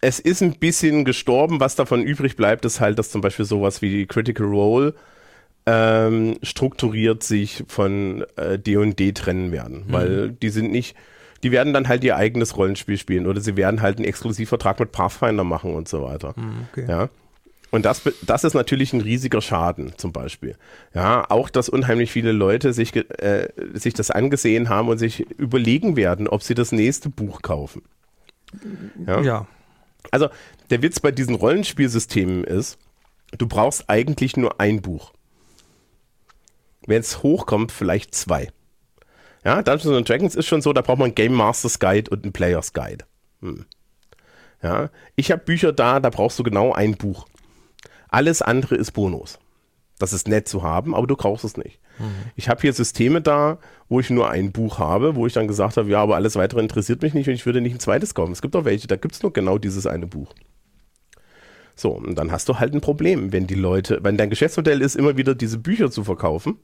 es 0.00 0.18
ist 0.18 0.42
ein 0.42 0.58
bisschen 0.58 1.04
gestorben. 1.04 1.60
Was 1.60 1.76
davon 1.76 2.02
übrig 2.02 2.36
bleibt, 2.36 2.64
ist 2.64 2.80
halt, 2.80 2.98
dass 2.98 3.10
zum 3.10 3.20
Beispiel 3.20 3.44
sowas 3.44 3.80
wie 3.80 3.90
die 3.90 4.06
Critical 4.06 4.46
Role 4.46 4.94
ähm, 5.66 6.38
strukturiert 6.42 7.22
sich 7.24 7.64
von 7.66 8.24
D&D 8.38 9.08
äh, 9.08 9.12
trennen 9.12 9.52
werden, 9.52 9.84
mhm. 9.86 9.92
weil 9.92 10.30
die 10.30 10.50
sind 10.50 10.70
nicht, 10.70 10.96
die 11.42 11.50
werden 11.50 11.74
dann 11.74 11.88
halt 11.88 12.04
ihr 12.04 12.16
eigenes 12.16 12.56
Rollenspiel 12.56 12.96
spielen 12.96 13.26
oder 13.26 13.40
sie 13.40 13.56
werden 13.56 13.82
halt 13.82 13.98
einen 13.98 14.06
Exklusivvertrag 14.06 14.78
mit 14.78 14.92
Pathfinder 14.92 15.44
machen 15.44 15.74
und 15.74 15.88
so 15.88 16.02
weiter. 16.02 16.34
Mhm, 16.36 16.66
okay. 16.72 16.86
Ja. 16.88 17.08
Und 17.72 17.84
das, 17.84 18.02
das 18.22 18.44
ist 18.44 18.54
natürlich 18.54 18.92
ein 18.92 19.00
riesiger 19.00 19.42
Schaden 19.42 19.92
zum 19.96 20.12
Beispiel. 20.12 20.54
Ja, 20.94 21.28
auch, 21.28 21.50
dass 21.50 21.68
unheimlich 21.68 22.12
viele 22.12 22.30
Leute 22.30 22.72
sich, 22.72 22.94
äh, 22.94 23.48
sich 23.74 23.92
das 23.92 24.12
angesehen 24.12 24.68
haben 24.68 24.88
und 24.88 24.98
sich 24.98 25.28
überlegen 25.32 25.96
werden, 25.96 26.28
ob 26.28 26.44
sie 26.44 26.54
das 26.54 26.70
nächste 26.70 27.10
Buch 27.10 27.42
kaufen. 27.42 27.82
Ja. 29.04 29.20
ja. 29.20 29.46
Also, 30.12 30.28
der 30.70 30.80
Witz 30.82 31.00
bei 31.00 31.10
diesen 31.10 31.34
Rollenspielsystemen 31.34 32.44
ist, 32.44 32.78
du 33.36 33.48
brauchst 33.48 33.90
eigentlich 33.90 34.36
nur 34.36 34.60
ein 34.60 34.80
Buch 34.80 35.12
wenn 36.86 37.00
es 37.00 37.22
hochkommt, 37.22 37.72
vielleicht 37.72 38.14
zwei. 38.14 38.48
Ja, 39.44 39.62
Dungeons 39.62 39.96
and 39.96 40.08
Dragons 40.08 40.34
ist 40.34 40.46
schon 40.46 40.62
so, 40.62 40.72
da 40.72 40.80
braucht 40.80 40.98
man 40.98 41.06
einen 41.06 41.14
Game 41.14 41.34
Master's 41.34 41.78
Guide 41.78 42.10
und 42.10 42.24
einen 42.24 42.32
Player's 42.32 42.72
Guide. 42.72 43.04
Hm. 43.42 43.66
Ja, 44.62 44.90
ich 45.14 45.30
habe 45.30 45.44
Bücher 45.44 45.72
da, 45.72 46.00
da 46.00 46.10
brauchst 46.10 46.38
du 46.38 46.42
genau 46.42 46.72
ein 46.72 46.96
Buch. 46.96 47.26
Alles 48.08 48.42
andere 48.42 48.76
ist 48.76 48.92
Bonus. 48.92 49.38
Das 49.98 50.12
ist 50.12 50.28
nett 50.28 50.48
zu 50.48 50.62
haben, 50.62 50.94
aber 50.94 51.06
du 51.06 51.16
brauchst 51.16 51.44
es 51.44 51.56
nicht. 51.56 51.80
Mhm. 51.98 52.30
Ich 52.34 52.48
habe 52.48 52.60
hier 52.60 52.72
Systeme 52.72 53.22
da, 53.22 53.58
wo 53.88 54.00
ich 54.00 54.10
nur 54.10 54.30
ein 54.30 54.52
Buch 54.52 54.78
habe, 54.78 55.16
wo 55.16 55.26
ich 55.26 55.32
dann 55.32 55.48
gesagt 55.48 55.76
habe, 55.76 55.88
ja, 55.88 56.02
aber 56.02 56.16
alles 56.16 56.36
weitere 56.36 56.60
interessiert 56.60 57.02
mich 57.02 57.14
nicht 57.14 57.28
und 57.28 57.34
ich 57.34 57.46
würde 57.46 57.60
nicht 57.60 57.74
ein 57.74 57.80
zweites 57.80 58.14
kaufen. 58.14 58.32
Es 58.32 58.42
gibt 58.42 58.54
auch 58.56 58.64
welche, 58.64 58.88
da 58.88 58.96
gibt 58.96 59.14
es 59.14 59.22
nur 59.22 59.32
genau 59.32 59.58
dieses 59.58 59.86
eine 59.86 60.06
Buch. 60.06 60.34
So, 61.76 61.90
und 61.90 62.16
dann 62.16 62.32
hast 62.32 62.48
du 62.48 62.58
halt 62.58 62.74
ein 62.74 62.80
Problem, 62.80 63.32
wenn 63.32 63.46
die 63.46 63.54
Leute, 63.54 64.00
wenn 64.02 64.16
dein 64.16 64.30
Geschäftsmodell 64.30 64.82
ist, 64.82 64.96
immer 64.96 65.16
wieder 65.16 65.34
diese 65.34 65.58
Bücher 65.58 65.90
zu 65.90 66.04
verkaufen, 66.04 66.58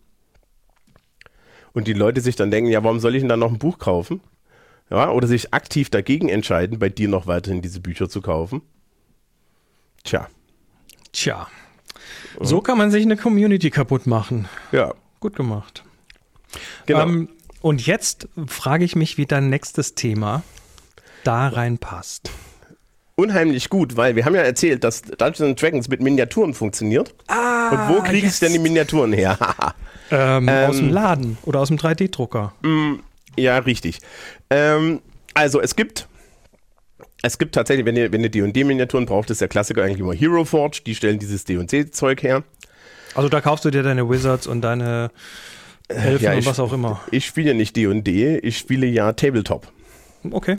und 1.72 1.86
die 1.86 1.92
Leute 1.92 2.20
sich 2.20 2.36
dann 2.36 2.50
denken, 2.50 2.70
ja, 2.70 2.82
warum 2.84 3.00
soll 3.00 3.14
ich 3.14 3.22
denn 3.22 3.28
dann 3.28 3.40
noch 3.40 3.50
ein 3.50 3.58
Buch 3.58 3.78
kaufen? 3.78 4.20
Ja, 4.90 5.10
oder 5.10 5.26
sich 5.26 5.54
aktiv 5.54 5.88
dagegen 5.88 6.28
entscheiden, 6.28 6.78
bei 6.78 6.88
dir 6.88 7.08
noch 7.08 7.26
weiterhin 7.26 7.62
diese 7.62 7.80
Bücher 7.80 8.08
zu 8.08 8.20
kaufen. 8.20 8.60
Tja. 10.04 10.28
Tja. 11.12 11.48
So 12.40 12.60
kann 12.60 12.78
man 12.78 12.90
sich 12.90 13.04
eine 13.04 13.16
Community 13.16 13.70
kaputt 13.70 14.06
machen. 14.06 14.48
Ja. 14.70 14.94
Gut 15.20 15.36
gemacht. 15.36 15.84
Genau. 16.86 17.02
Ähm, 17.02 17.28
und 17.60 17.86
jetzt 17.86 18.28
frage 18.46 18.84
ich 18.84 18.96
mich, 18.96 19.18
wie 19.18 19.26
dein 19.26 19.48
nächstes 19.48 19.94
Thema 19.94 20.42
da 21.24 21.48
reinpasst. 21.48 22.30
Unheimlich 23.14 23.68
gut, 23.68 23.96
weil 23.96 24.16
wir 24.16 24.24
haben 24.24 24.34
ja 24.34 24.42
erzählt, 24.42 24.84
dass 24.84 25.02
Dungeons 25.02 25.60
Dragons 25.60 25.88
mit 25.88 26.00
Miniaturen 26.00 26.54
funktioniert. 26.54 27.14
Ah, 27.28 27.68
und 27.70 27.96
wo 27.96 28.02
kriege 28.02 28.26
ich 28.26 28.38
denn 28.40 28.52
die 28.52 28.58
Miniaturen 28.58 29.12
her? 29.12 29.38
Ähm, 30.12 30.46
ähm, 30.48 30.70
aus 30.70 30.76
dem 30.76 30.90
Laden 30.90 31.38
oder 31.44 31.60
aus 31.60 31.68
dem 31.68 31.78
3D-Drucker. 31.78 32.52
Mm, 32.62 32.96
ja, 33.36 33.58
richtig. 33.58 33.98
Ähm, 34.50 35.00
also 35.34 35.60
es 35.60 35.74
gibt 35.74 36.06
es 37.22 37.38
gibt 37.38 37.54
tatsächlich, 37.54 37.86
wenn 37.86 37.96
ihr, 37.96 38.12
wenn 38.12 38.22
ihr 38.22 38.30
D&D-Miniaturen 38.30 39.06
braucht, 39.06 39.30
ist 39.30 39.40
der 39.40 39.48
Klassiker 39.48 39.84
eigentlich 39.84 40.00
immer 40.00 40.12
Hero 40.12 40.44
Forge. 40.44 40.82
Die 40.84 40.94
stellen 40.94 41.18
dieses 41.18 41.44
D&D-Zeug 41.44 42.22
her. 42.22 42.42
Also 43.14 43.28
da 43.28 43.40
kaufst 43.40 43.64
du 43.64 43.70
dir 43.70 43.82
deine 43.82 44.08
Wizards 44.08 44.46
und 44.46 44.60
deine 44.62 45.10
Elfen 45.88 46.24
ja, 46.24 46.32
ich, 46.32 46.38
und 46.38 46.46
was 46.46 46.58
auch 46.58 46.72
immer. 46.72 47.00
Ich 47.10 47.26
spiele 47.26 47.54
nicht 47.54 47.76
D&D, 47.76 48.38
ich 48.38 48.58
spiele 48.58 48.86
ja 48.86 49.12
Tabletop. 49.12 49.70
Okay. 50.30 50.56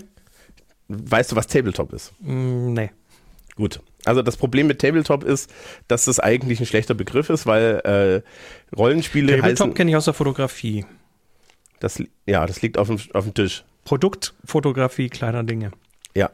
Weißt 0.88 1.32
du, 1.32 1.36
was 1.36 1.48
Tabletop 1.48 1.92
ist? 1.94 2.14
Mm, 2.20 2.74
nee. 2.74 2.92
Gut. 3.56 3.82
Also 4.06 4.22
das 4.22 4.38
Problem 4.38 4.68
mit 4.68 4.80
Tabletop 4.80 5.24
ist, 5.24 5.52
dass 5.88 6.06
das 6.06 6.20
eigentlich 6.20 6.60
ein 6.60 6.66
schlechter 6.66 6.94
Begriff 6.94 7.30
ist, 7.30 7.46
weil 7.46 7.82
äh, 7.84 8.76
Rollenspiele 8.76 9.38
Tabletop 9.40 9.76
kenne 9.76 9.92
ich 9.92 9.98
aus 9.98 10.06
der 10.06 10.14
Fotografie. 10.14 10.86
Das, 11.80 12.02
ja, 12.26 12.46
das 12.46 12.62
liegt 12.62 12.78
auf 12.78 12.88
dem, 12.88 13.00
auf 13.14 13.24
dem 13.24 13.34
Tisch. 13.34 13.64
Produktfotografie 13.86 15.10
kleiner 15.10 15.44
Dinge. 15.44 15.72
Ja. 16.16 16.30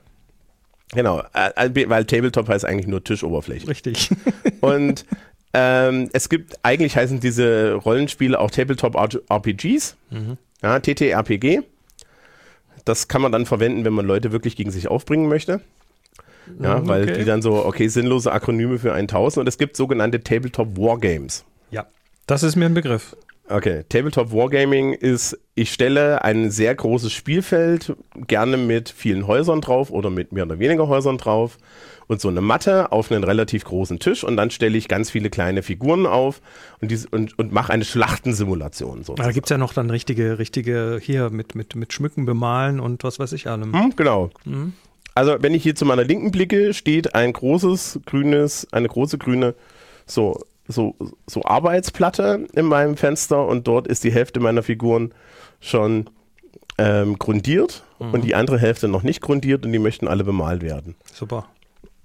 Genau, 0.93 1.23
äh, 1.33 1.69
weil 1.87 2.05
Tabletop 2.05 2.47
heißt 2.47 2.65
eigentlich 2.65 2.87
nur 2.87 3.03
Tischoberfläche. 3.03 3.67
Richtig. 3.67 4.09
Und 4.61 5.05
Ähm, 5.53 6.09
es 6.13 6.29
gibt, 6.29 6.57
eigentlich 6.63 6.95
heißen 6.95 7.19
diese 7.19 7.73
Rollenspiele 7.73 8.39
auch 8.39 8.51
Tabletop 8.51 8.95
RPGs, 8.95 9.95
mhm. 10.11 10.37
ja, 10.61 10.79
TTRPG. 10.79 11.61
Das 12.85 13.07
kann 13.07 13.21
man 13.21 13.31
dann 13.31 13.45
verwenden, 13.45 13.83
wenn 13.83 13.93
man 13.93 14.05
Leute 14.05 14.31
wirklich 14.31 14.55
gegen 14.55 14.71
sich 14.71 14.87
aufbringen 14.87 15.27
möchte. 15.27 15.61
Ja, 16.59 16.79
mhm, 16.79 16.87
weil 16.87 17.05
die 17.05 17.25
dann 17.25 17.41
so, 17.41 17.65
okay, 17.65 17.87
sinnlose 17.87 18.31
Akronyme 18.31 18.79
für 18.79 18.93
1000 18.93 19.41
und 19.41 19.47
es 19.47 19.57
gibt 19.57 19.75
sogenannte 19.75 20.21
Tabletop 20.21 20.77
Wargames. 20.77 21.45
Ja, 21.71 21.85
das 22.27 22.43
ist 22.43 22.55
mir 22.55 22.65
ein 22.65 22.73
Begriff. 22.73 23.15
Okay, 23.51 23.83
Tabletop 23.89 24.31
Wargaming 24.31 24.93
ist, 24.93 25.37
ich 25.55 25.73
stelle 25.73 26.23
ein 26.23 26.51
sehr 26.51 26.75
großes 26.75 27.11
Spielfeld, 27.11 27.95
gerne 28.27 28.57
mit 28.57 28.89
vielen 28.89 29.25
Häusern 29.25 29.61
drauf 29.61 29.89
oder 29.89 30.11
mit 30.11 30.31
mehr 30.31 30.43
oder 30.45 30.59
weniger 30.59 30.87
Häusern 30.87 31.17
drauf 31.17 31.57
und 32.05 32.21
so 32.21 32.27
eine 32.27 32.41
Matte 32.41 32.91
auf 32.91 33.11
einen 33.11 33.23
relativ 33.23 33.63
großen 33.63 33.97
Tisch 33.97 34.23
und 34.23 34.37
dann 34.37 34.51
stelle 34.51 34.77
ich 34.77 34.87
ganz 34.87 35.09
viele 35.09 35.31
kleine 35.31 35.63
Figuren 35.63 36.05
auf 36.05 36.41
und, 36.79 36.91
dies, 36.91 37.07
und, 37.07 37.39
und 37.39 37.51
mache 37.51 37.73
eine 37.73 37.85
Schlachtensimulation. 37.85 39.03
So. 39.03 39.15
Da 39.15 39.31
gibt 39.31 39.47
es 39.47 39.49
ja 39.49 39.57
noch 39.57 39.73
dann 39.73 39.89
richtige, 39.89 40.37
richtige 40.37 40.99
hier 41.01 41.31
mit, 41.31 41.55
mit, 41.55 41.75
mit 41.75 41.91
Schmücken 41.91 42.25
bemalen 42.25 42.79
und 42.79 43.03
was 43.03 43.17
weiß 43.17 43.33
ich 43.33 43.47
allem. 43.47 43.73
Hm, 43.73 43.95
genau. 43.95 44.29
Mhm. 44.45 44.73
Also 45.19 45.35
wenn 45.41 45.53
ich 45.53 45.63
hier 45.63 45.75
zu 45.75 45.83
meiner 45.83 46.05
Linken 46.05 46.31
blicke, 46.31 46.73
steht 46.73 47.13
ein 47.13 47.33
großes 47.33 47.99
grünes, 48.05 48.65
eine 48.71 48.87
große 48.87 49.17
grüne 49.17 49.53
so 50.05 50.39
so, 50.65 50.95
so 51.27 51.43
Arbeitsplatte 51.43 52.47
in 52.53 52.65
meinem 52.67 52.95
Fenster 52.95 53.45
und 53.45 53.67
dort 53.67 53.85
ist 53.85 54.05
die 54.05 54.13
Hälfte 54.13 54.39
meiner 54.39 54.63
Figuren 54.63 55.13
schon 55.59 56.09
ähm, 56.77 57.19
grundiert 57.19 57.83
mhm. 57.99 58.13
und 58.13 58.21
die 58.21 58.33
andere 58.33 58.59
Hälfte 58.59 58.87
noch 58.87 59.03
nicht 59.03 59.19
grundiert 59.19 59.65
und 59.65 59.73
die 59.73 59.79
möchten 59.79 60.07
alle 60.07 60.23
bemalt 60.23 60.61
werden. 60.61 60.95
Super. 61.11 61.47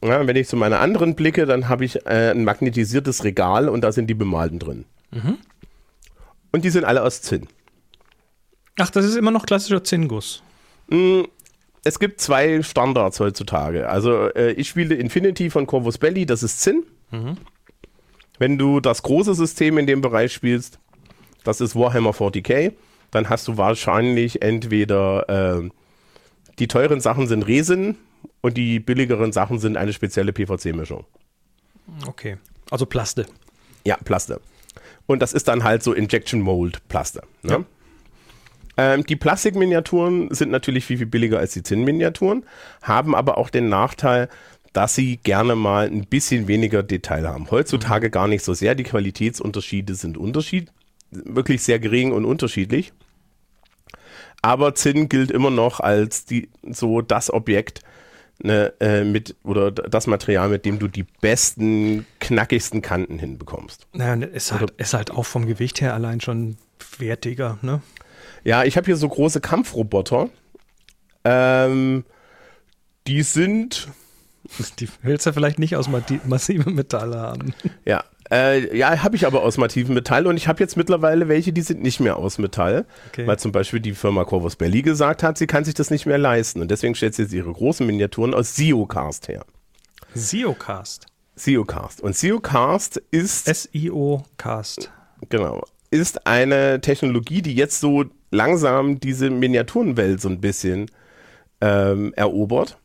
Ja, 0.03 0.27
wenn 0.27 0.35
ich 0.35 0.49
zu 0.49 0.57
meiner 0.57 0.81
anderen 0.81 1.15
blicke, 1.15 1.47
dann 1.47 1.69
habe 1.69 1.85
ich 1.85 2.07
äh, 2.07 2.33
ein 2.33 2.43
magnetisiertes 2.43 3.23
Regal 3.23 3.69
und 3.69 3.83
da 3.83 3.93
sind 3.93 4.09
die 4.09 4.15
bemalten 4.15 4.59
drin. 4.59 4.87
Mhm. 5.13 5.39
Und 6.51 6.65
die 6.65 6.71
sind 6.71 6.85
alle 6.85 7.05
aus 7.05 7.23
Zinn. 7.23 7.47
Ach, 8.77 8.91
das 8.91 9.05
ist 9.05 9.15
immer 9.15 9.31
noch 9.31 9.47
klassischer 9.47 9.85
Zinnguss. 9.85 10.43
Mm, 10.89 11.23
es 11.85 11.99
gibt 11.99 12.21
zwei 12.21 12.63
Standards 12.63 13.21
heutzutage. 13.21 13.89
Also 13.89 14.29
äh, 14.35 14.53
ich 14.53 14.69
spiele 14.69 14.95
Infinity 14.95 15.51
von 15.51 15.67
Corvus 15.67 15.99
Belli, 15.99 16.27
das 16.27 16.43
ist 16.43 16.61
Zinn. 16.61 16.85
Mhm. 17.11 17.37
Wenn 18.39 18.59
du 18.59 18.81
das 18.81 19.03
große 19.03 19.35
System 19.35 19.79
in 19.79 19.87
dem 19.87 20.01
Bereich 20.01 20.33
spielst, 20.33 20.79
das 21.45 21.61
ist 21.61 21.77
Warhammer 21.77 22.11
40k, 22.11 22.73
dann 23.11 23.29
hast 23.29 23.47
du 23.47 23.57
wahrscheinlich 23.57 24.43
entweder 24.43 25.61
äh, 25.63 25.71
die 26.59 26.67
teuren 26.67 27.01
Sachen 27.01 27.29
sind 27.29 27.47
Resin 27.47 27.97
und 28.41 28.57
die 28.57 28.81
billigeren 28.81 29.33
Sachen 29.33 29.59
sind 29.59 29.77
eine 29.77 29.93
spezielle 29.93 30.33
PVC-Mischung. 30.33 31.05
Okay, 32.07 32.39
also 32.71 32.87
Plaste. 32.87 33.27
Ja, 33.85 33.97
Plaste. 33.99 34.41
Und 35.07 35.21
das 35.21 35.33
ist 35.35 35.49
dann 35.49 35.65
halt 35.65 35.83
so 35.83 35.93
Injection 35.93 36.41
Mold 36.41 36.87
Plaste. 36.89 37.23
Ne? 37.43 37.53
Ja. 37.53 37.65
Ähm, 38.77 39.05
die 39.05 39.17
Plastikminiaturen 39.17 40.33
sind 40.35 40.51
natürlich 40.51 40.85
viel, 40.85 40.99
viel 40.99 41.07
billiger 41.07 41.39
als 41.39 41.53
die 41.53 41.63
Zinnminiaturen, 41.63 42.45
haben 42.83 43.15
aber 43.15 43.39
auch 43.39 43.51
den 43.51 43.69
Nachteil, 43.69 44.29
dass 44.73 44.95
sie 44.95 45.19
gerne 45.19 45.55
mal 45.55 45.87
ein 45.87 46.07
bisschen 46.07 46.49
weniger 46.49 46.83
Detail 46.83 47.29
haben. 47.29 47.51
Heutzutage 47.51 48.11
gar 48.11 48.27
nicht 48.27 48.45
so 48.45 48.55
sehr. 48.55 48.75
Die 48.75 48.83
Qualitätsunterschiede 48.83 49.95
sind 49.95 50.19
Unterschied, 50.19 50.73
wirklich 51.13 51.63
sehr 51.63 51.79
gering 51.79 52.13
und 52.13 52.25
unterschiedlich. 52.25 52.93
Aber 54.43 54.75
Zinn 54.75 55.09
gilt 55.09 55.31
immer 55.31 55.51
noch 55.51 55.81
als 55.81 56.25
die, 56.25 56.51
so 56.69 57.01
das 57.01 57.33
Objekt, 57.33 57.81
ne, 58.43 58.73
äh, 58.81 59.05
mit 59.05 59.37
oder 59.45 59.71
das 59.71 60.07
Material, 60.07 60.49
mit 60.49 60.65
dem 60.65 60.79
du 60.79 60.89
die 60.89 61.05
besten, 61.21 62.05
knackigsten 62.21 62.83
Kanten 62.83 63.19
hinbekommst. 63.19 63.87
Naja, 63.93 64.27
ist 64.27 64.53
halt, 64.53 64.73
ist 64.73 64.95
halt 64.95 65.13
auch 65.13 65.25
vom 65.25 65.47
Gewicht 65.47 65.81
her 65.81 65.95
allein 65.95 66.21
schon 66.21 66.57
wertiger, 66.99 67.59
ne? 67.63 67.81
Ja, 68.45 68.65
ich 68.65 68.77
habe 68.77 68.87
hier 68.87 68.97
so 68.97 69.09
große 69.09 69.41
Kampfroboter. 69.41 70.29
Ähm, 71.25 72.05
die 73.07 73.23
sind 73.23 73.89
Die 74.79 74.89
willst 75.03 75.27
du 75.27 75.33
vielleicht 75.33 75.59
nicht 75.59 75.77
aus 75.77 75.89
massivem 75.89 76.75
Metall 76.75 77.17
haben. 77.17 77.55
Ja, 77.85 78.05
äh, 78.31 78.77
ja, 78.77 79.03
habe 79.03 79.17
ich 79.17 79.27
aber 79.27 79.43
aus 79.43 79.59
massivem 79.59 79.95
Metall 79.95 80.27
und 80.27 80.37
ich 80.37 80.49
habe 80.49 80.61
jetzt 80.61 80.77
mittlerweile 80.77 81.29
welche, 81.29 81.53
die 81.53 81.63
sind 81.63 81.83
nicht 81.83 82.01
mehr 82.01 82.17
aus 82.17 82.39
Metall, 82.39 82.87
okay. 83.09 83.27
weil 83.27 83.39
zum 83.39 83.53
Beispiel 83.53 83.81
die 83.81 83.93
Firma 83.93 84.25
Corvus 84.25 84.57
Belli 84.57 84.83
gesagt 84.83 85.23
hat, 85.23 85.39
sie 85.39 85.47
kann 85.47 85.65
sich 85.65 85.75
das 85.75 85.91
nicht 85.91 86.07
mehr 86.07 86.19
leisten 86.19 86.61
und 86.61 86.71
deswegen 86.71 86.95
stellt 86.95 87.15
sie 87.15 87.23
jetzt 87.23 87.33
ihre 87.33 87.53
großen 87.53 87.87
Miniaturen 87.87 88.35
aus 88.35 88.57
Siocast 88.57 89.29
her. 89.29 89.45
Siocast? 90.15 91.07
Siocast. 91.37 92.01
Und 92.01 92.17
Siocast 92.17 93.03
ist... 93.11 93.49
S-I-O-Cast. 93.49 94.91
Genau. 95.29 95.65
Ist 95.95 96.27
eine 96.27 96.81
Technologie, 96.81 97.41
die 97.41 97.55
jetzt 97.55 97.81
so 97.81 98.05
langsam 98.31 98.99
diese 98.99 99.31
Miniaturenwelt 99.31 100.21
so 100.21 100.29
ein 100.29 100.41
bisschen 100.41 100.91
ähm, 101.61 102.13
erobert 102.15 102.79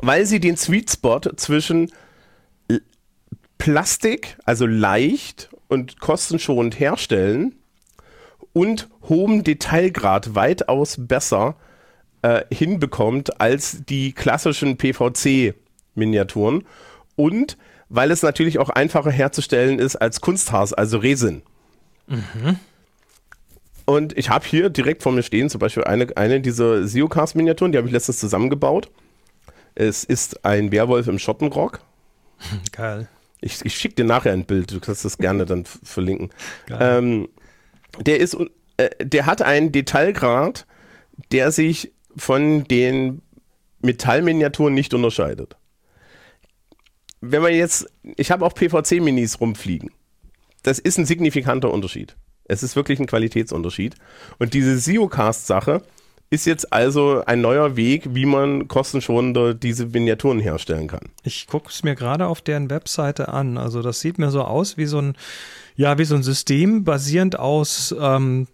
weil 0.00 0.26
sie 0.26 0.40
den 0.40 0.56
Sweet 0.56 0.90
Spot 0.90 1.20
zwischen 1.36 1.90
Plastik, 3.58 4.36
also 4.44 4.66
leicht 4.66 5.50
und 5.68 6.00
kostenschonend 6.00 6.78
herstellen 6.78 7.54
und 8.52 8.88
hohem 9.08 9.44
Detailgrad 9.44 10.34
weitaus 10.34 10.96
besser 10.98 11.56
äh, 12.22 12.42
hinbekommt 12.52 13.40
als 13.40 13.84
die 13.88 14.12
klassischen 14.12 14.76
PVC-Miniaturen 14.76 16.64
und 17.16 17.56
weil 17.88 18.10
es 18.10 18.22
natürlich 18.22 18.58
auch 18.58 18.70
einfacher 18.70 19.10
herzustellen 19.10 19.78
ist 19.78 19.96
als 19.96 20.20
Kunstharz, 20.20 20.72
also 20.72 20.98
Resin. 20.98 21.42
Mhm. 22.06 22.58
Und 23.86 24.16
ich 24.16 24.30
habe 24.30 24.46
hier 24.46 24.70
direkt 24.70 25.02
vor 25.02 25.12
mir 25.12 25.22
stehen 25.22 25.50
zum 25.50 25.58
Beispiel 25.58 25.84
eine, 25.84 26.16
eine 26.16 26.40
dieser 26.40 26.86
Siocast-Miniaturen, 26.86 27.72
die 27.72 27.78
habe 27.78 27.86
ich 27.86 27.92
letztens 27.92 28.18
zusammengebaut. 28.18 28.90
Es 29.74 30.04
ist 30.04 30.44
ein 30.44 30.72
Werwolf 30.72 31.06
im 31.08 31.18
Schottenrock. 31.18 31.80
Geil. 32.72 33.08
Ich, 33.40 33.62
ich 33.64 33.74
schicke 33.76 33.96
dir 33.96 34.04
nachher 34.04 34.32
ein 34.32 34.46
Bild, 34.46 34.70
du 34.70 34.80
kannst 34.80 35.04
das 35.04 35.18
gerne 35.18 35.44
dann 35.44 35.64
verlinken. 35.66 36.30
Ähm, 36.70 37.28
der 38.00 38.20
ist, 38.20 38.36
äh, 38.78 38.88
der 39.04 39.26
hat 39.26 39.42
einen 39.42 39.70
Detailgrad, 39.70 40.66
der 41.30 41.52
sich 41.52 41.92
von 42.16 42.64
den 42.64 43.20
Metallminiaturen 43.82 44.72
nicht 44.72 44.94
unterscheidet. 44.94 45.56
Wenn 47.20 47.42
man 47.42 47.52
jetzt, 47.52 47.86
ich 48.16 48.30
habe 48.30 48.46
auch 48.46 48.54
PVC-Minis 48.54 49.40
rumfliegen. 49.40 49.90
Das 50.64 50.80
ist 50.80 50.98
ein 50.98 51.06
signifikanter 51.06 51.70
Unterschied. 51.70 52.16
Es 52.46 52.62
ist 52.64 52.74
wirklich 52.74 52.98
ein 52.98 53.06
Qualitätsunterschied. 53.06 53.94
Und 54.38 54.52
diese 54.52 54.76
Siocast-Sache, 54.76 55.82
ist 56.30 56.46
jetzt 56.46 56.72
also 56.72 57.22
ein 57.26 57.40
neuer 57.40 57.76
Weg, 57.76 58.14
wie 58.14 58.26
man 58.26 58.66
kostenschonender 58.66 59.54
diese 59.54 59.86
Miniaturen 59.86 60.40
herstellen 60.40 60.88
kann. 60.88 61.10
Ich 61.22 61.46
gucke 61.46 61.68
es 61.70 61.84
mir 61.84 61.94
gerade 61.94 62.26
auf 62.26 62.40
deren 62.40 62.70
Webseite 62.70 63.28
an. 63.28 63.56
Also 63.56 63.82
das 63.82 64.00
sieht 64.00 64.18
mir 64.18 64.30
so 64.30 64.42
aus 64.42 64.76
wie 64.76 64.86
so 64.86 64.98
ein, 64.98 65.16
ja, 65.76 65.96
wie 65.98 66.04
so 66.04 66.16
ein 66.16 66.22
System 66.22 66.84
basierend 66.84 67.38
aus 67.38 67.94
ähm, 67.98 68.48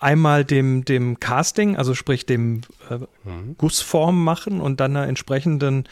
einmal 0.00 0.44
dem, 0.44 0.84
dem 0.84 1.20
Casting, 1.20 1.76
also 1.76 1.94
sprich 1.94 2.24
dem 2.24 2.62
äh, 2.88 2.98
mhm. 3.28 3.56
Gussform 3.58 4.24
machen 4.24 4.60
und 4.60 4.80
dann 4.80 4.96
einer 4.96 5.06
entsprechenden 5.06 5.84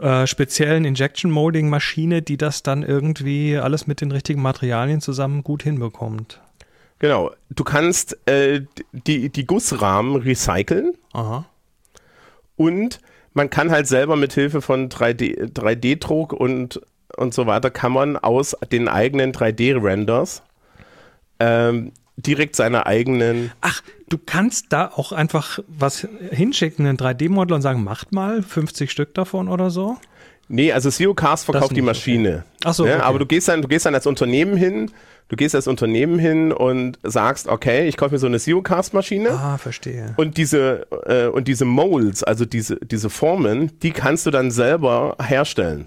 äh, 0.00 0.26
speziellen 0.26 0.84
Injection 0.84 1.30
Molding 1.30 1.68
Maschine, 1.68 2.22
die 2.22 2.36
das 2.36 2.62
dann 2.62 2.82
irgendwie 2.82 3.56
alles 3.56 3.86
mit 3.86 4.00
den 4.00 4.10
richtigen 4.10 4.42
Materialien 4.42 5.00
zusammen 5.00 5.42
gut 5.44 5.62
hinbekommt. 5.62 6.40
Genau. 6.98 7.30
Du 7.50 7.64
kannst 7.64 8.16
äh, 8.26 8.62
die, 8.92 9.28
die 9.28 9.46
Gussrahmen 9.46 10.16
recyceln. 10.16 10.94
Aha. 11.12 11.44
Und 12.56 13.00
man 13.34 13.50
kann 13.50 13.70
halt 13.70 13.86
selber 13.86 14.16
mit 14.16 14.32
Hilfe 14.32 14.62
von 14.62 14.88
3D, 14.88 15.52
3D-Druck 15.52 16.32
und, 16.32 16.80
und 17.16 17.34
so 17.34 17.46
weiter, 17.46 17.70
kann 17.70 17.92
man 17.92 18.16
aus 18.16 18.56
den 18.70 18.88
eigenen 18.88 19.32
3D-Renders 19.32 20.42
ähm, 21.40 21.92
direkt 22.16 22.56
seine 22.56 22.86
eigenen. 22.86 23.52
Ach, 23.60 23.82
du 24.08 24.18
kannst 24.18 24.66
da 24.72 24.90
auch 24.94 25.12
einfach 25.12 25.58
was 25.66 26.06
hinschicken, 26.30 26.86
einen 26.86 26.98
3D-Model 26.98 27.54
und 27.54 27.62
sagen, 27.62 27.84
macht 27.84 28.12
mal 28.12 28.42
50 28.42 28.90
Stück 28.90 29.14
davon 29.14 29.48
oder 29.48 29.70
so? 29.70 29.96
Nee, 30.48 30.72
also 30.72 30.90
SEOcast 30.90 31.46
verkauft 31.46 31.74
die 31.74 31.82
Maschine. 31.82 32.44
Okay. 32.46 32.64
Ach 32.64 32.74
so, 32.74 32.86
ja, 32.86 32.96
okay. 32.96 33.02
Aber 33.02 33.18
du 33.18 33.26
gehst, 33.26 33.48
dann, 33.48 33.62
du 33.62 33.68
gehst 33.68 33.86
dann 33.86 33.94
als 33.94 34.06
Unternehmen 34.06 34.56
hin 34.56 34.90
Du 35.28 35.36
gehst 35.36 35.54
als 35.54 35.66
Unternehmen 35.66 36.18
hin 36.18 36.52
und 36.52 36.98
sagst, 37.02 37.48
okay, 37.48 37.88
ich 37.88 37.96
kaufe 37.96 38.12
mir 38.12 38.18
so 38.18 38.26
eine 38.26 38.38
Zeocast-Maschine. 38.38 39.30
Ah, 39.30 39.56
verstehe. 39.56 40.12
Und 40.16 40.36
diese, 40.36 40.86
äh, 41.06 41.28
und 41.28 41.48
diese 41.48 41.64
Molds, 41.64 42.22
also 42.22 42.44
diese, 42.44 42.76
diese 42.76 43.08
Formen, 43.08 43.72
die 43.80 43.92
kannst 43.92 44.26
du 44.26 44.30
dann 44.30 44.50
selber 44.50 45.16
herstellen. 45.20 45.86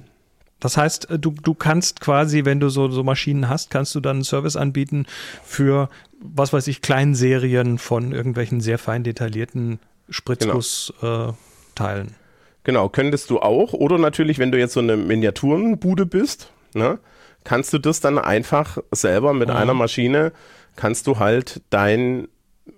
Das 0.59 0.77
heißt, 0.77 1.09
äh, 1.11 1.19
du, 1.19 1.31
du 1.31 1.53
kannst 1.53 1.99
quasi, 2.01 2.45
wenn 2.45 2.59
du 2.59 2.69
so, 2.69 2.89
so 2.89 3.03
Maschinen 3.03 3.49
hast, 3.49 3.69
kannst 3.69 3.93
du 3.95 3.99
dann 3.99 4.17
einen 4.17 4.23
Service 4.23 4.55
anbieten 4.55 5.05
für, 5.43 5.89
was 6.19 6.53
weiß 6.53 6.67
ich, 6.67 6.81
Kleinserien 6.81 7.77
von 7.77 8.11
irgendwelchen 8.11 8.61
sehr 8.61 8.77
fein 8.77 9.03
detaillierten 9.03 9.79
Spritzgussteilen. 10.09 11.27
Genau. 11.75 12.07
Äh, 12.07 12.61
genau, 12.63 12.89
könntest 12.89 13.29
du 13.29 13.39
auch. 13.39 13.73
Oder 13.73 13.97
natürlich, 13.97 14.39
wenn 14.39 14.51
du 14.51 14.57
jetzt 14.59 14.73
so 14.73 14.79
eine 14.79 14.97
Miniaturenbude 14.97 16.05
bist, 16.05 16.51
ne? 16.73 16.99
kannst 17.43 17.71
du 17.73 17.77
das 17.77 17.99
dann 18.01 18.17
einfach 18.17 18.77
selber 18.91 19.33
mit 19.33 19.49
Mhm. 19.49 19.55
einer 19.55 19.73
Maschine, 19.73 20.31
kannst 20.75 21.07
du 21.07 21.19
halt 21.19 21.61
dein 21.69 22.27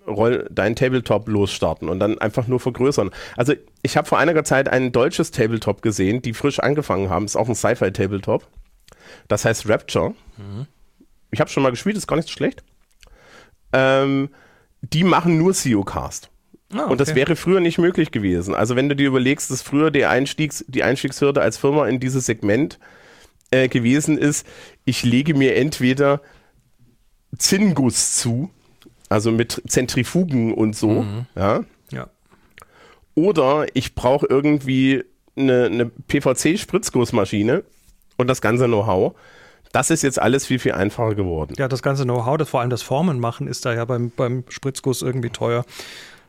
Roll, 0.06 0.48
dein 0.50 0.76
Tabletop 0.76 1.28
losstarten 1.28 1.88
und 1.88 1.98
dann 2.00 2.18
einfach 2.18 2.46
nur 2.46 2.60
vergrößern. 2.60 3.10
Also 3.36 3.54
ich 3.82 3.96
habe 3.96 4.08
vor 4.08 4.18
einiger 4.18 4.44
Zeit 4.44 4.68
ein 4.68 4.92
deutsches 4.92 5.30
Tabletop 5.30 5.82
gesehen, 5.82 6.22
die 6.22 6.32
frisch 6.34 6.58
angefangen 6.58 7.10
haben. 7.10 7.24
Ist 7.24 7.36
auch 7.36 7.48
ein 7.48 7.54
Sci-Fi-Tabletop. 7.54 8.46
Das 9.28 9.44
heißt 9.44 9.68
Rapture. 9.68 10.14
Ich 11.30 11.40
habe 11.40 11.50
schon 11.50 11.62
mal 11.62 11.70
gespielt, 11.70 11.96
ist 11.96 12.06
gar 12.06 12.16
nicht 12.16 12.28
so 12.28 12.32
schlecht. 12.32 12.62
Ähm, 13.72 14.30
die 14.82 15.04
machen 15.04 15.38
nur 15.38 15.54
SEO-Cast. 15.54 16.30
Ah, 16.72 16.84
Und 16.84 17.00
das 17.00 17.10
okay. 17.10 17.18
wäre 17.18 17.36
früher 17.36 17.60
nicht 17.60 17.78
möglich 17.78 18.10
gewesen. 18.10 18.54
Also 18.54 18.76
wenn 18.76 18.88
du 18.88 18.96
dir 18.96 19.08
überlegst, 19.08 19.50
dass 19.50 19.62
früher 19.62 19.90
die, 19.90 20.06
Einstiegs-, 20.06 20.64
die 20.68 20.82
Einstiegshürde 20.84 21.40
als 21.40 21.56
Firma 21.56 21.86
in 21.88 22.00
dieses 22.00 22.26
Segment 22.26 22.78
äh, 23.50 23.68
gewesen 23.68 24.18
ist, 24.18 24.46
ich 24.84 25.02
lege 25.02 25.34
mir 25.34 25.56
entweder 25.56 26.20
Zinnguss 27.36 28.16
zu, 28.16 28.50
also 29.10 29.30
mit 29.32 29.60
Zentrifugen 29.68 30.54
und 30.54 30.74
so, 30.74 31.04
ja, 31.36 31.60
Ja. 31.92 32.08
oder 33.14 33.66
ich 33.74 33.94
brauche 33.94 34.26
irgendwie 34.28 35.04
eine, 35.36 35.64
eine 35.66 35.86
PVC-Spritzgussmaschine 35.86 37.62
und 38.16 38.26
das 38.28 38.40
ganze 38.40 38.66
Know-how. 38.66 39.14
Das 39.72 39.90
ist 39.90 40.02
jetzt 40.02 40.20
alles 40.20 40.46
viel, 40.46 40.58
viel 40.58 40.72
einfacher 40.72 41.14
geworden. 41.14 41.54
Ja, 41.56 41.68
das 41.68 41.82
ganze 41.82 42.02
Know-how, 42.04 42.36
das 42.38 42.48
vor 42.48 42.60
allem 42.60 42.70
das 42.70 42.82
Formen 42.82 43.20
machen, 43.20 43.46
ist 43.46 43.64
da 43.64 43.72
ja 43.74 43.84
beim, 43.84 44.10
beim 44.10 44.42
Spritzguss 44.48 45.00
irgendwie 45.02 45.30
teuer. 45.30 45.64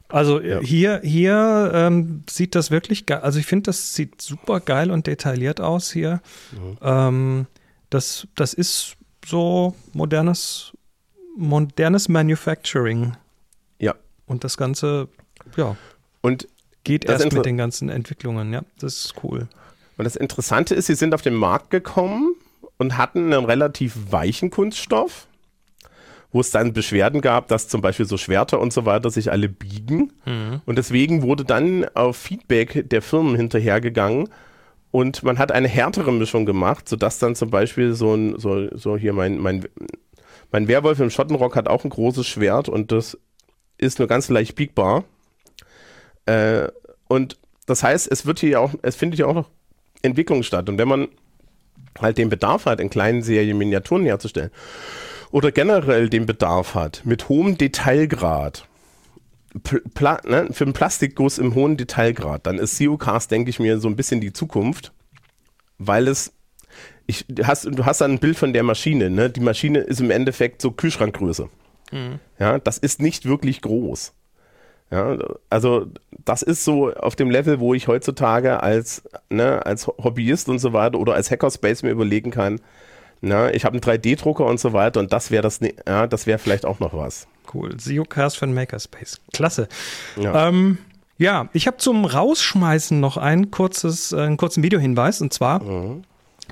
Also 0.09 0.39
äh, 0.39 0.49
Ja. 0.55 0.59
hier, 0.59 1.01
hier 1.03 1.71
ähm, 1.73 2.23
sieht 2.29 2.53
das 2.53 2.69
wirklich 2.69 3.05
geil. 3.07 3.21
Also 3.21 3.39
ich 3.39 3.45
finde, 3.47 3.63
das 3.63 3.95
sieht 3.95 4.21
super 4.21 4.59
geil 4.59 4.91
und 4.91 5.07
detailliert 5.07 5.59
aus 5.59 5.91
hier. 5.91 6.21
Ähm, 6.83 7.47
das, 7.89 8.27
das 8.35 8.53
ist 8.53 8.95
so 9.25 9.73
modernes, 9.93 10.73
modernes 11.37 12.09
Manufacturing. 12.09 13.15
Ja. 13.79 13.95
Und 14.25 14.43
das 14.43 14.57
Ganze, 14.57 15.07
ja, 15.55 15.75
Und 16.21 16.47
geht 16.83 17.05
erst 17.05 17.23
Inter- 17.23 17.37
mit 17.37 17.45
den 17.45 17.57
ganzen 17.57 17.89
Entwicklungen. 17.89 18.53
Ja, 18.53 18.61
das 18.79 19.05
ist 19.05 19.13
cool. 19.23 19.47
Und 19.97 20.05
das 20.05 20.15
Interessante 20.15 20.73
ist, 20.73 20.87
sie 20.87 20.95
sind 20.95 21.13
auf 21.13 21.21
den 21.21 21.35
Markt 21.35 21.69
gekommen 21.69 22.35
und 22.77 22.97
hatten 22.97 23.31
einen 23.33 23.45
relativ 23.45 23.95
weichen 24.11 24.49
Kunststoff, 24.49 25.27
wo 26.31 26.39
es 26.39 26.49
dann 26.49 26.73
Beschwerden 26.73 27.21
gab, 27.21 27.47
dass 27.49 27.67
zum 27.67 27.81
Beispiel 27.81 28.05
so 28.05 28.17
Schwerter 28.17 28.59
und 28.59 28.73
so 28.73 28.85
weiter 28.85 29.11
sich 29.11 29.31
alle 29.31 29.49
biegen. 29.49 30.13
Und 30.65 30.77
deswegen 30.77 31.21
wurde 31.21 31.45
dann 31.45 31.85
auf 31.93 32.17
Feedback 32.17 32.89
der 32.89 33.01
Firmen 33.01 33.35
hinterhergegangen 33.35 34.29
und 34.91 35.23
man 35.23 35.37
hat 35.37 35.51
eine 35.51 35.67
härtere 35.67 36.11
Mischung 36.11 36.45
gemacht, 36.45 36.89
sodass 36.89 37.19
dann 37.19 37.35
zum 37.35 37.49
Beispiel 37.49 37.93
so 37.93 38.15
ein, 38.15 38.39
so, 38.39 38.75
so 38.75 38.97
hier 38.97 39.13
mein, 39.13 39.37
mein, 39.37 39.65
mein 40.51 40.67
Werwolf 40.67 40.99
im 40.99 41.09
Schottenrock 41.09 41.55
hat 41.55 41.67
auch 41.67 41.83
ein 41.83 41.89
großes 41.89 42.27
Schwert 42.27 42.69
und 42.69 42.91
das 42.91 43.17
ist 43.77 43.99
nur 43.99 44.07
ganz 44.07 44.29
leicht 44.29 44.55
biegbar. 44.55 45.05
Äh, 46.25 46.67
und 47.07 47.37
das 47.65 47.83
heißt, 47.83 48.11
es 48.11 48.25
wird 48.25 48.39
hier 48.39 48.59
auch, 48.61 48.73
es 48.81 48.95
findet 48.95 49.19
ja 49.19 49.25
auch 49.25 49.33
noch 49.33 49.49
Entwicklung 50.01 50.43
statt. 50.43 50.69
Und 50.69 50.77
wenn 50.77 50.87
man 50.87 51.07
halt 51.99 52.17
den 52.17 52.29
Bedarf 52.29 52.65
hat, 52.65 52.79
in 52.79 52.89
kleinen 52.89 53.21
Serien 53.21 53.57
Miniaturen 53.57 54.03
herzustellen 54.03 54.51
oder 55.31 55.51
generell 55.51 56.09
den 56.09 56.25
Bedarf 56.25 56.75
hat, 56.75 57.01
mit 57.05 57.29
hohem 57.29 57.57
Detailgrad, 57.57 58.65
Pl 59.63 59.81
Pla 59.93 60.21
ne, 60.25 60.47
für 60.51 60.63
einen 60.63 60.73
Plastikguss 60.73 61.37
im 61.37 61.55
hohen 61.55 61.77
Detailgrad, 61.77 62.45
dann 62.45 62.57
ist 62.57 62.77
COCast, 62.77 63.31
denke 63.31 63.49
ich 63.49 63.59
mir, 63.59 63.79
so 63.79 63.87
ein 63.87 63.95
bisschen 63.95 64.21
die 64.21 64.33
Zukunft, 64.33 64.93
weil 65.77 66.07
es, 66.07 66.33
ich, 67.11 67.25
du 67.27 67.45
hast, 67.45 67.65
du 67.65 67.85
hast 67.85 68.01
dann 68.01 68.13
ein 68.13 68.19
Bild 68.19 68.37
von 68.37 68.53
der 68.53 68.63
Maschine, 68.63 69.09
ne? 69.09 69.29
die 69.29 69.39
Maschine 69.41 69.79
ist 69.79 69.99
im 70.01 70.11
Endeffekt 70.11 70.61
so 70.61 70.71
Kühlschrankgröße. 70.71 71.49
Ja, 72.39 72.57
das 72.57 72.77
ist 72.77 73.01
nicht 73.01 73.25
wirklich 73.25 73.61
groß. 73.61 74.13
Ja, 74.91 75.17
also 75.49 75.87
das 76.25 76.41
ist 76.41 76.63
so 76.63 76.93
auf 76.93 77.15
dem 77.17 77.29
Level, 77.29 77.59
wo 77.59 77.73
ich 77.73 77.87
heutzutage 77.89 78.63
als, 78.63 79.03
ne, 79.29 79.65
als 79.65 79.87
Hobbyist 79.87 80.47
und 80.49 80.59
so 80.59 80.71
weiter 80.73 80.99
oder 80.99 81.13
als 81.13 81.31
Hackerspace 81.31 81.83
mir 81.83 81.91
überlegen 81.91 82.31
kann, 82.31 82.59
na, 83.21 83.53
ich 83.53 83.65
habe 83.65 83.73
einen 83.73 83.81
3D-Drucker 83.81 84.45
und 84.45 84.59
so 84.59 84.73
weiter 84.73 84.99
und 84.99 85.11
das 85.13 85.31
wäre 85.31 85.43
das, 85.43 85.61
ne- 85.61 85.75
ja, 85.87 86.07
das 86.07 86.27
wäre 86.27 86.39
vielleicht 86.39 86.65
auch 86.65 86.79
noch 86.79 86.93
was. 86.93 87.27
Cool. 87.53 87.71
Für 88.35 88.45
den 88.45 88.53
Makerspace. 88.53 89.19
Klasse. 89.33 89.67
Ja. 90.15 90.47
Ähm, 90.47 90.77
ja, 91.17 91.49
ich 91.53 91.67
habe 91.67 91.77
zum 91.77 92.05
Rausschmeißen 92.05 92.99
noch 92.99 93.17
ein 93.17 93.51
kurzes, 93.51 94.11
äh, 94.11 94.17
einen 94.21 94.37
kurzen 94.37 94.63
Videohinweis 94.63 95.21
und 95.21 95.33
zwar 95.33 95.61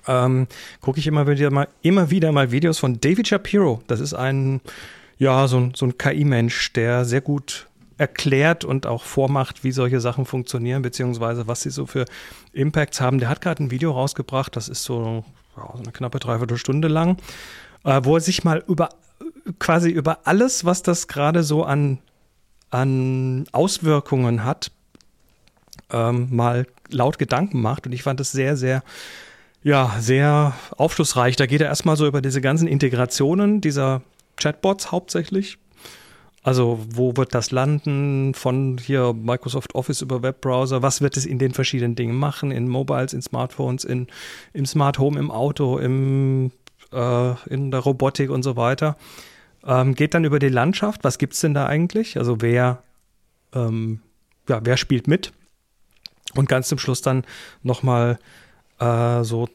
ähm, 0.09 0.47
gucke 0.81 0.99
ich 0.99 1.07
immer 1.07 1.27
wieder 1.27 1.51
mal 1.51 1.67
immer 1.81 2.09
wieder 2.09 2.31
mal 2.31 2.51
Videos 2.51 2.79
von 2.79 2.99
David 2.99 3.27
Shapiro. 3.27 3.81
Das 3.87 3.99
ist 3.99 4.13
ein 4.13 4.59
ja 5.17 5.47
so 5.47 5.57
ein, 5.57 5.73
so 5.75 5.85
ein 5.85 5.97
KI-Mensch, 5.97 6.73
der 6.73 7.05
sehr 7.05 7.21
gut 7.21 7.67
erklärt 7.97 8.63
und 8.63 8.87
auch 8.87 9.03
vormacht, 9.03 9.63
wie 9.63 9.71
solche 9.71 9.99
Sachen 9.99 10.25
funktionieren 10.25 10.81
beziehungsweise 10.81 11.47
was 11.47 11.61
sie 11.61 11.69
so 11.69 11.85
für 11.85 12.05
Impacts 12.53 12.99
haben. 12.99 13.19
Der 13.19 13.29
hat 13.29 13.41
gerade 13.41 13.63
ein 13.63 13.71
Video 13.71 13.91
rausgebracht. 13.91 14.55
Das 14.55 14.67
ist 14.69 14.83
so, 14.83 15.23
so 15.55 15.79
eine 15.79 15.91
knappe 15.91 16.19
Dreiviertelstunde 16.19 16.87
lang, 16.87 17.17
äh, 17.83 18.01
wo 18.03 18.15
er 18.15 18.21
sich 18.21 18.43
mal 18.43 18.63
über 18.67 18.89
quasi 19.59 19.89
über 19.89 20.19
alles, 20.25 20.65
was 20.65 20.81
das 20.81 21.07
gerade 21.07 21.43
so 21.43 21.63
an 21.63 21.99
an 22.71 23.45
Auswirkungen 23.51 24.43
hat, 24.43 24.71
ähm, 25.91 26.27
mal 26.29 26.67
laut 26.89 27.17
Gedanken 27.17 27.61
macht. 27.61 27.87
Und 27.87 27.93
ich 27.93 28.03
fand 28.03 28.19
es 28.19 28.31
sehr, 28.31 28.55
sehr, 28.57 28.83
ja, 29.63 29.95
sehr 29.99 30.53
aufschlussreich. 30.77 31.35
Da 31.35 31.45
geht 31.45 31.61
er 31.61 31.67
erstmal 31.67 31.97
so 31.97 32.07
über 32.07 32.21
diese 32.21 32.41
ganzen 32.41 32.67
Integrationen 32.67 33.61
dieser 33.61 34.01
Chatbots 34.37 34.91
hauptsächlich. 34.91 35.57
Also, 36.41 36.79
wo 36.89 37.17
wird 37.17 37.35
das 37.35 37.51
landen 37.51 38.33
von 38.33 38.77
hier 38.77 39.13
Microsoft 39.13 39.75
Office 39.75 40.01
über 40.01 40.23
Webbrowser? 40.23 40.81
Was 40.81 41.01
wird 41.01 41.17
es 41.17 41.25
in 41.25 41.37
den 41.37 41.53
verschiedenen 41.53 41.95
Dingen 41.95 42.15
machen? 42.15 42.51
In 42.51 42.69
Mobiles, 42.69 43.11
in 43.11 43.21
Smartphones, 43.21 43.83
in, 43.83 44.07
im 44.53 44.65
Smart 44.65 44.99
Home, 44.99 45.19
im 45.19 45.31
Auto, 45.31 45.77
im, 45.77 46.51
äh, 46.93 47.33
in 47.49 47.71
der 47.71 47.81
Robotik 47.81 48.29
und 48.29 48.43
so 48.43 48.55
weiter. 48.55 48.95
Ähm, 49.65 49.95
geht 49.95 50.13
dann 50.13 50.23
über 50.23 50.39
die 50.39 50.47
Landschaft. 50.47 51.03
Was 51.03 51.17
gibt's 51.17 51.41
denn 51.41 51.53
da 51.53 51.65
eigentlich? 51.65 52.17
Also, 52.17 52.39
wer, 52.39 52.83
ähm, 53.53 53.99
ja, 54.47 54.61
wer 54.63 54.77
spielt 54.77 55.09
mit? 55.09 55.33
Und 56.35 56.47
ganz 56.47 56.69
zum 56.69 56.79
Schluss 56.79 57.01
dann 57.01 57.25
nochmal 57.63 58.17
äh, 58.79 59.23
so, 59.23 59.47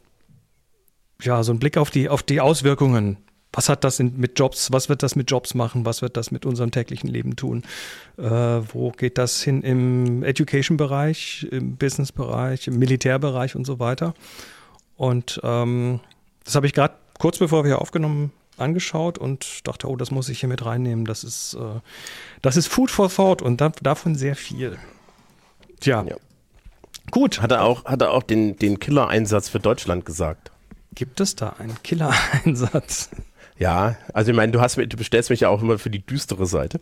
ja, 1.21 1.43
so 1.43 1.53
ein 1.53 1.59
Blick 1.59 1.77
auf 1.77 1.91
die, 1.91 2.09
auf 2.09 2.23
die 2.23 2.41
Auswirkungen. 2.41 3.19
Was 3.53 3.69
hat 3.69 3.85
das 3.85 4.01
in, 4.01 4.19
mit 4.19 4.39
Jobs, 4.39 4.73
was 4.73 4.89
wird 4.89 5.03
das 5.05 5.15
mit 5.15 5.31
Jobs 5.31 5.55
machen, 5.55 5.87
was 5.87 6.03
wird 6.03 6.17
das 6.17 6.33
mit 6.33 6.45
unserem 6.45 6.73
täglichen 6.73 7.09
Leben 7.09 7.37
tun? 7.37 7.63
Äh, 8.19 8.25
wo 8.25 8.91
geht 8.91 9.17
das 9.17 9.43
hin 9.43 9.63
im 9.63 10.25
Education-Bereich, 10.25 11.47
im 11.53 11.77
Business-Bereich, 11.77 12.67
im 12.67 12.79
Militärbereich 12.79 13.55
und 13.55 13.65
so 13.65 13.79
weiter? 13.79 14.15
Und 14.97 15.41
ähm, 15.45 16.01
das 16.45 16.57
habe 16.57 16.67
ich 16.67 16.73
gerade 16.73 16.95
kurz 17.19 17.39
bevor 17.39 17.65
wir 17.65 17.69
hier 17.69 17.81
aufgenommen 17.81 18.33
angeschaut 18.57 19.19
und 19.19 19.67
dachte, 19.67 19.89
oh, 19.89 19.97
das 19.97 20.11
muss 20.11 20.29
ich 20.29 20.41
hier 20.41 20.49
mit 20.49 20.65
reinnehmen. 20.65 21.05
Das 21.05 21.25
ist, 21.25 21.55
äh, 21.55 21.81
das 22.43 22.57
ist 22.57 22.69
Food 22.69 22.91
for 22.91 23.09
Thought 23.09 23.43
und 23.43 23.61
da, 23.61 23.71
davon 23.83 24.15
sehr 24.15 24.37
viel. 24.37 24.79
Tja, 25.81 26.05
Ja. 26.09 26.17
Gut. 27.15 27.41
Hat 27.41 27.51
er 27.53 27.63
auch, 27.65 27.85
hat 27.87 28.03
er 28.03 28.11
auch 28.11 28.23
den, 28.23 28.57
den 28.57 28.79
Killer-Einsatz 28.79 29.49
für 29.49 29.61
Deutschland 29.61 30.05
gesagt? 30.05 30.51
Gibt 30.95 31.21
es 31.21 31.35
da 31.37 31.55
einen 31.59 31.77
Killer-Einsatz? 31.83 33.11
Ja, 33.59 33.97
also 34.13 34.33
ich 34.33 34.37
meine, 34.37 34.53
du, 34.53 34.61
hast, 34.61 34.77
mir- 34.77 34.87
du 34.87 34.97
bestellst 34.97 35.31
mich 35.31 35.41
ja 35.41 35.49
auch 35.49 35.63
immer 35.63 35.79
für 35.79 35.91
die 35.91 36.05
düstere 36.05 36.45
Seite. 36.47 36.81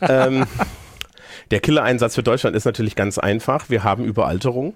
ähm, 0.00 0.46
der 1.50 1.60
Killer-Einsatz 1.60 2.14
für 2.14 2.22
Deutschland 2.22 2.56
ist 2.56 2.64
natürlich 2.64 2.96
ganz 2.96 3.18
einfach. 3.18 3.68
Wir 3.68 3.84
haben 3.84 4.04
Überalterung 4.04 4.74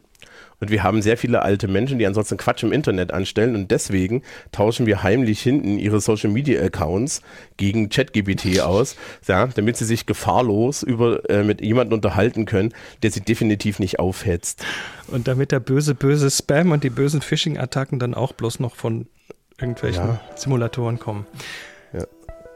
und 0.61 0.71
wir 0.71 0.83
haben 0.83 1.03
sehr 1.03 1.17
viele 1.17 1.43
alte 1.43 1.69
Menschen, 1.69 1.99
die 1.99 2.07
ansonsten 2.07 2.37
Quatsch 2.37 2.63
im 2.63 2.73
Internet 2.73 3.13
anstellen 3.13 3.55
und 3.55 3.71
deswegen 3.71 4.23
tauschen 4.53 4.87
wir 4.87 5.03
heimlich 5.03 5.41
hinten 5.41 5.79
ihre 5.79 6.01
Social-Media-Accounts 6.01 7.23
gegen 7.57 7.89
ChatGPT 7.89 8.61
aus, 8.65 8.97
ja, 9.27 9.47
damit 9.47 9.77
sie 9.77 9.85
sich 9.85 10.07
gefahrlos 10.07 10.83
über, 10.83 11.29
äh, 11.31 11.45
mit 11.45 11.61
jemandem 11.61 11.95
unterhalten 11.95 12.45
können, 12.45 12.73
der 13.03 13.11
sie 13.11 13.21
definitiv 13.21 13.79
nicht 13.79 13.99
aufhetzt. 13.99 14.65
Und 15.09 15.29
damit 15.29 15.53
der 15.53 15.61
böse, 15.61 15.95
böse 15.95 16.31
Spam 16.31 16.73
und 16.73 16.85
die 16.85 16.91
bösen 16.91 17.21
Phishing-Attacken 17.21 17.99
dann 17.99 18.15
auch 18.15 18.33
bloß 18.33 18.61
noch 18.61 18.75
von 18.77 19.07
irgendwelchen 19.61 20.05
Ja. 20.05 20.21
Simulatoren 20.37 20.99
kommen. 20.99 21.27
Ja. 21.93 22.05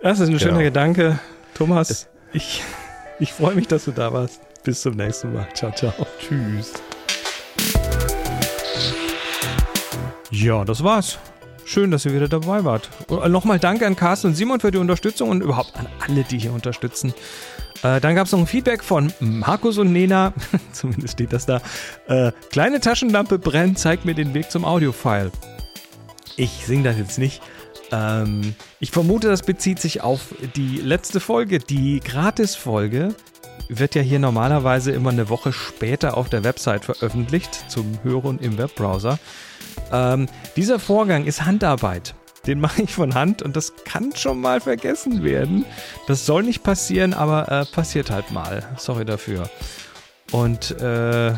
Das 0.03 0.20
ist 0.20 0.28
ein 0.28 0.38
schöner 0.38 0.53
Genau. 0.59 0.64
Gedanke. 0.64 1.18
Thomas, 1.55 2.09
ich, 2.32 2.62
ich 3.20 3.32
freue 3.32 3.55
mich, 3.55 3.68
dass 3.68 3.84
du 3.84 3.92
da 3.92 4.12
warst. 4.12 4.40
Bis 4.64 4.82
zum 4.82 4.94
nächsten 4.94 5.32
Mal. 5.32 5.48
Ciao, 5.55 5.72
ciao. 5.72 5.92
Tschüss. 6.20 6.74
Ja, 10.33 10.64
das 10.64 10.83
war's. 10.83 11.18
Schön, 11.66 11.91
dass 11.91 12.07
ihr 12.07 12.14
wieder 12.14 12.26
dabei 12.26 12.64
wart. 12.64 12.89
Und 13.09 13.30
Nochmal 13.30 13.59
danke 13.59 13.87
an 13.87 13.95
Carsten 13.95 14.28
und 14.28 14.35
Simon 14.35 14.61
für 14.61 14.70
die 14.70 14.78
Unterstützung 14.78 15.28
und 15.28 15.43
überhaupt 15.43 15.76
an 15.76 15.87
alle, 16.01 16.24
die 16.24 16.39
hier 16.39 16.55
unterstützen. 16.55 17.12
Äh, 17.83 18.01
dann 18.01 18.14
gab 18.14 18.26
es 18.26 18.33
noch 18.33 18.39
ein 18.39 18.47
Feedback 18.47 18.83
von 18.83 19.12
Markus 19.20 19.76
und 19.76 19.93
Nena, 19.93 20.33
zumindest 20.72 21.12
steht 21.12 21.35
das 21.35 21.45
da. 21.45 21.61
Äh, 22.09 22.33
kleine 22.51 22.80
Taschenlampe 22.80 23.39
brennt, 23.39 23.78
zeigt 23.78 24.07
mir 24.07 24.14
den 24.14 24.33
Weg 24.33 24.51
zum 24.51 24.64
Audiofile. 24.64 25.30
Ich 26.37 26.64
singe 26.64 26.85
das 26.85 26.97
jetzt 26.97 27.18
nicht, 27.18 27.43
Ähm, 27.93 28.55
ich 28.80 28.91
vermute, 28.91 29.28
das 29.28 29.43
bezieht 29.43 29.78
sich 29.80 30.01
auf 30.01 30.35
die 30.57 30.78
letzte 30.78 31.20
Folge, 31.20 31.59
die 31.59 32.01
Gratis-Folge. 32.01 33.14
Wird 33.68 33.95
ja 33.95 34.01
hier 34.01 34.18
normalerweise 34.18 34.93
immer 34.93 35.11
eine 35.11 35.28
Woche 35.28 35.53
später 35.53 36.16
auf 36.16 36.30
der 36.30 36.43
Website 36.43 36.87
veröffentlicht, 36.87 37.70
zum 37.70 37.99
Hören 38.03 38.39
im 38.39 38.57
Webbrowser. 38.57 39.18
Ähm, 39.93 40.29
dieser 40.57 40.79
Vorgang 40.79 41.25
ist 41.25 41.45
Handarbeit. 41.45 42.14
Den 42.47 42.61
mache 42.61 42.83
ich 42.83 42.93
von 42.93 43.14
Hand 43.14 43.43
und 43.43 43.55
das 43.55 43.73
kann 43.85 44.14
schon 44.16 44.41
mal 44.41 44.61
vergessen 44.61 45.23
werden. 45.23 45.64
Das 46.09 46.27
soll 46.27 46.43
nicht 46.43 46.64
passieren, 46.64 47.14
aber 47.14 47.51
äh, 47.51 47.64
passiert 47.66 48.11
halt 48.11 48.33
mal. 48.33 48.64
Sorry 48.79 49.05
dafür. 49.05 49.49
Und 50.33 50.73
äh, 50.81 51.35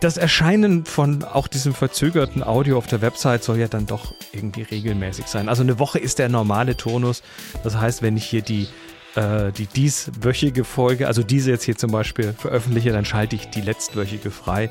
das 0.00 0.16
Erscheinen 0.16 0.84
von 0.84 1.22
auch 1.22 1.48
diesem 1.48 1.74
verzögerten 1.74 2.42
Audio 2.42 2.78
auf 2.78 2.86
der 2.86 3.02
Website 3.02 3.44
soll 3.44 3.58
ja 3.58 3.68
dann 3.68 3.86
doch 3.86 4.14
irgendwie 4.32 4.62
regelmäßig 4.62 5.26
sein. 5.26 5.48
Also 5.48 5.62
eine 5.62 5.78
Woche 5.78 5.98
ist 5.98 6.18
der 6.18 6.28
normale 6.28 6.76
Tonus. 6.76 7.22
Das 7.62 7.76
heißt, 7.76 8.02
wenn 8.02 8.16
ich 8.16 8.24
hier 8.24 8.42
die, 8.42 8.68
äh, 9.16 9.52
die 9.52 9.66
dieswöchige 9.66 10.64
Folge, 10.64 11.06
also 11.06 11.22
diese 11.22 11.50
jetzt 11.50 11.64
hier 11.64 11.76
zum 11.76 11.90
Beispiel 11.90 12.32
veröffentliche, 12.32 12.90
dann 12.92 13.04
schalte 13.04 13.36
ich 13.36 13.48
die 13.50 13.60
letztwöchige 13.60 14.30
frei. 14.30 14.70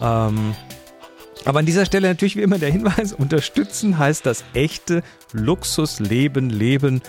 Ähm, 0.00 0.54
aber 1.44 1.58
an 1.58 1.66
dieser 1.66 1.86
Stelle 1.86 2.08
natürlich 2.08 2.36
wie 2.36 2.42
immer 2.42 2.58
der 2.58 2.70
Hinweis, 2.70 3.12
unterstützen 3.18 3.98
heißt 3.98 4.26
das 4.26 4.44
echte 4.54 5.02
Luxusleben 5.32 6.50
leben. 6.50 7.02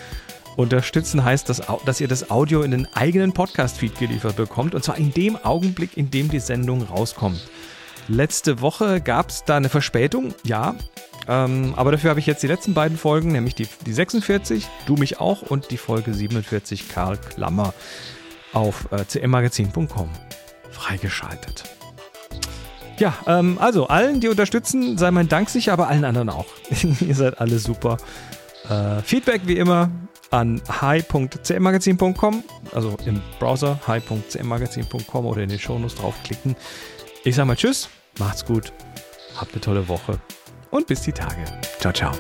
Unterstützen 0.56 1.24
heißt, 1.24 1.50
dass, 1.50 1.64
dass 1.86 2.00
ihr 2.00 2.08
das 2.08 2.30
Audio 2.30 2.62
in 2.62 2.72
den 2.72 2.88
eigenen 2.94 3.34
Podcast-Feed 3.34 3.98
geliefert 3.98 4.36
bekommt 4.36 4.76
und 4.76 4.84
zwar 4.84 4.98
in 4.98 5.12
dem 5.12 5.36
Augenblick, 5.36 5.98
in 5.98 6.12
dem 6.12 6.30
die 6.30 6.40
Sendung 6.40 6.84
rauskommt. 6.84 7.42
Letzte 8.08 8.62
Woche 8.62 9.02
gab 9.02 9.30
es 9.30 9.46
da 9.46 9.58
eine 9.58 9.70
Verspätung, 9.70 10.36
ja, 10.44 10.76
ähm, 11.28 11.74
aber 11.76 11.92
dafür 11.92 12.10
habe 12.10 12.20
ich 12.20 12.26
jetzt 12.26 12.44
die 12.44 12.48
letzten 12.48 12.74
beiden 12.74 12.98
Folgen, 12.98 13.32
nämlich 13.32 13.56
die, 13.56 13.68
die 13.86 13.94
46, 13.94 14.68
du 14.86 14.96
mich 14.96 15.20
auch, 15.20 15.42
und 15.42 15.72
die 15.72 15.78
Folge 15.78 16.14
47, 16.14 16.90
Karl 16.90 17.18
Klammer, 17.18 17.74
auf 18.52 18.90
äh, 18.92 19.06
cmmagazin.com 19.06 20.10
freigeschaltet. 20.70 21.73
Ja, 22.98 23.14
ähm, 23.28 23.58
also 23.60 23.88
allen, 23.88 24.20
die 24.20 24.28
unterstützen, 24.28 24.98
sei 24.98 25.12
mein 25.12 25.28
Dank 25.28 25.50
sicher, 25.50 25.74
aber 25.74 25.88
allen 25.88 26.06
anderen 26.06 26.30
auch. 26.30 26.46
Ihr 27.02 27.16
seid 27.16 27.40
alle 27.40 27.60
super. 27.60 27.98
Äh, 28.70 29.02
Feedback 29.02 29.42
wie 29.46 29.58
immer 29.58 29.90
an 30.32 30.62
hi.cmmagazin.com, 30.68 32.44
also 32.74 32.98
im 33.06 33.22
Browser 33.40 33.80
hi.cmmagazin.com 33.86 35.26
oder 35.26 35.44
in 35.44 35.50
den 35.50 35.60
Shownotes 35.60 35.96
draufklicken. 35.96 36.56
Ich 37.24 37.36
sage 37.36 37.48
mal 37.48 37.56
Tschüss, 37.56 37.90
macht's 38.18 38.46
gut, 38.46 38.74
habt 39.38 39.54
eine 39.54 39.62
tolle 39.62 39.88
Woche 39.88 40.20
und 40.72 40.88
bis 40.88 41.02
die 41.02 41.12
Tage. 41.12 41.46
Ciao, 41.80 41.94
ciao. 41.94 42.14